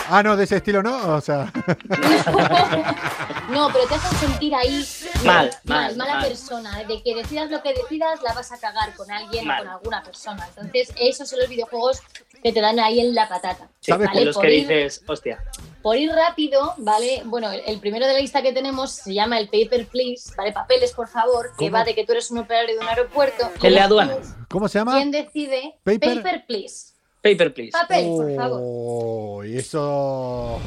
Ah, 0.08 0.22
no, 0.22 0.36
de 0.36 0.44
ese 0.44 0.56
estilo 0.56 0.82
no, 0.82 1.16
o 1.16 1.20
sea. 1.20 1.52
no, 3.50 3.68
pero 3.72 3.86
te 3.86 3.94
hacen 3.94 4.18
sentir 4.18 4.54
ahí 4.54 4.82
Mal, 5.22 5.50
mal, 5.64 5.96
mala 5.96 6.14
mal. 6.14 6.28
persona. 6.28 6.82
De 6.84 7.02
que 7.02 7.14
decidas 7.14 7.50
lo 7.50 7.62
que 7.62 7.74
decidas, 7.74 8.22
la 8.22 8.32
vas 8.32 8.50
a 8.52 8.58
cagar 8.58 8.94
con 8.96 9.10
alguien 9.10 9.46
Mal. 9.46 9.60
o 9.60 9.64
con 9.64 9.72
alguna 9.74 10.02
persona. 10.02 10.48
Entonces, 10.48 10.94
esos 10.98 11.28
son 11.28 11.40
los 11.40 11.48
videojuegos 11.50 12.00
que 12.42 12.52
te 12.52 12.60
dan 12.62 12.80
ahí 12.80 13.00
en 13.00 13.14
la 13.14 13.28
patata. 13.28 13.68
¿Sabes 13.84 14.06
Vale, 14.08 14.24
los 14.26 14.36
por 14.36 14.44
que 14.44 14.52
ir- 14.54 14.60
dices, 14.68 15.02
hostia, 15.08 15.42
Por 15.82 15.96
ir 15.96 16.10
rápido, 16.12 16.74
¿vale? 16.78 17.22
Bueno, 17.24 17.50
el, 17.50 17.62
el 17.66 17.80
primero 17.80 18.06
de 18.06 18.12
la 18.12 18.20
lista 18.20 18.40
que 18.40 18.52
tenemos 18.52 18.92
se 18.92 19.12
llama 19.12 19.38
el 19.40 19.48
Paper 19.48 19.86
Please, 19.88 20.32
¿vale? 20.36 20.52
Papeles, 20.52 20.92
por 20.92 21.08
favor, 21.08 21.50
que 21.58 21.66
¿Cómo? 21.66 21.72
va 21.72 21.84
de 21.84 21.94
que 21.94 22.06
tú 22.06 22.12
eres 22.12 22.30
un 22.30 22.38
operario 22.38 22.76
de 22.76 22.80
un 22.80 22.88
aeropuerto. 22.88 23.50
el 23.60 23.60
de 23.60 23.68
¿Cómo 23.70 23.84
aduanas. 23.84 24.36
¿Cómo 24.48 24.68
se 24.68 24.78
llama? 24.78 24.94
¿Quién 24.96 25.10
decide? 25.10 25.74
Paper- 25.82 26.44
Please. 26.46 26.92
Paper, 27.22 27.54
please. 27.54 27.70
Papel, 27.72 28.04
por 28.06 28.34
favor. 28.36 28.60
Oh, 28.62 29.44
y 29.44 29.56
eso 29.56 30.60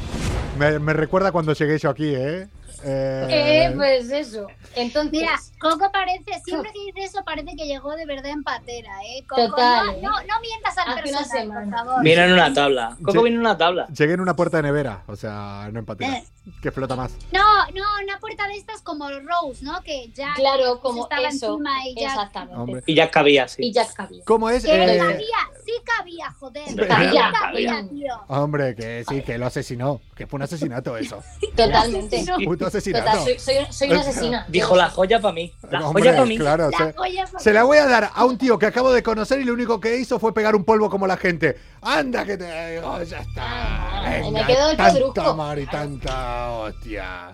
me, 0.58 0.78
me 0.78 0.92
recuerda 0.94 1.32
cuando 1.32 1.52
llegué 1.54 1.78
yo 1.78 1.90
aquí, 1.90 2.14
¿eh? 2.14 2.48
Eh, 2.88 3.26
Eh, 3.28 3.72
pues 3.74 4.10
eso. 4.10 4.46
Entonces, 4.76 5.10
Mira, 5.12 5.32
Coco 5.58 5.90
parece, 5.90 6.40
siempre 6.44 6.70
que 6.72 6.78
dice 6.86 7.04
eso 7.04 7.24
parece 7.24 7.56
que 7.56 7.66
llegó 7.66 7.96
de 7.96 8.06
verdad 8.06 8.26
en 8.30 8.42
patera, 8.44 8.92
¿eh? 9.04 9.24
Coco, 9.28 9.46
Total, 9.48 9.86
no, 9.86 9.92
¿eh? 9.92 9.98
no, 10.02 10.10
no 10.10 10.40
mientas 10.40 10.78
al 10.78 10.94
personal, 11.02 11.48
por 11.48 11.70
favor. 11.70 12.02
Viene 12.04 12.24
en 12.26 12.32
una 12.32 12.52
tabla. 12.54 12.96
Coco 12.98 13.12
Sí. 13.12 13.18
viene 13.18 13.34
en 13.36 13.40
una 13.40 13.58
tabla. 13.58 13.86
Llegué 13.88 14.12
en 14.14 14.20
una 14.20 14.36
puerta 14.36 14.58
de 14.58 14.62
nevera, 14.64 15.02
o 15.08 15.16
sea, 15.16 15.68
no 15.72 15.78
en 15.80 15.84
patera. 15.86 16.18
Eh. 16.18 16.24
Que 16.62 16.70
flota 16.70 16.94
más. 16.94 17.12
No, 17.32 17.42
no, 17.74 17.82
una 18.04 18.20
puerta 18.20 18.46
de 18.46 18.54
estas 18.54 18.80
como 18.82 19.08
Rose, 19.10 19.64
¿no? 19.64 19.82
Que 19.82 20.10
ya 20.14 20.32
claro, 20.36 20.80
como 20.80 21.02
estaba 21.04 21.26
eso. 21.28 21.54
encima 21.54 21.88
y 21.88 21.94
ya. 22.00 22.08
Exactamente. 22.08 22.56
Hombre. 22.60 22.82
Y 22.86 22.94
ya 22.94 23.10
cabía, 23.10 23.46
Y 23.46 23.48
sí. 23.48 23.72
ya 23.72 23.84
cabía. 23.92 24.22
¿Cómo 24.24 24.48
es? 24.50 24.64
Que 24.64 24.74
Eh, 24.94 24.98
cabía, 24.98 25.26
cabía, 25.96 26.30
joder. 26.38 26.68
Sí 26.68 26.76
cabía, 26.76 27.32
cabía. 27.32 27.86
tío. 27.90 28.14
hombre, 28.28 28.74
que 28.74 29.04
sí, 29.08 29.22
que 29.22 29.38
lo 29.38 29.46
asesinó. 29.46 30.00
Que 30.14 30.26
fue 30.26 30.38
un 30.38 30.42
asesinato 30.42 30.96
eso. 30.96 31.22
Totalmente. 31.56 32.24
Puto 32.44 32.66
asesinato. 32.66 33.04
Total, 33.06 33.24
soy, 33.24 33.38
soy, 33.38 33.66
soy 33.70 33.90
una 33.90 34.00
asesina. 34.00 34.46
Dijo 34.48 34.76
la 34.76 34.88
joya 34.90 35.20
para 35.20 35.34
mí. 35.34 35.52
La 35.70 35.86
Hombre, 35.86 36.02
joya 36.04 36.12
para 36.14 36.26
mí. 36.26 36.38
claro, 36.38 36.70
La 36.70 36.78
se, 36.78 36.92
joya 36.92 37.26
fue- 37.26 37.40
se 37.40 37.52
la 37.52 37.64
voy 37.64 37.78
a 37.78 37.86
dar 37.86 38.10
a 38.14 38.24
un 38.24 38.38
tío 38.38 38.58
que 38.58 38.66
acabo 38.66 38.92
de 38.92 39.02
conocer 39.02 39.40
y 39.40 39.44
lo 39.44 39.52
único 39.52 39.78
que 39.80 39.96
hizo 39.98 40.18
fue 40.18 40.32
pegar 40.34 40.54
un 40.56 40.64
polvo 40.64 40.88
como 40.90 41.06
la 41.06 41.16
gente. 41.16 41.56
Anda 41.82 42.24
que 42.24 42.36
te 42.36 42.74
digo, 42.74 43.02
ya 43.02 43.18
está. 43.20 43.42
Ah, 43.44 44.10
Venga, 44.22 44.40
me 44.40 44.46
quedo 44.46 44.68
tanta 44.76 44.92
churruco. 44.98 45.20
amor 45.20 45.58
y 45.58 45.66
tanta 45.66 46.50
hostia. 46.52 47.32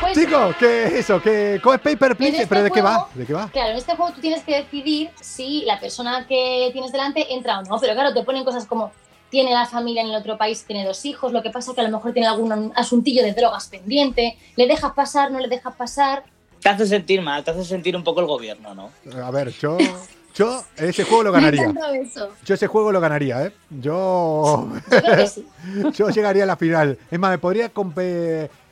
Pues, 0.00 0.12
Chicos, 0.16 0.54
¿qué 0.58 0.84
es 0.86 0.92
eso? 0.92 1.20
¿Qué, 1.22 1.58
¿Cómo 1.62 1.74
es 1.74 1.80
Paper 1.80 2.16
Please? 2.16 2.36
este 2.36 2.46
¿Pero 2.46 2.62
de 2.64 2.70
qué 2.70 2.82
va? 2.82 2.94
juego- 2.94 3.08
¿De 3.14 3.26
qué 3.26 3.32
va? 3.32 3.48
Claro, 3.48 3.70
en 3.70 3.76
este 3.78 3.96
juego 3.96 4.12
tú 4.12 4.20
tienes 4.20 4.42
que 4.44 4.56
decidir 4.62 5.10
si 5.20 5.62
la 5.64 5.80
persona 5.80 6.26
que 6.26 6.68
tienes 6.72 6.92
delante 6.92 7.32
entra 7.34 7.58
o 7.60 7.64
no. 7.68 7.78
Pero 7.80 7.94
claro, 7.94 8.14
te 8.14 8.22
ponen 8.22 8.44
cosas 8.44 8.66
como 8.66 8.92
tiene 9.30 9.52
la 9.52 9.66
familia 9.66 10.02
en 10.02 10.08
el 10.08 10.16
otro 10.16 10.38
país, 10.38 10.64
tiene 10.64 10.84
dos 10.84 11.04
hijos, 11.04 11.32
lo 11.32 11.42
que 11.42 11.50
pasa 11.50 11.74
que 11.74 11.80
a 11.80 11.84
lo 11.84 11.90
mejor 11.90 12.12
tiene 12.12 12.28
algún 12.28 12.72
asuntillo 12.74 13.22
de 13.22 13.32
drogas 13.32 13.68
pendiente, 13.68 14.36
le 14.54 14.66
dejas 14.66 14.92
pasar, 14.92 15.30
no 15.30 15.40
le 15.40 15.48
dejas 15.48 15.74
pasar. 15.74 16.24
Te 16.60 16.68
hace 16.68 16.86
sentir 16.86 17.20
mal, 17.22 17.44
te 17.44 17.50
hace 17.50 17.64
sentir 17.64 17.96
un 17.96 18.04
poco 18.04 18.20
el 18.20 18.26
gobierno, 18.26 18.74
¿no? 18.74 18.90
A 19.22 19.30
ver, 19.30 19.50
yo, 19.50 19.78
yo 20.34 20.64
ese 20.76 21.04
juego 21.04 21.24
lo 21.24 21.32
ganaría. 21.32 21.72
eso. 21.94 22.30
Yo 22.44 22.54
ese 22.54 22.66
juego 22.66 22.92
lo 22.92 23.00
ganaría, 23.00 23.46
¿eh? 23.46 23.52
Yo, 23.70 24.68
Yo 24.90 25.00
creo 25.00 25.16
que 25.16 25.26
sí. 25.26 25.46
yo 25.94 26.08
llegaría 26.10 26.44
a 26.44 26.46
la 26.46 26.56
final. 26.56 26.98
Es 27.10 27.18
más, 27.18 27.30
me 27.30 27.38
podría 27.38 27.68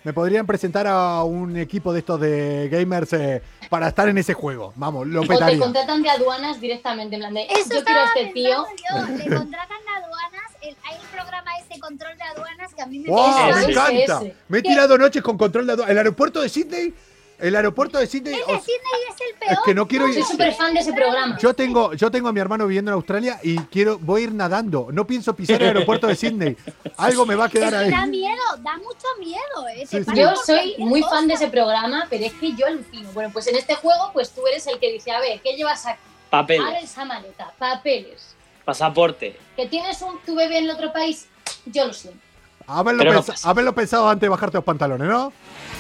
me 0.05 0.13
podrían 0.13 0.47
presentar 0.47 0.87
a 0.87 1.25
un 1.25 1.57
equipo 1.57 1.93
de 1.93 1.99
estos 2.01 2.21
de 2.21 2.69
gamers 2.71 3.13
eh, 3.15 3.43
para 3.71 3.89
estar 3.89 4.09
en 4.09 4.19
ese 4.19 4.35
juego. 4.35 4.73
Vamos, 4.77 5.07
lo 5.07 5.21
O 5.21 5.23
te 5.23 5.29
petaría. 5.31 5.59
contratan 5.59 6.03
de 6.03 6.11
aduanas 6.11 6.61
directamente, 6.61 7.17
en 7.17 7.21
plan 7.23 7.35
de, 7.35 7.47
Eso 7.47 7.75
yo 7.75 7.85
quiero 7.85 8.01
a 8.01 8.05
este 8.05 8.27
tío. 8.33 8.51
yo. 8.91 9.07
Le 9.17 9.25
contratan 9.37 9.79
aduanas, 9.97 10.53
el, 10.63 10.77
hay 10.85 10.97
el 11.01 11.07
programa 11.09 11.51
ese 11.59 11.81
control 11.81 12.17
de 12.17 12.23
aduanas 12.25 12.75
que 12.75 12.83
a 12.83 12.87
mí 12.87 12.99
me 13.01 13.09
¡Wow! 13.09 13.55
Me 13.55 13.73
encanta. 13.73 13.91
ese. 14.23 14.37
Me 14.49 14.59
he 14.59 14.63
¿Qué? 14.63 14.69
tirado 14.69 14.99
noches 14.99 15.23
con 15.23 15.37
control 15.39 15.67
de 15.67 15.73
aduanas. 15.73 15.91
El 15.91 15.99
aeropuerto 15.99 16.41
de 16.41 16.49
Sydney. 16.49 16.95
El 17.39 17.57
aeropuerto 17.57 17.99
de 17.99 18.07
Sydney. 18.07 18.35
El 18.35 18.47
de 18.47 18.55
os- 18.55 18.63
Sydney 18.65 19.03
es 19.11 19.21
el 19.21 19.29
es 19.35 19.49
peor. 19.49 19.65
que 19.65 19.75
no 19.75 19.89
quiero 19.89 20.09
ir. 20.09 20.15
Soy 20.15 20.23
súper 20.23 20.55
fan 20.55 20.73
de 20.75 20.81
ese 20.81 20.93
programa. 20.93 21.37
Yo 21.41 21.53
tengo, 21.55 21.93
yo 21.95 22.11
tengo 22.11 22.29
a 22.29 22.33
mi 22.33 22.41
hermano 22.41 22.67
viviendo 22.67 22.91
en 22.91 22.95
Australia 22.95 23.39
y 23.43 23.59
quiero, 23.65 23.99
voy 23.99 24.21
a 24.23 24.25
ir 24.25 24.33
nadando. 24.33 24.89
No 24.93 25.07
pienso 25.07 25.35
pisar 25.35 25.61
el 25.61 25.69
aeropuerto 25.69 26.07
de 26.07 26.17
Sydney. 26.17 26.57
Algo 26.97 27.27
me 27.27 27.35
va 27.35 27.45
a 27.45 27.47
Es 27.49 27.53
quedar 27.53 27.71
que 27.71 27.77
ahí. 27.77 27.91
da 27.91 28.07
miedo, 28.07 28.43
da 28.61 28.77
mucho 28.79 29.07
miedo. 29.19 29.69
¿eh? 29.75 29.87
Sí, 29.87 30.05
sí. 30.05 30.11
Yo 30.15 30.35
soy 30.37 30.75
muy 30.79 31.01
cosa. 31.03 31.17
fan 31.17 31.29
de 31.29 31.35
ese 31.35 31.49
programa, 31.49 32.07
pero 32.09 32.25
es 32.25 32.33
que 32.35 32.53
yo 32.55 32.67
alucino. 32.67 33.11
Bueno, 33.13 33.31
pues 33.33 33.47
en 33.49 33.57
este 33.57 33.75
juego, 33.75 34.11
pues 34.13 34.31
tú 34.31 34.47
eres 34.47 34.67
el 34.67 34.79
que 34.79 34.93
dice, 34.93 35.11
a 35.11 35.21
ver, 35.21 35.41
¿qué 35.41 35.55
llevas 35.57 35.85
aquí? 35.87 35.99
Abre 36.31 36.59
Papeles, 36.59 36.85
esa 36.91 37.05
maleta, 37.05 37.53
papeles. 37.59 38.35
pasaporte. 38.65 39.37
¿Que 39.57 39.67
tienes 39.67 40.01
un 40.03 40.19
tu 40.27 40.35
bebé 40.35 40.59
en 40.59 40.65
el 40.65 40.71
otro 40.71 40.93
país? 40.93 41.29
Yo 41.67 41.87
lo 41.87 41.93
siento. 41.93 42.19
Haberlo, 42.67 43.05
no 43.05 43.13
pens- 43.21 43.27
pasa. 43.27 43.51
haberlo 43.51 43.75
pensado 43.75 44.09
antes 44.09 44.23
de 44.23 44.29
bajarte 44.29 44.57
los 44.59 44.65
pantalones, 44.65 45.09
¿no? 45.09 45.33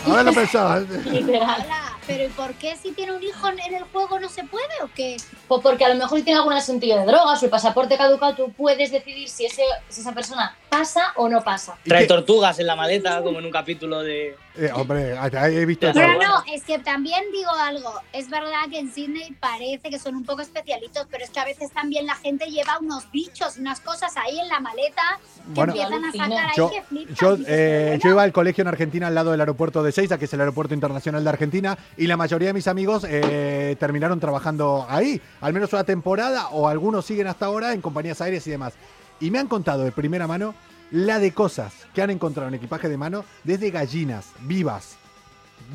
Haberlo 0.07 0.32
pensado. 0.35 0.80
Literal. 0.80 1.62
Hola, 1.64 1.93
Pero 2.07 2.24
¿y 2.24 2.28
por 2.28 2.53
qué 2.55 2.76
si 2.76 2.93
tiene 2.93 3.12
un 3.12 3.22
hijo 3.22 3.49
en 3.49 3.74
el 3.74 3.82
juego 3.85 4.18
no 4.20 4.28
se 4.28 4.45
puede 4.45 4.66
o 4.82 4.89
qué? 4.95 5.16
Pues 5.49 5.61
porque 5.62 5.85
a 5.85 5.89
lo 5.89 5.95
mejor 5.95 6.20
tiene 6.22 6.39
algún 6.39 6.53
asuntillo 6.53 6.99
de 6.99 7.07
drogas 7.07 7.41
o 7.43 7.45
el 7.47 7.51
pasaporte 7.51 7.97
caducado, 7.97 8.35
tú 8.35 8.53
puedes 8.53 8.91
decidir 8.91 9.28
si, 9.28 9.47
ese, 9.47 9.62
si 9.89 10.03
esa 10.03 10.12
persona 10.12 10.57
pasa 10.79 11.12
o 11.16 11.29
no 11.29 11.43
pasa. 11.43 11.77
¿Y 11.85 11.89
Trae 11.89 12.03
qué? 12.03 12.09
tortugas 12.09 12.59
en 12.59 12.66
la 12.66 12.77
maleta, 12.77 13.22
como 13.22 13.39
en 13.39 13.45
un 13.47 13.51
capítulo 13.53 14.03
de. 14.03 14.37
Eh, 14.57 14.70
hombre, 14.72 15.16
ahí 15.18 15.57
he 15.57 15.66
visto. 15.66 15.91
Pero 15.93 16.14
no, 16.22 16.45
es 16.53 16.62
que 16.62 16.79
también 16.79 17.25
digo 17.33 17.51
algo. 17.51 17.93
Es 18.12 18.31
verdad 18.31 18.68
que 18.70 18.79
en 18.79 18.93
Sydney 18.93 19.33
parece 19.41 19.91
que 19.91 19.99
son 19.99 20.14
un 20.14 20.25
poco 20.25 20.43
especialitos, 20.43 21.07
pero 21.11 21.25
es 21.25 21.31
que 21.31 21.41
a 21.41 21.45
veces 21.45 21.70
también 21.72 22.07
la 22.07 22.14
gente 22.14 22.47
lleva 22.47 22.79
unos 22.79 23.11
bichos, 23.11 23.57
unas 23.59 23.81
cosas 23.81 24.16
ahí 24.16 24.39
en 24.39 24.49
la 24.49 24.61
maleta 24.61 25.03
que 25.35 25.51
Bueno, 25.55 25.72
empiezan 25.72 26.05
a 26.05 26.12
sacar 26.12 26.33
ahí 26.51 26.57
yo, 26.57 26.70
que 26.70 26.83
flipas. 26.83 27.18
yo, 27.18 27.37
eh, 27.47 27.85
bueno, 27.89 28.03
yo 28.05 28.11
iba 28.11 28.22
al 28.22 28.33
colegio 28.33 28.62
en 28.62 28.68
Argentina 28.68 29.07
al 29.09 29.14
lado 29.14 29.33
del 29.33 29.41
aeropuerto 29.41 29.83
de 29.83 29.91
Seiza, 29.93 30.18
que 30.18 30.27
es 30.27 30.33
el 30.33 30.41
aeropuerto 30.41 30.75
internacional 30.75 31.25
de 31.25 31.31
Argentina, 31.31 31.77
y 31.97 32.07
la 32.07 32.16
mayoría 32.16 32.49
de 32.49 32.55
mis 32.55 32.68
amigos 32.68 33.05
eh, 33.09 33.77
terminaron 33.81 34.20
trabajando 34.20 34.87
ahí, 34.89 35.20
al 35.41 35.53
menos 35.53 35.72
una 35.72 35.85
temporada, 35.85 36.49
o 36.49 36.68
algunos 36.68 37.05
siguen 37.05 37.27
hasta 37.27 37.47
ahora 37.47 37.72
en 37.72 37.81
compañías 37.81 38.20
aéreas 38.20 38.47
y 38.47 38.51
demás. 38.51 38.75
Y 39.21 39.31
me 39.31 39.39
han 39.39 39.49
contado 39.49 39.85
de 39.85 39.93
primera 39.93 40.27
mano 40.27 40.55
la 40.91 41.19
de 41.19 41.33
cosas 41.33 41.73
que 41.95 42.03
han 42.03 42.11
encontrado 42.11 42.49
en 42.49 42.55
equipaje 42.55 42.89
de 42.89 42.97
mano, 42.97 43.25
desde 43.43 43.71
gallinas 43.71 44.27
vivas, 44.41 44.97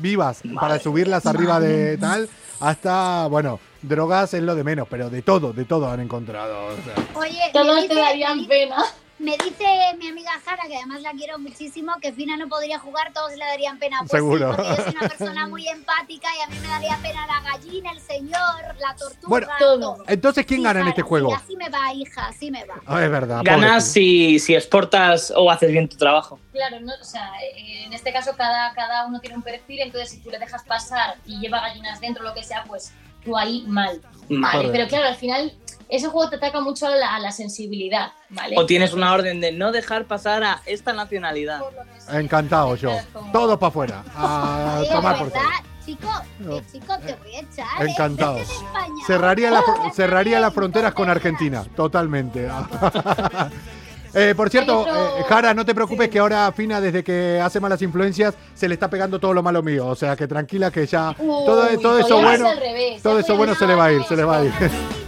vivas, 0.00 0.42
para 0.58 0.78
subirlas 0.78 1.26
arriba 1.26 1.60
de 1.60 1.98
tal, 1.98 2.28
hasta, 2.60 3.26
bueno, 3.26 3.60
drogas 3.82 4.34
es 4.34 4.42
lo 4.42 4.54
de 4.54 4.64
menos, 4.64 4.86
pero 4.88 5.10
de 5.10 5.22
todo, 5.22 5.52
de 5.52 5.64
todo 5.64 5.90
han 5.90 6.00
encontrado. 6.00 6.66
o 6.66 6.76
sea. 6.76 7.20
Oye, 7.20 7.50
Todos 7.52 7.88
te 7.88 7.94
darían 7.94 8.46
pena. 8.46 8.76
Me 9.20 9.32
dice 9.32 9.64
mi 9.98 10.08
amiga 10.08 10.30
Jara, 10.44 10.62
que 10.66 10.76
además 10.76 11.02
la 11.02 11.12
quiero 11.12 11.38
muchísimo, 11.38 11.92
que 12.00 12.10
Fina 12.12 12.36
no 12.38 12.48
podría 12.48 12.78
jugar, 12.78 13.12
todos 13.12 13.32
le 13.36 13.44
darían 13.44 13.78
pena. 13.78 13.98
Pues 14.00 14.10
sí, 14.10 14.16
Seguro. 14.16 14.56
porque 14.56 14.62
yo 14.70 14.76
soy 14.76 14.94
una 14.98 15.08
persona 15.16 15.46
muy 15.46 15.68
empática 15.68 16.28
y 16.38 16.42
a 16.42 16.46
mí 16.46 16.56
me 16.60 16.68
daría 16.68 16.96
pena 17.02 17.26
la 17.26 17.40
gallina, 17.42 17.92
el 17.92 18.00
señor, 18.00 18.62
la 18.80 18.96
tortuga, 18.96 19.28
Bueno, 19.28 19.46
todo. 19.58 19.98
Entonces, 20.06 20.46
¿quién 20.46 20.60
Sí, 20.60 20.64
gana 20.64 20.80
en 20.80 20.88
este 20.88 21.02
sí, 21.02 21.08
juego? 21.08 21.34
así 21.34 21.54
me 21.56 21.68
va, 21.68 21.92
hija, 21.92 22.28
así 22.28 22.50
me 22.50 22.64
va. 22.64 22.76
Ah, 22.86 23.04
es 23.04 23.10
verdad. 23.10 23.42
Ganas 23.44 23.84
si, 23.92 24.38
si 24.38 24.54
exportas 24.54 25.32
o 25.36 25.50
haces 25.50 25.70
bien 25.70 25.86
tu 25.86 25.96
trabajo. 25.98 26.40
Claro, 26.52 26.80
no, 26.80 26.92
o 26.98 27.04
sea, 27.04 27.30
eh, 27.42 27.84
en 27.84 27.92
este 27.92 28.12
caso 28.12 28.32
cada, 28.36 28.72
cada 28.72 29.04
uno 29.06 29.20
tiene 29.20 29.36
un 29.36 29.42
perfil, 29.42 29.80
entonces 29.80 30.10
si 30.10 30.18
tú 30.20 30.30
le 30.30 30.38
dejas 30.38 30.64
pasar 30.64 31.16
y 31.26 31.38
lleva 31.40 31.60
gallinas 31.60 32.00
dentro, 32.00 32.24
lo 32.24 32.32
que 32.32 32.42
sea, 32.42 32.64
pues 32.66 32.92
tú 33.22 33.36
ahí 33.36 33.64
mal. 33.66 34.00
Mal. 34.30 34.56
Vale, 34.56 34.68
pero 34.72 34.88
claro, 34.88 35.08
al 35.08 35.16
final 35.16 35.52
ese 35.90 36.08
juego 36.08 36.30
te 36.30 36.36
ataca 36.36 36.60
mucho 36.60 36.86
a 36.86 36.90
la, 36.90 37.14
a 37.14 37.18
la 37.18 37.32
sensibilidad, 37.32 38.12
¿vale? 38.28 38.56
O 38.56 38.66
tienes 38.66 38.92
una 38.92 39.12
orden 39.12 39.40
de 39.40 39.52
no 39.52 39.72
dejar 39.72 40.04
pasar 40.06 40.42
a 40.44 40.60
esta 40.66 40.92
nacionalidad. 40.92 41.60
Encantado 42.12 42.76
yo. 42.76 42.92
Todo 43.32 43.58
para 43.58 43.68
afuera. 43.68 44.04
A 44.14 44.82
tomar 44.92 45.18
por 45.18 45.30
culo. 45.30 45.42
chico, 45.84 46.08
No. 46.38 46.56
eh, 46.58 46.62
chico, 46.70 46.94
te 47.04 47.14
voy 47.14 47.34
a 47.34 47.40
echar. 47.40 47.66
¿eh? 47.86 47.90
Encantado. 47.90 48.38
Cerraría, 49.06 49.50
la, 49.50 49.62
cerraría 49.94 50.40
las 50.40 50.54
fronteras 50.54 50.94
con 50.94 51.10
Argentina, 51.10 51.64
totalmente. 51.76 52.48
Eh, 54.12 54.34
por 54.36 54.50
cierto, 54.50 54.84
eh, 54.88 55.22
Jara, 55.28 55.54
no 55.54 55.64
te 55.64 55.72
preocupes 55.72 56.08
que 56.08 56.18
ahora 56.18 56.50
Fina, 56.50 56.80
desde 56.80 57.04
que 57.04 57.40
hace 57.40 57.60
malas 57.60 57.80
influencias, 57.80 58.34
se 58.54 58.66
le 58.66 58.74
está 58.74 58.90
pegando 58.90 59.20
todo 59.20 59.32
lo 59.32 59.40
malo 59.40 59.62
mío. 59.62 59.86
O 59.86 59.94
sea, 59.94 60.16
que 60.16 60.26
tranquila 60.26 60.72
que 60.72 60.84
ya 60.84 61.10
Uy, 61.16 61.44
todo, 61.46 61.78
todo 61.78 61.98
eso 62.00 62.20
bueno, 62.20 62.48
al 62.48 62.58
revés, 62.58 63.00
todo 63.02 63.20
eso 63.20 63.36
bueno 63.36 63.54
se 63.54 63.68
le 63.68 63.76
va 63.76 63.84
a 63.84 63.92
ir, 63.92 64.02
se 64.02 64.16
le 64.16 64.24
va 64.24 64.38
a 64.38 64.44
ir. 64.44 64.52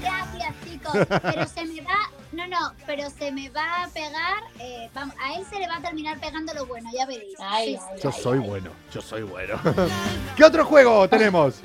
Pero 0.93 1.47
se 1.47 1.65
me 1.65 1.81
va. 1.83 2.11
No, 2.33 2.47
no, 2.49 2.73
pero 2.87 3.11
se 3.11 3.31
me 3.31 3.49
va 3.51 3.85
a 3.85 3.89
pegar. 3.89 4.43
eh, 4.59 4.89
vamos, 4.95 5.15
a 5.23 5.35
él 5.37 5.45
se 5.51 5.59
le 5.59 5.67
va 5.69 5.77
a 5.77 5.83
terminar 5.83 6.19
pegando 6.21 6.55
lo 6.55 6.67
bueno, 6.67 6.89
ya 6.97 7.05
veréis. 7.07 7.35
Ay, 7.41 7.75
Sí, 7.77 7.81
ay, 7.93 8.01
Yo 8.03 8.11
ay, 8.15 8.23
soy 8.23 8.39
ay. 8.43 8.49
bueno, 8.49 8.71
yo 8.95 9.03
soy 9.03 9.23
bueno. 9.23 9.61
¿Qué 10.37 10.45
otro 10.45 10.65
juego 10.65 11.09
tenemos? 11.09 11.57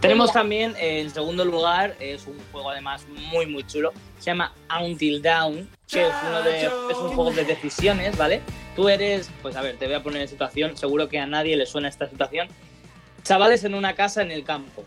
Tenemos 0.00 0.32
también, 0.32 0.74
eh, 0.80 1.00
en 1.00 1.10
segundo 1.10 1.44
lugar, 1.44 1.94
es 2.00 2.26
un 2.26 2.36
juego 2.50 2.70
además 2.70 3.06
muy, 3.30 3.46
muy 3.46 3.64
chulo. 3.64 3.92
Se 4.18 4.26
llama 4.26 4.52
Until 4.80 5.22
Dawn, 5.22 5.68
que 5.86 6.08
es, 6.08 6.14
uno 6.26 6.42
de, 6.42 6.64
es 6.66 6.96
un 6.98 7.14
juego 7.14 7.30
de 7.30 7.44
decisiones, 7.44 8.16
¿vale? 8.16 8.40
Tú 8.74 8.88
eres, 8.88 9.30
pues 9.42 9.54
a 9.54 9.62
ver, 9.62 9.76
te 9.76 9.86
voy 9.86 9.94
a 9.94 10.02
poner 10.02 10.22
en 10.22 10.26
situación, 10.28 10.76
seguro 10.76 11.08
que 11.08 11.20
a 11.20 11.26
nadie 11.26 11.56
le 11.56 11.66
suena 11.66 11.88
esta 11.88 12.08
situación. 12.08 12.48
Chavales 13.22 13.62
en 13.62 13.74
una 13.74 13.94
casa 13.94 14.22
en 14.22 14.32
el 14.32 14.42
campo. 14.42 14.82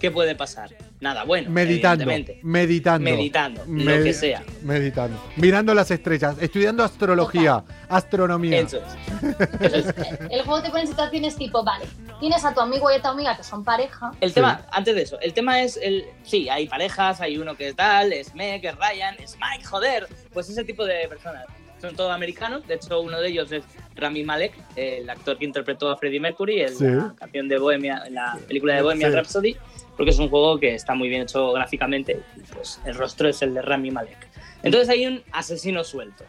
¿Qué 0.00 0.12
puede 0.12 0.36
pasar? 0.36 0.70
Nada 1.00 1.24
bueno. 1.24 1.50
Meditando, 1.50 2.04
meditando. 2.42 3.04
Meditando, 3.04 3.64
lo 3.66 4.04
que 4.04 4.12
sea. 4.12 4.42
Meditando. 4.62 5.18
Mirando 5.36 5.72
las 5.74 5.90
estrellas, 5.90 6.36
estudiando 6.40 6.84
astrología, 6.84 7.64
astronomía. 7.88 8.60
Eso 8.60 8.78
es. 8.78 9.72
Eso 9.72 9.76
es. 9.76 9.94
El 10.30 10.42
juego 10.42 10.62
te 10.62 10.68
pone 10.68 10.82
en 10.82 10.88
situaciones 10.88 11.36
tipo, 11.36 11.64
vale, 11.64 11.86
tienes 12.20 12.44
a 12.44 12.52
tu 12.52 12.60
amigo 12.60 12.90
y 12.90 12.96
a 12.96 13.02
tu 13.02 13.08
amiga 13.08 13.34
que 13.34 13.42
son 13.42 13.64
pareja. 13.64 14.12
El 14.20 14.34
tema, 14.34 14.66
antes 14.70 14.94
de 14.94 15.02
eso, 15.02 15.18
el 15.20 15.32
tema 15.32 15.62
es 15.62 15.78
el. 15.82 16.04
Sí, 16.22 16.50
hay 16.50 16.68
parejas, 16.68 17.22
hay 17.22 17.38
uno 17.38 17.56
que 17.56 17.68
es 17.68 17.76
tal, 17.76 18.12
es 18.12 18.34
Meg, 18.34 18.64
es 18.64 18.76
Ryan, 18.76 19.16
es 19.18 19.38
Mike, 19.40 19.64
joder. 19.64 20.06
Pues 20.34 20.50
ese 20.50 20.64
tipo 20.64 20.84
de 20.84 21.08
personas. 21.08 21.46
Son 21.80 21.94
todos 21.96 22.12
americanos. 22.12 22.66
De 22.66 22.74
hecho, 22.74 23.00
uno 23.00 23.20
de 23.20 23.28
ellos 23.28 23.50
es 23.52 23.64
Rami 23.96 24.22
Malek, 24.24 24.52
el 24.76 25.08
actor 25.08 25.38
que 25.38 25.44
interpretó 25.46 25.90
a 25.90 25.96
Freddie 25.96 26.20
Mercury 26.20 26.60
en 26.62 26.76
Sí. 26.76 26.84
la 26.84 27.14
canción 27.16 27.48
de 27.48 27.58
Bohemia, 27.58 28.02
en 28.06 28.14
la 28.14 28.38
película 28.46 28.74
de 28.74 28.82
Bohemian 28.82 29.10
Sí. 29.10 29.16
Rhapsody. 29.16 29.56
Porque 29.96 30.10
es 30.10 30.18
un 30.18 30.28
juego 30.30 30.58
que 30.58 30.74
está 30.74 30.94
muy 30.94 31.08
bien 31.08 31.22
hecho 31.22 31.52
gráficamente. 31.52 32.20
y, 32.36 32.40
Pues 32.52 32.80
el 32.84 32.94
rostro 32.94 33.28
es 33.28 33.40
el 33.42 33.54
de 33.54 33.62
Rami 33.62 33.90
Malek. 33.90 34.28
Entonces 34.62 34.88
hay 34.88 35.06
un 35.06 35.22
asesino 35.32 35.82
suelto. 35.84 36.24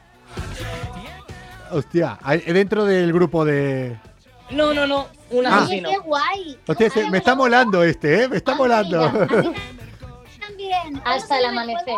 Hostia, 1.71 2.17
hay- 2.21 2.39
dentro 2.39 2.85
del 2.85 3.13
grupo 3.13 3.45
de. 3.45 3.97
No, 4.49 4.73
no, 4.73 4.85
no, 4.85 5.07
un 5.29 5.45
Ah. 5.47 5.59
Asesino. 5.63 5.89
qué 5.89 5.97
guay. 5.99 6.57
Hostia, 6.67 6.89
me 7.09 7.17
está 7.19 7.35
molando 7.35 7.83
este, 7.83 8.23
¿eh? 8.23 8.27
Me 8.27 8.37
está 8.37 8.53
Ah, 8.53 8.55
molando. 8.55 9.09
mira, 9.09 9.23
a 9.29 9.41
mí 9.41 9.53
También. 10.39 10.93
¿Cómo 10.93 11.01
Hasta 11.05 11.39
el 11.39 11.45
amanecer. 11.45 11.95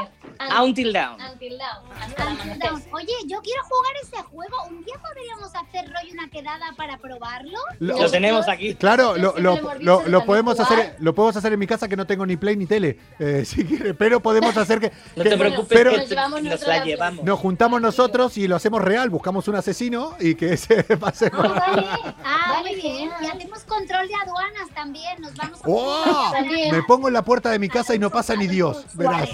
Until 0.64 0.94
Dawn. 0.94 1.20
Until 1.22 1.58
Dawn, 1.58 2.02
hasta 2.02 2.28
Until. 2.28 2.60
Dawn. 2.60 2.84
Oye, 2.92 3.14
yo 3.28 3.42
quiero 3.42 3.64
jugar 3.64 3.94
ese 4.04 4.18
juego. 4.24 4.56
¿Un 4.70 4.84
día 4.84 4.96
podríamos 5.02 5.54
hacer 5.56 5.86
rollo 5.92 6.14
una 6.14 6.30
quedada 6.30 6.66
para 6.78 6.98
probarlo? 6.98 7.58
Lo- 7.80 7.98
Lo 8.00 8.12
tenemos 8.12 8.48
aquí. 8.48 8.76
Claro, 8.76 9.16
lo, 9.18 9.36
lo- 9.38 10.04
lo 10.08 10.26
podemos 10.26 10.58
jugar. 10.58 10.72
hacer, 10.80 10.96
lo 11.00 11.14
podemos 11.16 11.36
hacer 11.38 11.54
en 11.54 11.60
mi 11.60 11.68
casa 11.68 11.88
que 11.88 11.96
no 11.96 12.06
tengo 12.08 12.26
ni 12.26 12.38
play 12.38 12.56
ni 12.56 12.66
tele, 12.66 12.98
eh, 13.20 13.44
si 13.46 13.64
quiere, 13.66 13.94
pero 13.94 14.20
podemos 14.22 14.56
hacer 14.58 14.80
que, 14.80 14.92
No 15.16 15.24
que- 15.24 15.30
te 15.30 15.38
preocupes, 15.38 15.68
pero 15.78 15.92
que 15.92 15.98
nos 15.98 16.10
llevamos 16.10 16.44
nos 16.44 16.62
la 16.68 16.84
llevamos. 16.84 17.26
nos 17.26 17.40
juntamos 17.40 17.82
nosotros 17.82 18.38
y 18.38 18.48
lo 18.48 18.56
hacemos 18.56 18.82
real, 18.82 19.10
buscamos 19.10 19.48
un 19.48 19.56
asesino 19.56 20.16
y 20.20 20.36
que 20.36 20.54
ese 20.54 20.84
pase. 21.00 21.32
Ah, 21.34 21.48
vale. 21.48 21.88
Ah, 22.24 22.40
Vale, 22.54 22.72
muy 22.72 22.82
bien. 22.82 23.10
Y 23.22 23.26
hacemos 23.26 23.64
control 23.64 24.08
de 24.08 24.14
aduanas 24.16 24.70
también. 24.74 25.20
Nos 25.22 25.34
vamos 25.36 25.60
a 25.60 25.64
¡Oh! 25.68 26.32
También. 26.34 26.72
Me 26.76 26.84
pongo 26.84 27.08
en 27.08 27.14
la 27.14 27.24
puerta 27.24 27.50
de 27.50 27.60
mi 27.60 27.68
casa 27.70 27.96
y 27.96 28.00
no 28.00 28.10
pasa 28.10 28.36
ni 28.36 28.48
Dios, 28.48 28.86
verás. 28.94 29.30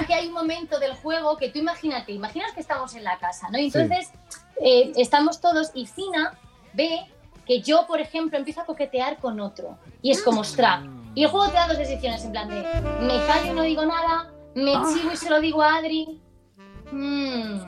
Aunque 0.00 0.14
hay 0.14 0.28
un 0.28 0.32
momento 0.32 0.78
del 0.78 0.94
juego 0.94 1.36
que 1.36 1.50
tú 1.50 1.58
imagínate, 1.58 2.12
imaginas 2.12 2.52
que 2.52 2.60
estamos 2.60 2.94
en 2.94 3.04
la 3.04 3.18
casa, 3.18 3.48
¿no? 3.50 3.58
Y 3.58 3.66
entonces 3.66 4.10
eh, 4.58 4.92
estamos 4.96 5.42
todos 5.42 5.72
y 5.74 5.86
Fina 5.86 6.38
ve 6.72 7.00
que 7.44 7.60
yo, 7.60 7.86
por 7.86 8.00
ejemplo, 8.00 8.38
empiezo 8.38 8.62
a 8.62 8.64
coquetear 8.64 9.18
con 9.18 9.40
otro. 9.40 9.76
Y 10.00 10.10
es 10.10 10.22
como, 10.22 10.40
ostras. 10.40 10.84
Y 11.14 11.24
el 11.24 11.28
juego 11.28 11.48
te 11.48 11.54
da 11.54 11.68
dos 11.68 11.76
decisiones, 11.76 12.24
en 12.24 12.32
plan 12.32 12.48
de, 12.48 12.62
me 13.02 13.26
callo 13.26 13.52
y 13.52 13.54
no 13.54 13.62
digo 13.62 13.84
nada, 13.84 14.32
me 14.54 14.72
chivo 14.72 15.12
y 15.12 15.16
se 15.16 15.28
lo 15.28 15.38
digo 15.38 15.60
a 15.60 15.76
Adri. 15.76 16.18
Mm. 16.92 17.60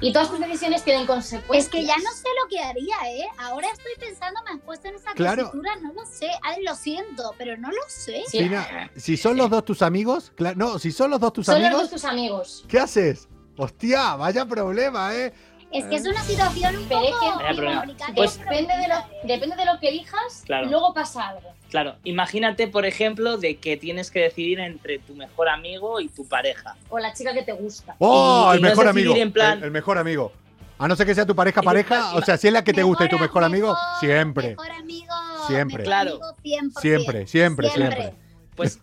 Y 0.00 0.12
todas 0.12 0.30
tus 0.30 0.38
decisiones 0.40 0.82
tienen 0.84 1.06
consecuencias. 1.06 1.66
Es 1.66 1.70
que 1.70 1.84
ya 1.84 1.96
no 1.96 2.10
sé 2.12 2.28
lo 2.42 2.48
que 2.48 2.60
haría, 2.60 2.96
¿eh? 3.06 3.26
Ahora 3.38 3.68
estoy 3.70 3.92
pensando, 3.98 4.40
me 4.44 4.50
has 4.52 4.60
puesto 4.60 4.88
en 4.88 4.94
esa 4.94 5.12
Claro. 5.12 5.44
tesitura, 5.44 5.76
no 5.76 5.92
lo 5.92 6.06
sé. 6.06 6.28
Ay, 6.42 6.62
lo 6.64 6.74
siento, 6.74 7.34
pero 7.38 7.56
no 7.56 7.68
lo 7.70 7.82
sé. 7.88 8.22
Sí. 8.28 8.38
Fina, 8.38 8.90
si 8.96 9.16
son 9.16 9.36
los 9.36 9.50
dos 9.50 9.64
tus 9.64 9.82
amigos, 9.82 10.32
no, 10.56 10.78
si 10.78 10.92
son 10.92 11.10
los 11.10 11.20
dos 11.20 11.32
tus 11.32 11.46
Son 11.46 11.56
los 11.56 11.64
amigos, 11.66 11.82
dos 11.82 11.90
tus 11.90 12.04
amigos. 12.04 12.64
¿qué 12.68 12.78
haces? 12.78 13.28
Hostia, 13.56 14.16
vaya 14.16 14.46
problema, 14.46 15.14
¿eh? 15.14 15.34
Es 15.72 15.84
que 15.84 15.96
es 15.96 16.06
una 16.06 16.22
situación 16.22 16.76
un 16.76 16.84
Pero 16.88 17.00
es 17.02 17.10
poco 17.12 17.20
que- 17.38 17.42
Vaya 17.44 17.54
problema. 17.56 17.80
complicada. 17.80 18.14
Pues- 18.14 18.38
Depende 18.38 18.76
de, 18.76 18.88
lo, 18.88 18.94
depende 19.24 19.56
de 19.56 19.64
lo 19.66 19.78
que 19.80 19.88
elijas, 19.88 20.42
Claro. 20.46 20.66
luego 20.66 20.92
pasa 20.94 21.28
algo. 21.28 21.52
Claro, 21.70 21.94
imagínate, 22.02 22.66
por 22.66 22.84
ejemplo, 22.86 23.36
de 23.38 23.56
que 23.58 23.76
tienes 23.76 24.10
que 24.10 24.20
decidir 24.20 24.58
entre 24.58 24.98
tu 24.98 25.14
mejor 25.14 25.48
amigo 25.48 26.00
y 26.00 26.08
tu 26.08 26.26
pareja. 26.26 26.76
O 26.88 26.98
la 26.98 27.12
chica 27.12 27.32
que 27.32 27.42
te 27.42 27.52
gusta. 27.52 27.94
¡Oh, 27.98 28.50
Y- 28.52 28.56
el 28.56 28.62
mejor 28.62 28.88
amigo! 28.88 29.14
en 29.14 29.32
plan- 29.32 29.58
el, 29.58 29.64
el 29.64 29.70
mejor 29.70 29.98
amigo. 29.98 30.32
A 30.78 30.88
no 30.88 30.96
ser 30.96 31.06
que 31.06 31.14
sea 31.14 31.26
tu 31.26 31.36
pareja 31.36 31.60
pareja, 31.62 32.14
o 32.14 32.22
sea, 32.22 32.36
si 32.38 32.46
es 32.48 32.52
la 32.54 32.64
que 32.64 32.72
te 32.72 32.82
gusta 32.82 33.04
y 33.04 33.08
tu 33.10 33.18
mejor 33.18 33.44
amigo, 33.44 33.76
siempre. 34.00 34.48
Mejor 34.50 34.70
amigo. 34.72 35.14
Siempre. 35.46 35.78
mejor 35.78 35.84
Claro. 35.84 36.10
amigo 36.12 36.34
100%. 36.42 36.80
Siempre, 36.80 37.26
siempre, 37.26 37.70
siempre. 37.70 38.14
Pues 38.56 38.80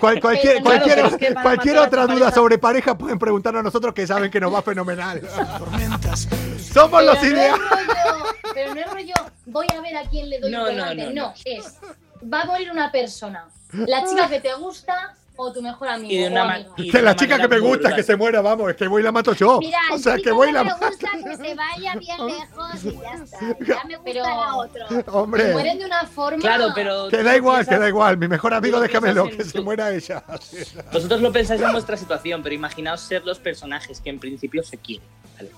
cual- 0.00 0.20
cualquier 0.20 0.62
Claro, 0.62 0.64
cualquier, 0.64 0.94
pero 0.96 1.08
es 1.08 1.16
que 1.16 1.32
para 1.32 1.42
cualquier 1.42 1.74
matar 1.76 1.84
a 1.84 1.86
otra 1.88 2.02
duda 2.06 2.14
pareja- 2.26 2.34
sobre 2.34 2.58
pareja 2.58 2.98
pueden 2.98 3.18
preguntarnos 3.18 3.60
a 3.60 3.62
nosotros 3.64 3.94
que 3.94 4.06
saben 4.06 4.30
que 4.30 4.40
nos 4.40 4.52
va 4.52 4.62
fenomenal. 4.62 5.20
Somos 6.72 7.04
los 7.04 7.20
no 7.22 7.28
ideales. 7.28 7.60
pero 8.54 8.74
no 8.74 8.80
es 8.80 8.90
rollo, 8.92 9.14
voy 9.46 9.66
a 9.76 9.80
ver 9.80 9.96
a 9.96 10.02
quién 10.08 10.28
le 10.30 10.38
doy 10.40 10.50
No, 10.50 10.60
un 10.62 10.76
no, 10.76 10.82
pegante. 10.84 11.04
no, 11.06 11.10
No, 11.10 11.28
no. 11.28 11.34
es, 11.44 11.78
va 12.32 12.42
a 12.42 12.44
morir 12.46 12.70
una 12.70 12.90
persona. 12.92 13.46
La 13.72 14.04
chica 14.06 14.28
que 14.28 14.40
te 14.40 14.52
gusta 14.54 15.14
o 15.36 15.52
tu 15.52 15.62
mejor 15.62 15.88
amigo. 15.88 16.12
Y 16.12 16.18
de 16.18 16.26
o 16.28 16.30
una 16.30 16.54
amiga. 16.54 16.70
y- 16.76 16.90
Que 16.90 16.98
de 16.98 17.02
la 17.04 17.10
una 17.12 17.16
chica 17.20 17.38
que 17.38 17.48
me 17.48 17.58
gusta, 17.58 17.94
que 17.94 18.02
se 18.02 18.16
muera, 18.16 18.40
vamos, 18.40 18.70
es 18.70 18.76
que 18.76 18.86
voy 18.86 19.00
y 19.00 19.04
la 19.04 19.12
mato 19.12 19.32
yo. 19.34 19.58
Mira, 19.58 19.78
o 19.92 19.98
sea, 19.98 20.16
que 20.18 20.30
voy 20.30 20.50
y 20.50 20.52
la 20.52 20.62
me 20.64 20.70
mato. 20.70 20.86
gusta 20.88 21.08
que 21.24 21.36
se 21.36 21.54
vaya 21.54 21.94
bien 21.96 22.26
lejos 22.26 22.84
y 22.84 22.92
ya 23.00 23.12
está. 23.14 23.38
Ya 23.66 23.84
me 23.84 23.98
Pero- 24.04 24.20
gustará 24.24 24.56
otro. 24.56 24.86
Hombre, 25.12 25.52
Mueren 25.52 25.78
de 25.78 25.84
una 25.86 26.04
forma. 26.06 26.38
Claro, 26.40 26.68
pero. 26.74 27.08
que 27.08 27.22
da 27.22 27.36
igual, 27.36 27.64
piensas- 27.64 27.68
que 27.74 27.78
da 27.80 27.88
igual. 27.88 28.16
Mi 28.18 28.28
mejor 28.28 28.54
amigo, 28.54 28.78
déjamelo, 28.80 29.24
que 29.30 29.44
se 29.44 29.60
muera 29.60 29.90
ella. 29.92 30.22
Vosotros 30.92 31.20
lo 31.20 31.32
pensáis 31.32 31.60
en 31.60 31.72
vuestra 31.72 31.96
situación, 31.96 32.42
pero 32.42 32.54
imaginaos 32.54 33.00
ser 33.00 33.24
los 33.24 33.38
personajes 33.38 34.00
que 34.00 34.10
en 34.10 34.18
principio 34.18 34.62
se 34.62 34.76
quieren. 34.78 35.06
¿vale? 35.36 35.50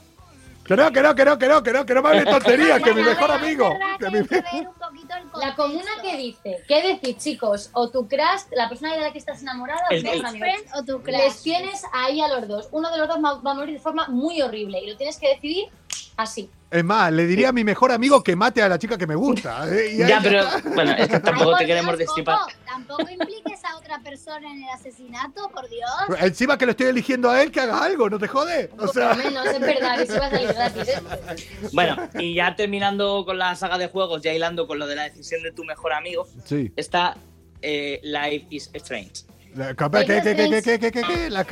Que 0.65 0.77
no, 0.77 0.91
que 0.93 1.03
no, 1.03 1.15
que 1.15 1.25
no, 1.27 1.39
que 1.39 1.47
no, 1.49 1.63
que 1.63 1.73
no, 1.75 1.85
que 1.85 1.95
no 1.95 2.03
me 2.03 2.09
hables 2.09 2.25
tonterías, 2.25 2.81
que 2.81 2.95
mi 2.95 3.03
mejor 3.03 3.31
amigo. 3.33 3.71
Que 3.99 4.07
mi... 4.09 4.21
ver 4.23 4.45
un 4.67 4.79
poquito 5.07 5.37
el 5.37 5.41
La 5.41 5.55
comuna 5.57 5.91
que 6.03 6.17
dice, 6.17 6.65
¿qué 6.69 6.83
decir, 6.83 7.17
chicos? 7.17 7.71
O 7.73 7.91
tu 7.91 8.09
crush, 8.09 8.43
la 8.53 8.69
persona 8.69 8.95
de 8.95 9.01
la 9.01 9.13
que 9.13 9.19
estás 9.19 9.43
enamorada, 9.43 9.81
o 9.91 9.95
El- 9.95 10.03
tu 10.03 10.11
el- 10.11 10.27
friend 10.27 10.65
o 10.77 10.85
tu 10.85 11.03
crush. 11.03 11.17
Les 11.17 11.43
tienes 11.43 11.83
ahí 11.93 12.21
a 12.21 12.29
los 12.29 12.49
dos. 12.49 12.69
Uno 12.73 12.91
de 12.91 12.99
los 12.99 13.09
dos 13.09 13.19
va 13.19 13.51
a 13.51 13.55
morir 13.55 13.75
de 13.75 13.81
forma 13.81 14.09
muy 14.09 14.41
horrible 14.43 14.81
y 14.83 14.91
lo 14.91 14.97
tienes 14.97 15.19
que 15.19 15.29
decidir 15.29 15.69
así. 16.17 16.51
Es 16.75 16.83
más, 16.83 17.13
le 17.13 17.25
diría 17.27 17.51
a 17.51 17.53
mi 17.53 17.63
mejor 17.63 17.93
amigo 17.93 18.25
que 18.25 18.35
mate 18.35 18.61
a 18.61 18.69
la 18.69 18.81
chica 18.81 18.99
que 18.99 19.07
me 19.07 19.15
gusta. 19.15 19.65
¿eh? 19.73 19.97
Ya, 19.97 20.19
pero. 20.21 20.41
está. 20.41 20.71
Bueno, 20.71 20.91
es 20.91 21.07
que 21.07 21.15
Ay, 21.15 21.23
tampoco 21.23 21.57
te 21.57 21.67
queremos. 21.67 21.97
Coco, 22.05 22.47
tampoco 22.67 23.09
impliques 23.09 23.65
a 23.65 23.77
otra 23.77 24.01
persona 24.01 24.51
en 24.51 24.65
el 24.65 24.69
asesinato, 24.71 25.49
por 25.51 25.69
Dios. 25.69 25.89
Encima 26.21 26.59
que 26.59 26.67
lo 26.67 26.73
estoy 26.73 26.89
eligiendo 26.89 27.31
a 27.31 27.41
él, 27.41 27.53
que 27.53 27.61
haga 27.61 27.85
algo, 27.85 28.11
¿no 28.11 28.19
te 28.19 28.27
jode? 28.27 28.71
O 28.73 28.77
Por 28.79 28.93
sea, 28.93 29.15
lo 29.15 29.23
menos, 29.23 29.47
es 29.47 29.61
verdad, 29.61 29.99
que 29.99 30.07
se 30.07 30.19
va 30.19 30.27
a 30.27 30.31
salir 30.31 30.49
gratis. 30.49 30.89
¿eh? 30.89 31.03
Bueno, 31.73 31.97
y 32.15 32.35
ya 32.35 32.57
terminando 32.57 33.25
con 33.25 33.39
la 33.39 33.55
saga 33.55 33.79
de 33.79 33.87
juegos, 33.87 34.23
ya 34.23 34.33
hilando 34.33 34.67
con 34.67 34.81
lo 34.81 34.89
de 34.89 34.97
la 34.97 35.05
decisión 35.05 35.45
de 35.45 35.53
tu 35.53 35.63
mejor 35.63 35.93
amigo, 35.93 36.27
sí. 36.45 36.73
está 36.75 37.17
eh, 37.63 38.01
Life 38.03 38.47
is 38.51 38.69
Strange. 38.75 39.23
La- 39.55 39.75
¿Qué, 39.75 40.07
qué, 40.07 40.23
qué, 40.23 40.35
qué, 40.35 40.63
qué, 40.63 40.79
qué, 40.79 40.91
qué, 40.93 41.03
qué? 41.03 41.31
La 41.31 41.45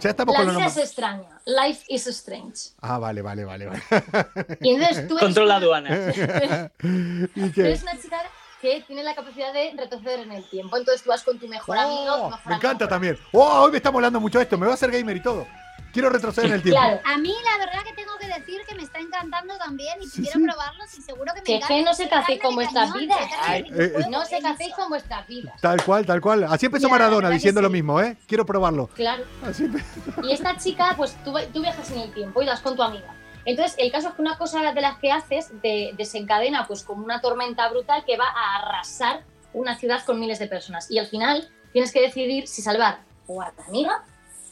Ya 0.00 0.10
estamos 0.10 0.34
La 0.34 0.38
con 0.38 0.46
los 0.48 0.56
vida 0.56 0.66
es 0.66 0.76
extraña. 0.76 1.24
Life 1.46 1.84
is 1.88 2.06
strange. 2.08 2.70
Ah, 2.80 2.98
vale, 2.98 3.22
vale, 3.22 3.44
vale. 3.44 3.66
vale. 3.66 3.82
Y 4.60 4.70
entonces 4.74 5.08
tú 5.08 5.14
eres, 5.18 5.24
Control 5.24 5.48
la 5.48 5.56
una, 5.56 5.64
aduana. 5.64 6.12
¿Y 6.82 7.26
tú 7.26 7.52
qué? 7.54 7.60
eres 7.62 7.82
una 7.82 7.98
chica 8.00 8.20
que 8.60 8.84
tiene 8.86 9.02
la 9.02 9.14
capacidad 9.14 9.52
de 9.52 9.72
retroceder 9.76 10.20
en 10.20 10.32
el 10.32 10.48
tiempo. 10.50 10.76
Entonces 10.76 11.02
tú 11.02 11.10
vas 11.10 11.22
con 11.22 11.38
tu 11.38 11.48
mejor 11.48 11.76
amigo. 11.78 12.04
tu 12.04 12.22
Oh, 12.22 12.30
mejor 12.30 12.46
me 12.46 12.54
encanta 12.56 12.84
amigo. 12.84 12.88
también. 12.88 13.18
Oh, 13.32 13.62
hoy 13.62 13.70
me 13.72 13.76
está 13.78 13.90
molando 13.90 14.20
mucho 14.20 14.40
esto. 14.40 14.56
Me 14.58 14.66
va 14.66 14.72
a 14.72 14.74
hacer 14.74 14.90
gamer 14.90 15.16
y 15.16 15.20
todo. 15.22 15.46
Quiero 15.92 16.08
retroceder 16.10 16.48
en 16.50 16.56
el 16.56 16.62
tiempo. 16.62 16.80
Claro. 16.80 17.00
A 17.04 17.18
mí 17.18 17.34
la 17.44 17.64
verdad 17.66 17.82
que 17.84 17.94
que 17.94 18.01
decir 18.38 18.60
que 18.68 18.74
me 18.74 18.82
está 18.82 18.98
encantando 18.98 19.56
también 19.58 20.00
y 20.02 20.06
Sí, 20.06 20.22
quiero 20.22 20.40
sí. 20.40 20.44
probarlos 20.46 20.98
y 20.98 21.02
seguro 21.02 21.32
que 21.34 21.40
me 21.40 21.44
Que 21.44 21.56
encanta. 21.56 21.74
que 21.74 21.82
no 21.82 21.94
se 21.94 22.02
Soy 22.04 22.08
café 22.10 22.38
carne 22.38 22.40
con 22.40 22.50
de 22.50 22.54
vuestras 22.56 22.92
vidas. 22.94 23.18
eh, 23.50 24.06
No 24.10 24.24
se 24.24 24.36
he 24.38 24.42
caséis 24.42 24.58
dicho. 24.68 24.76
con 24.76 24.88
vuestras 24.88 25.26
vidas. 25.26 25.60
Tal 25.60 25.82
cual, 25.84 26.06
tal 26.06 26.20
cual. 26.20 26.44
Así 26.44 26.66
empezó 26.66 26.86
Ya, 26.88 26.92
Maradona 26.92 27.30
diciendo 27.30 27.60
que 27.60 27.62
lo 27.62 27.68
sí. 27.68 27.72
mismo, 27.74 28.00
¿eh? 28.00 28.16
Quiero 28.26 28.44
probarlo. 28.46 28.86
Claro. 28.88 29.24
Así 29.44 29.68
Y 30.22 30.32
esta 30.32 30.56
chica, 30.56 30.94
pues 30.96 31.16
tú, 31.24 31.34
tú 31.52 31.60
viajas 31.62 31.90
en 31.90 31.98
el 32.00 32.12
tiempo 32.12 32.42
y 32.42 32.46
vas 32.46 32.60
con 32.60 32.76
tu 32.76 32.82
amiga. 32.82 33.14
Entonces, 33.44 33.74
el 33.78 33.90
caso 33.90 34.08
es 34.08 34.14
que 34.14 34.22
una 34.22 34.38
cosa 34.38 34.72
de 34.72 34.80
las 34.80 34.98
que 34.98 35.10
haces 35.10 35.50
de- 35.62 35.92
desencadena 35.96 36.66
pues 36.68 36.84
como 36.84 37.04
una 37.04 37.20
tormenta 37.20 37.68
brutal 37.70 38.04
que 38.04 38.16
va 38.16 38.26
a 38.28 38.56
arrasar 38.58 39.24
una 39.52 39.76
ciudad 39.76 40.04
con 40.04 40.20
miles 40.20 40.38
de 40.38 40.46
personas. 40.46 40.90
Y 40.90 40.98
al 40.98 41.06
final 41.08 41.48
tienes 41.72 41.92
que 41.92 42.00
decidir 42.00 42.46
si 42.46 42.62
salvar 42.62 43.00
o 43.26 43.42
a 43.42 43.50
tu 43.50 43.62
amiga 43.62 44.04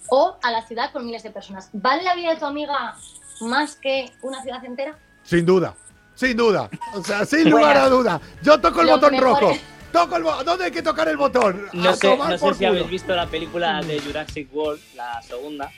o 0.09 0.37
a 0.43 0.51
la 0.51 0.63
ciudad 0.67 0.91
con 0.93 1.07
miles 1.07 1.23
de 1.23 1.31
personas. 1.31 1.71
¿Vale 1.73 2.03
la 2.03 2.17
vida 2.17 2.31
de 2.31 2.37
tu 2.41 2.47
amiga 2.47 2.97
más 3.41 3.77
que 3.77 4.11
una 4.23 4.43
ciudad 4.43 4.65
entera? 4.65 4.97
Sin 5.23 5.45
duda, 5.47 5.75
sin 6.15 6.37
duda. 6.37 6.69
O 6.95 7.03
sea, 7.05 7.25
sin 7.25 7.43
Bueno. 7.45 7.59
lugar 7.59 7.77
a 7.79 7.89
duda. 7.89 8.21
Yo 8.43 8.61
toco 8.61 8.81
el 8.81 8.87
Los 8.89 8.97
botón 9.01 9.13
mejores- 9.15 9.41
rojo. 9.41 9.57
Toco 9.93 10.17
el 10.17 10.23
bo- 10.23 10.45
¿Dónde 10.45 10.67
hay 10.67 10.71
que 10.71 10.83
tocar 10.83 11.09
el 11.09 11.17
botón? 11.17 11.67
No 11.73 11.91
A 11.91 11.97
sé, 11.97 12.17
no 12.17 12.39
sé 12.39 12.55
si 12.55 12.65
habéis 12.65 12.89
visto 12.89 13.15
la 13.15 13.27
película 13.27 13.81
de 13.83 13.99
Jurassic 14.01 14.49
World, 14.55 14.81
la 14.95 15.21
segunda. 15.23 15.71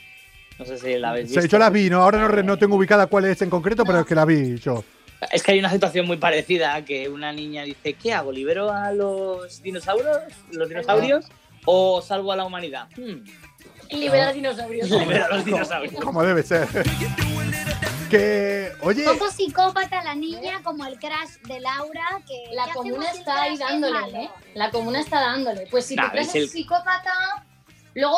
No 0.59 0.65
sé 0.65 0.77
si 0.77 0.97
la 0.99 1.09
habéis 1.09 1.29
Sí, 1.29 1.35
visto. 1.37 1.49
yo 1.49 1.57
la 1.57 1.71
vi, 1.71 1.89
¿no? 1.89 2.03
Ahora 2.03 2.19
no, 2.27 2.43
no 2.43 2.57
tengo 2.59 2.75
ubicada 2.75 3.07
cuál 3.07 3.25
es 3.25 3.41
en 3.41 3.49
concreto, 3.49 3.83
pero 3.83 4.01
es 4.01 4.05
que 4.05 4.13
la 4.13 4.23
vi 4.25 4.55
yo. 4.59 4.83
Es 5.31 5.41
que 5.41 5.53
hay 5.53 5.59
una 5.59 5.71
situación 5.71 6.05
muy 6.05 6.17
parecida, 6.17 6.85
que 6.85 7.09
una 7.09 7.31
niña 7.33 7.63
dice, 7.63 7.93
¿qué 7.93 8.13
hago? 8.13 8.31
¿Libero 8.31 8.71
a 8.71 8.91
los 8.91 9.63
dinosaurios? 9.63 10.17
¿Los 10.51 10.69
dinosaurios? 10.69 11.25
¿O 11.65 11.99
salvo 12.03 12.33
a 12.33 12.35
la 12.35 12.43
humanidad? 12.45 12.87
Hmm, 12.95 13.23
Liberar 13.89 14.31
dinosaurios. 14.35 14.89
libero 14.91 15.25
a 15.25 15.29
los 15.37 15.45
dinosaurios. 15.45 16.03
Como 16.03 16.21
debe 16.23 16.43
ser. 16.43 16.67
que, 18.09 18.71
oye, 18.81 19.05
Poco 19.05 19.29
psicópata 19.31 20.03
la 20.03 20.15
niña, 20.15 20.61
como 20.63 20.85
el 20.85 20.99
crash 20.99 21.37
de 21.47 21.59
Laura, 21.59 22.05
que 22.27 22.53
La 22.53 22.65
¿qué 22.65 22.71
comuna 22.73 23.11
si 23.11 23.17
está 23.19 23.41
ahí 23.43 23.57
dándole? 23.57 24.23
¿eh? 24.23 24.29
La 24.53 24.69
comuna 24.71 24.99
está 24.99 25.19
dándole. 25.19 25.67
Pues 25.71 25.85
si 25.85 25.95
Nah, 25.95 26.11
tu 26.11 26.17
es 26.17 26.35
el- 26.35 26.49
psicópata, 26.49 27.11
luego, 27.95 28.17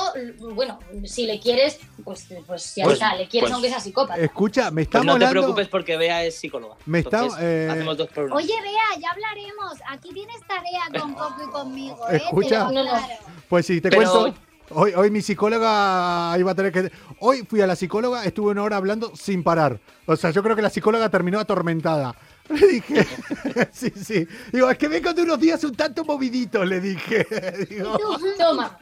bueno, 0.54 0.80
si 1.06 1.26
le 1.26 1.40
quieres, 1.40 1.80
pues, 2.04 2.28
pues 2.46 2.76
ya 2.76 2.84
Pues- 2.84 2.96
está, 2.96 3.16
le 3.16 3.28
quieres 3.30 3.46
pues- 3.50 3.54
aunque 3.54 3.70
sea 3.70 3.80
psicópata. 3.80 4.20
escucha, 4.22 4.66
me 4.72 4.84
Pues 4.84 4.88
estamos 4.88 5.06
no 5.06 5.26
te 5.26 5.32
preocupes 5.32 5.68
porque 5.70 5.96
Bea 5.98 6.24
es 6.26 6.38
psicóloga. 6.38 6.76
Me 6.86 7.00
está- 7.00 7.20
Entonces, 7.22 7.40
eh, 7.44 7.68
Hacemos 7.72 7.98
dos 7.98 8.10
por 8.10 8.26
uno. 8.26 8.36
Oye, 8.36 8.54
Bea, 8.62 9.00
ya 9.00 9.10
hablaremos. 9.12 9.74
Aquí 9.90 10.10
tienes 10.14 10.38
tarea 10.48 11.02
con 11.02 11.14
Coco 11.14 11.42
y 11.48 11.52
conmigo, 11.52 12.10
¿eh? 12.10 12.18
Escucha. 12.18 12.66
No, 12.72 12.84
no. 12.84 13.08
Pues 13.48 13.66
sí, 13.66 13.80
te 13.80 13.90
Pero- 13.90 14.12
cuento. 14.12 14.40
Hoy, 14.72 14.94
hoy 14.96 15.12
mi 15.12 15.22
psicóloga 15.22 16.36
iba 16.40 16.52
a 16.52 16.56
tener 16.56 16.72
que. 16.72 16.92
Hoy 17.20 17.46
fui 17.48 17.62
a 17.62 17.68
la 17.68 17.76
psicóloga, 17.76 18.26
estuve 18.26 18.52
una 18.52 18.64
hora 18.64 18.78
hablando 18.78 19.12
sin 19.16 19.44
parar. 19.44 19.80
O 20.08 20.16
sea, 20.16 20.32
yo 20.32 20.42
creo 20.42 20.56
que 20.56 20.62
la 20.62 20.70
psicóloga 20.70 21.10
terminó 21.10 21.40
atormentada. 21.40 22.16
Le 22.50 22.68
dije, 22.68 23.08
sí, 23.72 23.92
sí. 23.96 24.28
Digo, 24.52 24.70
es 24.70 24.78
que 24.78 24.88
vengo 24.88 25.14
de 25.14 25.24
unos 25.24 25.40
días 25.40 25.64
un 25.64 25.76
tanto 25.76 26.04
moviditos, 26.06 26.68
le 26.68 26.80
dije. 26.80 27.26
Digo, 27.70 27.98
Toma, 28.38 28.78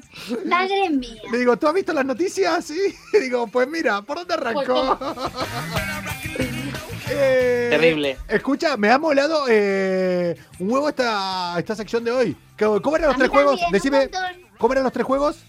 Madre 0.46 0.90
mía. 0.90 1.22
le 1.32 1.38
digo, 1.38 1.56
¿tú 1.58 1.68
has 1.68 1.74
visto 1.74 1.94
las 1.94 2.06
noticias? 2.06 2.66
Sí. 2.66 2.94
Digo, 3.14 3.48
pues 3.48 3.68
mira, 3.70 4.02
¿por 4.02 4.18
dónde 4.18 4.34
arrancó? 4.34 4.98
Eh, 7.10 7.68
Terrible. 7.72 8.18
Escucha, 8.28 8.76
me 8.76 8.90
ha 8.90 8.98
molado 8.98 9.46
eh, 9.50 10.36
un 10.60 10.72
huevo 10.72 10.90
esta, 10.90 11.56
esta 11.58 11.76
sección 11.76 12.04
de 12.04 12.12
hoy. 12.12 12.38
¿Cómo 12.58 12.96
eran 12.98 13.10
los 13.10 13.16
A 13.16 13.20
tres 13.20 13.30
juegos? 13.30 13.60
Decime. 13.72 14.10
¿cómo 14.58 14.74
eran 14.74 14.84
los 14.84 14.94
tres 14.94 15.06
juegos? 15.06 15.44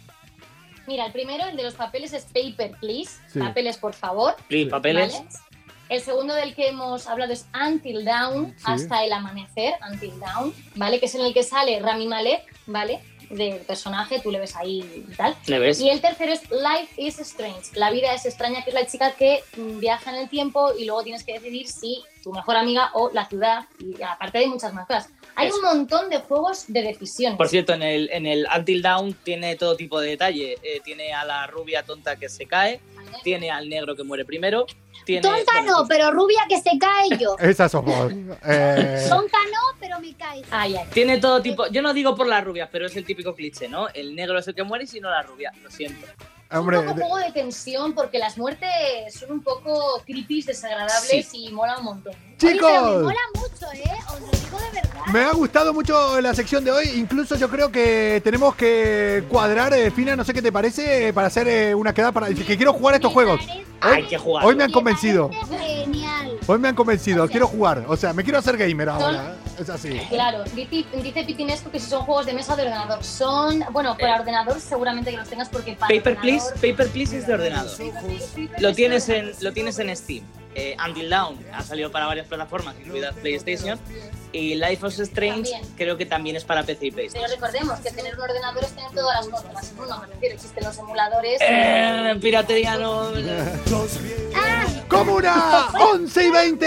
Mira, 0.87 1.07
el 1.07 1.13
primero, 1.13 1.45
el 1.47 1.57
de 1.57 1.63
los 1.63 1.75
papeles 1.75 2.13
es 2.13 2.25
Paper, 2.25 2.73
please. 2.81 3.13
Sí. 3.33 3.39
Papeles, 3.39 3.77
por 3.79 3.95
favor. 3.95 4.35
Sí, 4.49 4.67
papeles. 4.67 5.13
¿vale? 5.15 5.29
El 5.91 6.01
segundo 6.01 6.35
del 6.35 6.55
que 6.55 6.69
hemos 6.69 7.07
hablado 7.07 7.33
es 7.33 7.47
Until 7.55 8.05
Dawn, 8.05 8.55
Sí. 8.57 8.65
hasta 8.65 9.05
el 9.05 9.13
amanecer, 9.13 9.75
Until 9.91 10.19
Dawn, 10.19 10.55
¿vale? 10.77 10.99
Que 10.99 11.07
es 11.07 11.15
en 11.15 11.21
el 11.21 11.35
que 11.35 11.43
sale 11.43 11.79
Rami 11.81 12.07
Malek, 12.07 12.43
¿vale? 12.67 13.01
Del 13.31 13.59
personaje, 13.61 14.21
tú 14.21 14.31
le 14.31 14.39
ves 14.39 14.55
ahí 14.57 15.07
y 15.09 15.15
tal. 15.15 15.35
¿Le 15.47 15.59
ves? 15.59 15.81
Y 15.81 15.89
el 15.91 16.01
tercero 16.01 16.33
es 16.33 16.43
Life 16.51 16.95
is 17.01 17.19
Strange. 17.21 17.71
La 17.75 17.91
vida 17.91 18.13
es 18.15 18.25
extraña, 18.27 18.63
que 18.63 18.71
es 18.71 18.75
la 18.75 18.87
chica 18.87 19.13
que 19.13 19.43
mm, 19.57 19.79
viaja 19.79 20.11
en 20.11 20.17
el 20.17 20.29
tiempo 20.29 20.73
y 20.79 20.85
luego 20.85 21.03
tienes 21.03 21.25
que 21.25 21.35
decidir 21.35 21.67
si 21.69 22.03
tu 22.23 22.33
mejor 22.33 22.57
amiga 22.57 22.91
o 22.95 23.11
la 23.13 23.27
ciudad. 23.27 23.65
Y 23.79 24.01
aparte 24.03 24.39
hay 24.39 24.47
muchas 24.47 24.73
más 24.75 24.87
cosas. 24.87 25.09
Hay 25.37 25.49
Eso. 25.49 25.57
un 25.57 25.63
montón 25.63 26.09
de 26.11 26.19
juegos 26.19 26.65
de 26.69 26.83
decisiones. 26.83 27.37
Por 27.37 27.49
cierto, 27.49 27.73
en 27.73 27.83
el, 27.83 28.09
en 28.13 28.27
el 28.27 28.47
Until 28.55 28.83
Down 28.83 29.15
tiene 29.25 29.57
todo 29.57 29.77
tipo 29.77 30.01
de 30.01 30.11
detalle. 30.11 30.59
Eh, 30.63 30.81
tiene 30.85 31.13
a 31.13 31.25
la 31.25 31.47
rubia 31.47 31.83
tonta 31.83 32.17
que 32.17 32.29
se 32.29 32.47
cae, 32.47 32.81
tiene 33.23 33.51
al 33.51 33.69
negro 33.69 33.97
que 33.97 34.05
muere 34.05 34.25
primero, 34.25 34.67
tiene... 35.05 35.23
Tonta 35.23 35.53
bueno, 35.61 35.81
no, 35.81 35.89
pero 35.89 36.11
rubia 36.11 36.41
que 36.49 36.59
se 36.59 36.79
cae 36.79 37.19
yo. 37.19 37.37
Esas 37.41 37.73
somos. 37.73 38.13
Eh, 38.47 39.07
Tonta 39.09 39.39
no, 39.53 39.79
pero 39.81 39.99
me 40.01 40.15
cae. 40.15 40.43
Ay, 40.51 40.77
ay. 40.77 40.87
Tiene 40.93 41.19
todo 41.19 41.43
tipo... 41.43 41.67
Yo 41.69 41.83
no 41.83 41.93
digo 41.93 42.15
por 42.15 42.27
las 42.27 42.45
rubias, 42.45 42.69
pero 42.71 42.87
es 42.87 42.97
el 42.97 43.05
típico 43.05 43.35
cliché, 43.35 43.69
¿no? 43.69 43.89
El 43.89 44.15
negro 44.15 44.39
es 44.39 44.49
el 44.49 44.55
que 44.55 44.63
muere 44.63 44.85
y 44.85 44.87
si 44.87 45.01
no 45.01 45.11
la 45.11 45.23
rubia. 45.23 45.53
Lo 45.63 45.71
siento. 45.71 46.07
Hombre, 46.61 46.79
un 46.79 46.85
poco 46.87 46.97
de- 46.99 47.03
juego 47.05 47.19
de 47.19 47.33
tensión 47.33 47.93
porque 47.95 48.19
las 48.19 48.37
muertes 48.39 48.69
son 49.19 49.33
un 49.33 49.43
poco 49.43 50.03
creepy, 50.07 50.43
desagradables 50.43 51.29
y 51.33 51.51
mola 51.53 51.79
un 51.79 51.85
montón. 51.85 52.13
Oye, 52.15 52.37
pero 52.39 52.51
me 52.53 52.59
chicos, 52.59 53.03
mola 53.03 53.21
mucho, 53.35 53.73
¿eh? 53.73 53.91
Os 54.13 54.21
lo 54.21 54.27
digo 54.27 54.59
de 54.59 54.71
verdad. 54.81 55.01
me 55.13 55.21
ha 55.25 55.33
gustado 55.33 55.73
mucho 55.73 56.21
la 56.21 56.35
sección 56.35 56.65
de 56.65 56.73
hoy. 56.73 56.89
Incluso 56.97 57.37
yo 57.37 57.49
creo 57.49 57.71
que 57.71 58.21
tenemos 58.25 58.55
que 58.57 59.25
cuadrar, 59.29 59.73
eh, 59.75 59.91
Fina, 59.91 60.15
no 60.17 60.25
sé 60.25 60.35
qué 60.35 60.43
te 60.43 60.53
parece, 60.53 61.13
para 61.13 61.29
hacer 61.29 61.47
eh, 61.49 61.75
una 61.75 61.93
quedada 61.95 62.13
para. 62.13 62.29
Que 62.29 62.57
quiero 62.57 62.73
jugar 62.73 62.95
a 62.95 62.97
estos 62.97 63.13
juegos. 63.13 63.41
parece- 63.41 63.65
Hay 63.81 64.03
que 64.05 64.19
jugar. 64.19 64.45
Hoy 64.47 64.57
me 64.57 64.65
han 64.65 64.73
convencido. 64.73 65.31
Genial. 65.51 66.39
Hoy 66.47 66.59
me 66.59 66.69
han 66.69 66.75
convencido. 66.75 67.29
Quiero 67.29 67.47
jugar. 67.47 67.85
O 67.89 67.97
sea, 67.97 68.13
me 68.13 68.23
quiero 68.25 68.39
hacer 68.39 68.57
gamer 68.57 68.89
ahora. 68.89 69.37
Es 69.59 69.71
así. 69.71 69.99
Claro, 70.09 70.45
dice, 70.55 70.85
dice 71.03 71.25
Pitinesco 71.25 71.71
que 71.71 71.79
si 71.79 71.89
son 71.89 72.03
juegos 72.05 72.27
de 72.27 72.33
mesa 72.33 72.55
o 72.55 72.57
de 72.57 72.63
ordenador. 72.63 73.05
Son, 73.05 73.65
bueno, 73.71 73.97
para 73.97 74.17
Eh. 74.17 74.21
ordenador 74.21 74.61
seguramente 74.61 75.11
que 75.11 75.17
los 75.17 75.29
tengas 75.29 75.49
porque 75.49 75.75
para 75.75 75.95
Paper 75.95 76.17
Please, 76.17 76.53
Paper 76.55 76.89
Please 76.91 77.19
es 77.19 77.27
de 77.27 77.35
ordenador. 77.35 77.71
Lo 78.59 78.73
tienes 78.75 79.09
en, 79.09 79.33
lo 79.41 79.53
tienes 79.53 79.79
en 79.79 79.97
Steam. 79.97 80.25
Eh, 80.57 80.77
Until 80.87 81.11
Dawn 81.11 81.39
ha 81.53 81.63
salido 81.63 81.91
para 81.91 82.07
varias 82.07 82.27
plataformas, 82.29 82.77
incluidas 82.81 83.15
PlayStation. 83.17 83.79
Y 84.35 84.57
Life 84.57 84.85
is 84.89 84.99
Strange 84.99 85.51
También. 85.51 85.75
creo 85.77 85.97
que 85.97 86.07
también 86.07 86.35
es 86.35 86.45
para 86.45 86.65
PC 86.65 86.87
y 86.87 86.91
Pero 86.91 86.95
PlayStation. 87.09 87.31
recordemos 87.31 87.79
que 87.79 87.91
tener 87.93 88.15
un 88.17 88.21
ordenador 88.21 88.65
es 88.65 88.71
tener 88.75 88.91
todas 88.91 89.27
las 89.27 89.43
cosas. 89.43 89.73
No, 89.89 90.01
me 90.01 90.07
refiero, 90.09 90.35
existen 90.35 90.65
los 90.65 90.77
emuladores. 90.79 91.41
Eh, 91.41 92.19
piratería 92.21 92.77
no... 92.77 93.13
Comuna 94.89 95.69
11 95.93 96.25
y 96.27 96.31
20. 96.31 96.67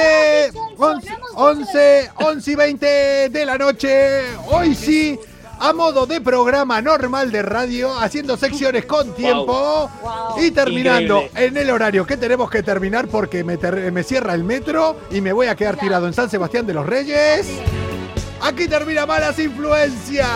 11, 0.77 1.11
11, 1.35 2.11
11 2.15 2.51
y 2.51 2.55
20 2.55 3.29
de 3.29 3.45
la 3.45 3.57
noche. 3.57 4.21
Hoy 4.49 4.73
sí. 4.73 5.19
A 5.59 5.73
modo 5.73 6.05
de 6.05 6.21
programa 6.21 6.81
normal 6.81 7.31
de 7.31 7.41
radio, 7.41 7.97
haciendo 7.97 8.37
secciones 8.37 8.85
con 8.85 9.13
tiempo 9.15 9.89
Wow. 10.01 10.39
y 10.43 10.51
terminando 10.51 11.23
Increíble. 11.23 11.45
en 11.47 11.57
el 11.57 11.71
horario 11.71 12.05
que 12.05 12.15
tenemos 12.15 12.49
que 12.49 12.61
terminar 12.61 13.07
porque 13.07 13.43
me, 13.43 13.57
ter- 13.57 13.91
me 13.91 14.03
cierra 14.03 14.33
el 14.35 14.43
metro 14.43 14.95
y 15.09 15.19
me 15.21 15.33
voy 15.33 15.47
a 15.47 15.55
quedar 15.55 15.75
tirado 15.77 16.05
en 16.07 16.13
San 16.13 16.29
Sebastián 16.29 16.67
de 16.67 16.73
los 16.75 16.85
Reyes. 16.85 17.47
Aquí 18.39 18.67
termina 18.67 19.07
Malas 19.07 19.39
Influencias. 19.39 20.27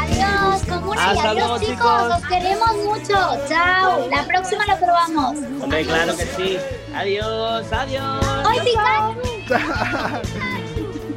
Adiós, 0.00 0.62
comuna 0.68 1.12
y 1.14 1.18
adiós, 1.18 1.34
luego, 1.34 1.58
chicos. 1.58 1.76
chicos. 1.76 2.16
Os 2.16 2.26
queremos 2.28 2.76
mucho. 2.84 3.48
Chao. 3.48 4.08
La 4.10 4.24
próxima 4.26 4.64
lo 4.66 4.76
probamos. 4.78 5.36
Hombre, 5.60 5.84
claro 5.84 6.16
que 6.16 6.24
sí. 6.36 6.56
Adiós, 6.94 7.66
adiós. 7.72 8.26
¡Ay, 8.46 8.58
Pikachu! 8.64 9.50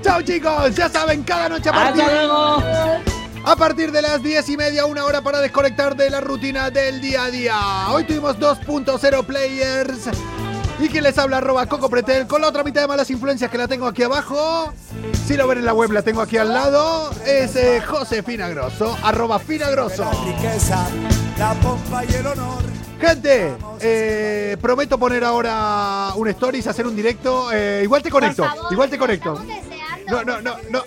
Chao 0.03 0.21
chicos, 0.21 0.75
ya 0.75 0.89
saben, 0.89 1.23
cada 1.23 1.49
noche 1.49 1.69
a 1.69 1.71
partir, 1.71 2.01
Hasta 2.01 2.13
luego. 2.13 2.63
a 3.45 3.55
partir 3.55 3.91
de 3.91 4.01
las 4.01 4.21
10 4.21 4.49
y 4.49 4.57
media, 4.57 4.85
una 4.85 5.05
hora 5.05 5.21
para 5.21 5.39
desconectar 5.39 5.95
de 5.95 6.09
la 6.09 6.19
rutina 6.19 6.69
del 6.69 6.99
día 7.01 7.23
a 7.25 7.31
día. 7.31 7.55
Hoy 7.89 8.03
tuvimos 8.03 8.37
2.0 8.37 9.25
players. 9.25 10.09
Y 10.79 10.89
quien 10.89 11.03
les 11.03 11.17
habla, 11.17 11.37
arroba 11.37 11.65
Coco 11.67 11.89
Pretel, 11.89 12.27
con 12.27 12.41
la 12.41 12.47
otra 12.49 12.63
mitad 12.63 12.81
de 12.81 12.87
malas 12.87 13.09
influencias 13.09 13.49
que 13.49 13.57
la 13.57 13.67
tengo 13.69 13.87
aquí 13.87 14.03
abajo. 14.03 14.73
Si 15.25 15.37
lo 15.37 15.47
ven 15.47 15.59
en 15.59 15.65
la 15.65 15.73
web, 15.73 15.91
la 15.91 16.01
tengo 16.01 16.19
aquí 16.21 16.35
al 16.37 16.53
lado. 16.53 17.09
Es 17.25 17.55
eh, 17.55 17.81
José 17.85 18.23
Finagroso, 18.23 18.97
arroba 19.03 19.39
Finagroso. 19.39 20.03
riqueza, 20.25 20.85
la 21.37 21.53
pompa 21.53 22.03
y 22.03 22.13
el 22.13 22.27
honor. 22.27 22.61
Gente, 22.99 23.53
eh, 23.81 24.57
prometo 24.61 24.97
poner 24.97 25.23
ahora 25.23 26.09
un 26.15 26.27
stories, 26.29 26.67
hacer 26.67 26.87
un 26.87 26.95
directo. 26.95 27.51
eh, 27.53 27.81
igual 27.83 28.01
te 28.01 28.09
conecto, 28.09 28.43
favor, 28.43 28.71
igual 28.73 28.89
te 28.89 28.97
conecto. 28.97 29.41
No, 30.13 30.23
no, 30.23 30.41
no, 30.41 30.57
no. 30.69 30.83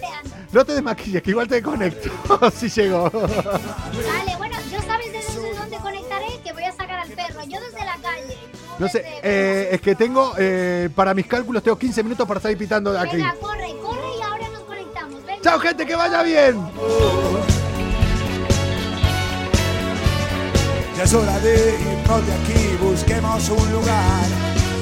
No 0.53 0.65
te 0.65 0.73
desmaquilles, 0.75 1.21
que 1.21 1.31
igual 1.31 1.49
te 1.49 1.61
conecto. 1.61 2.11
si 2.53 2.69
llego. 2.81 3.11
Vale, 3.11 4.37
bueno, 4.39 4.57
yo 4.71 4.81
sabes 4.83 5.13
desde 5.13 5.55
dónde 5.55 5.77
conectaré 5.79 6.41
que 6.45 6.53
voy 6.53 6.63
a 6.63 6.71
sacar 6.71 7.01
al 7.01 7.09
perro. 7.11 7.41
Yo 7.43 7.59
desde 7.61 7.85
la 7.85 7.97
calle. 8.01 8.39
No 8.79 8.89
sé, 8.89 9.05
eh, 9.25 9.71
es 9.73 9.81
que 9.81 9.97
tengo, 9.97 10.35
eh, 10.39 10.89
para 10.95 11.13
mis 11.13 11.27
cálculos, 11.27 11.63
tengo 11.65 11.77
15 11.77 12.05
minutos 12.05 12.29
para 12.29 12.39
salir 12.39 12.57
pitando 12.57 12.93
de 12.93 13.01
aquí. 13.01 13.17
Venga, 13.17 13.35
corre, 13.41 13.75
corre 13.83 14.17
y 14.17 14.23
ahora 14.23 14.49
nos 14.51 14.63
conectamos. 14.63 15.25
Venga. 15.27 15.43
Chao, 15.43 15.59
gente, 15.59 15.85
que 15.85 15.97
vaya 15.97 16.23
bien. 16.23 16.57
Ya 20.97 21.03
es 21.03 21.13
hora 21.15 21.39
de 21.41 21.75
irnos 21.81 22.27
de 22.27 22.33
aquí, 22.33 22.77
busquemos 22.81 23.49
un 23.51 23.73
lugar 23.73 24.25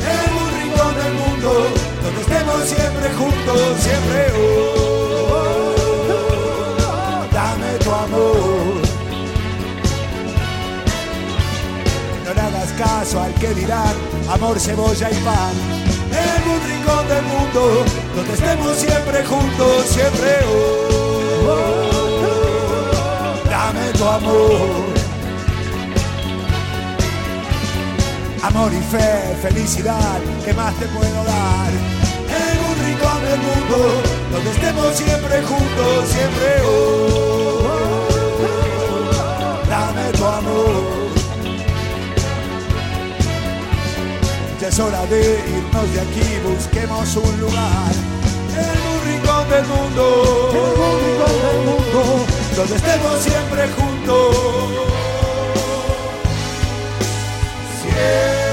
en 0.05 0.36
un 0.36 0.62
rincón 0.62 0.95
del 1.03 1.14
mundo 1.14 1.66
donde 2.05 2.20
estemos 2.20 2.62
siempre 2.64 3.12
juntos, 3.14 3.80
siempre. 3.80 4.26
Oh, 5.30 5.74
dame 7.32 7.78
tu 7.82 7.90
amor. 7.90 8.82
No 12.24 12.34
le 12.34 12.40
hagas 12.40 12.72
caso 12.72 13.20
al 13.22 13.32
que 13.34 13.55
dirán 13.55 13.94
amor, 14.28 14.61
cebolla 14.61 15.11
y 15.11 15.14
pan. 15.24 15.55
En 16.12 16.42
un 16.48 16.61
rincón 16.68 17.09
del 17.09 17.24
mundo 17.24 17.84
donde 18.14 18.34
estemos 18.34 18.76
siempre 18.76 19.24
juntos, 19.24 19.86
siempre. 19.86 20.44
Oh, 21.46 21.74
dame 23.48 23.92
tu 23.92 24.05
amor. 24.07 24.93
Amor 28.45 28.70
y 28.74 28.82
fe, 28.82 29.36
felicidad, 29.40 30.20
¿qué 30.45 30.53
más 30.53 30.74
te 30.78 30.84
puedo 30.88 31.24
dar? 31.24 31.72
En 32.28 32.59
un 32.68 32.76
rincón 32.84 33.24
del 33.24 33.40
mundo 33.40 34.03
donde 34.30 34.51
estemos 34.51 34.95
siempre 34.95 35.42
juntos, 35.42 36.09
siempre. 36.11 36.62
Oh, 36.66 38.07
dame 39.66 40.12
tu 40.12 40.24
amor. 40.26 40.82
Ya 44.61 44.68
es 44.68 44.78
hora 44.78 45.07
de 45.07 45.40
irnos 45.49 45.95
de 45.95 46.01
aquí, 46.03 46.38
busquemos 46.47 47.16
un 47.16 47.40
lugar 47.40 47.92
en 48.57 48.78
un 48.92 49.05
del 49.49 49.66
mundo, 49.66 50.51
en 50.53 50.80
un 50.82 50.97
rincón 51.01 51.36
del 51.45 51.59
mundo, 51.64 52.26
donde 52.55 52.76
estemos 52.76 53.20
siempre 53.20 53.68
juntos. 53.68 54.93
Yeah. 57.97 58.43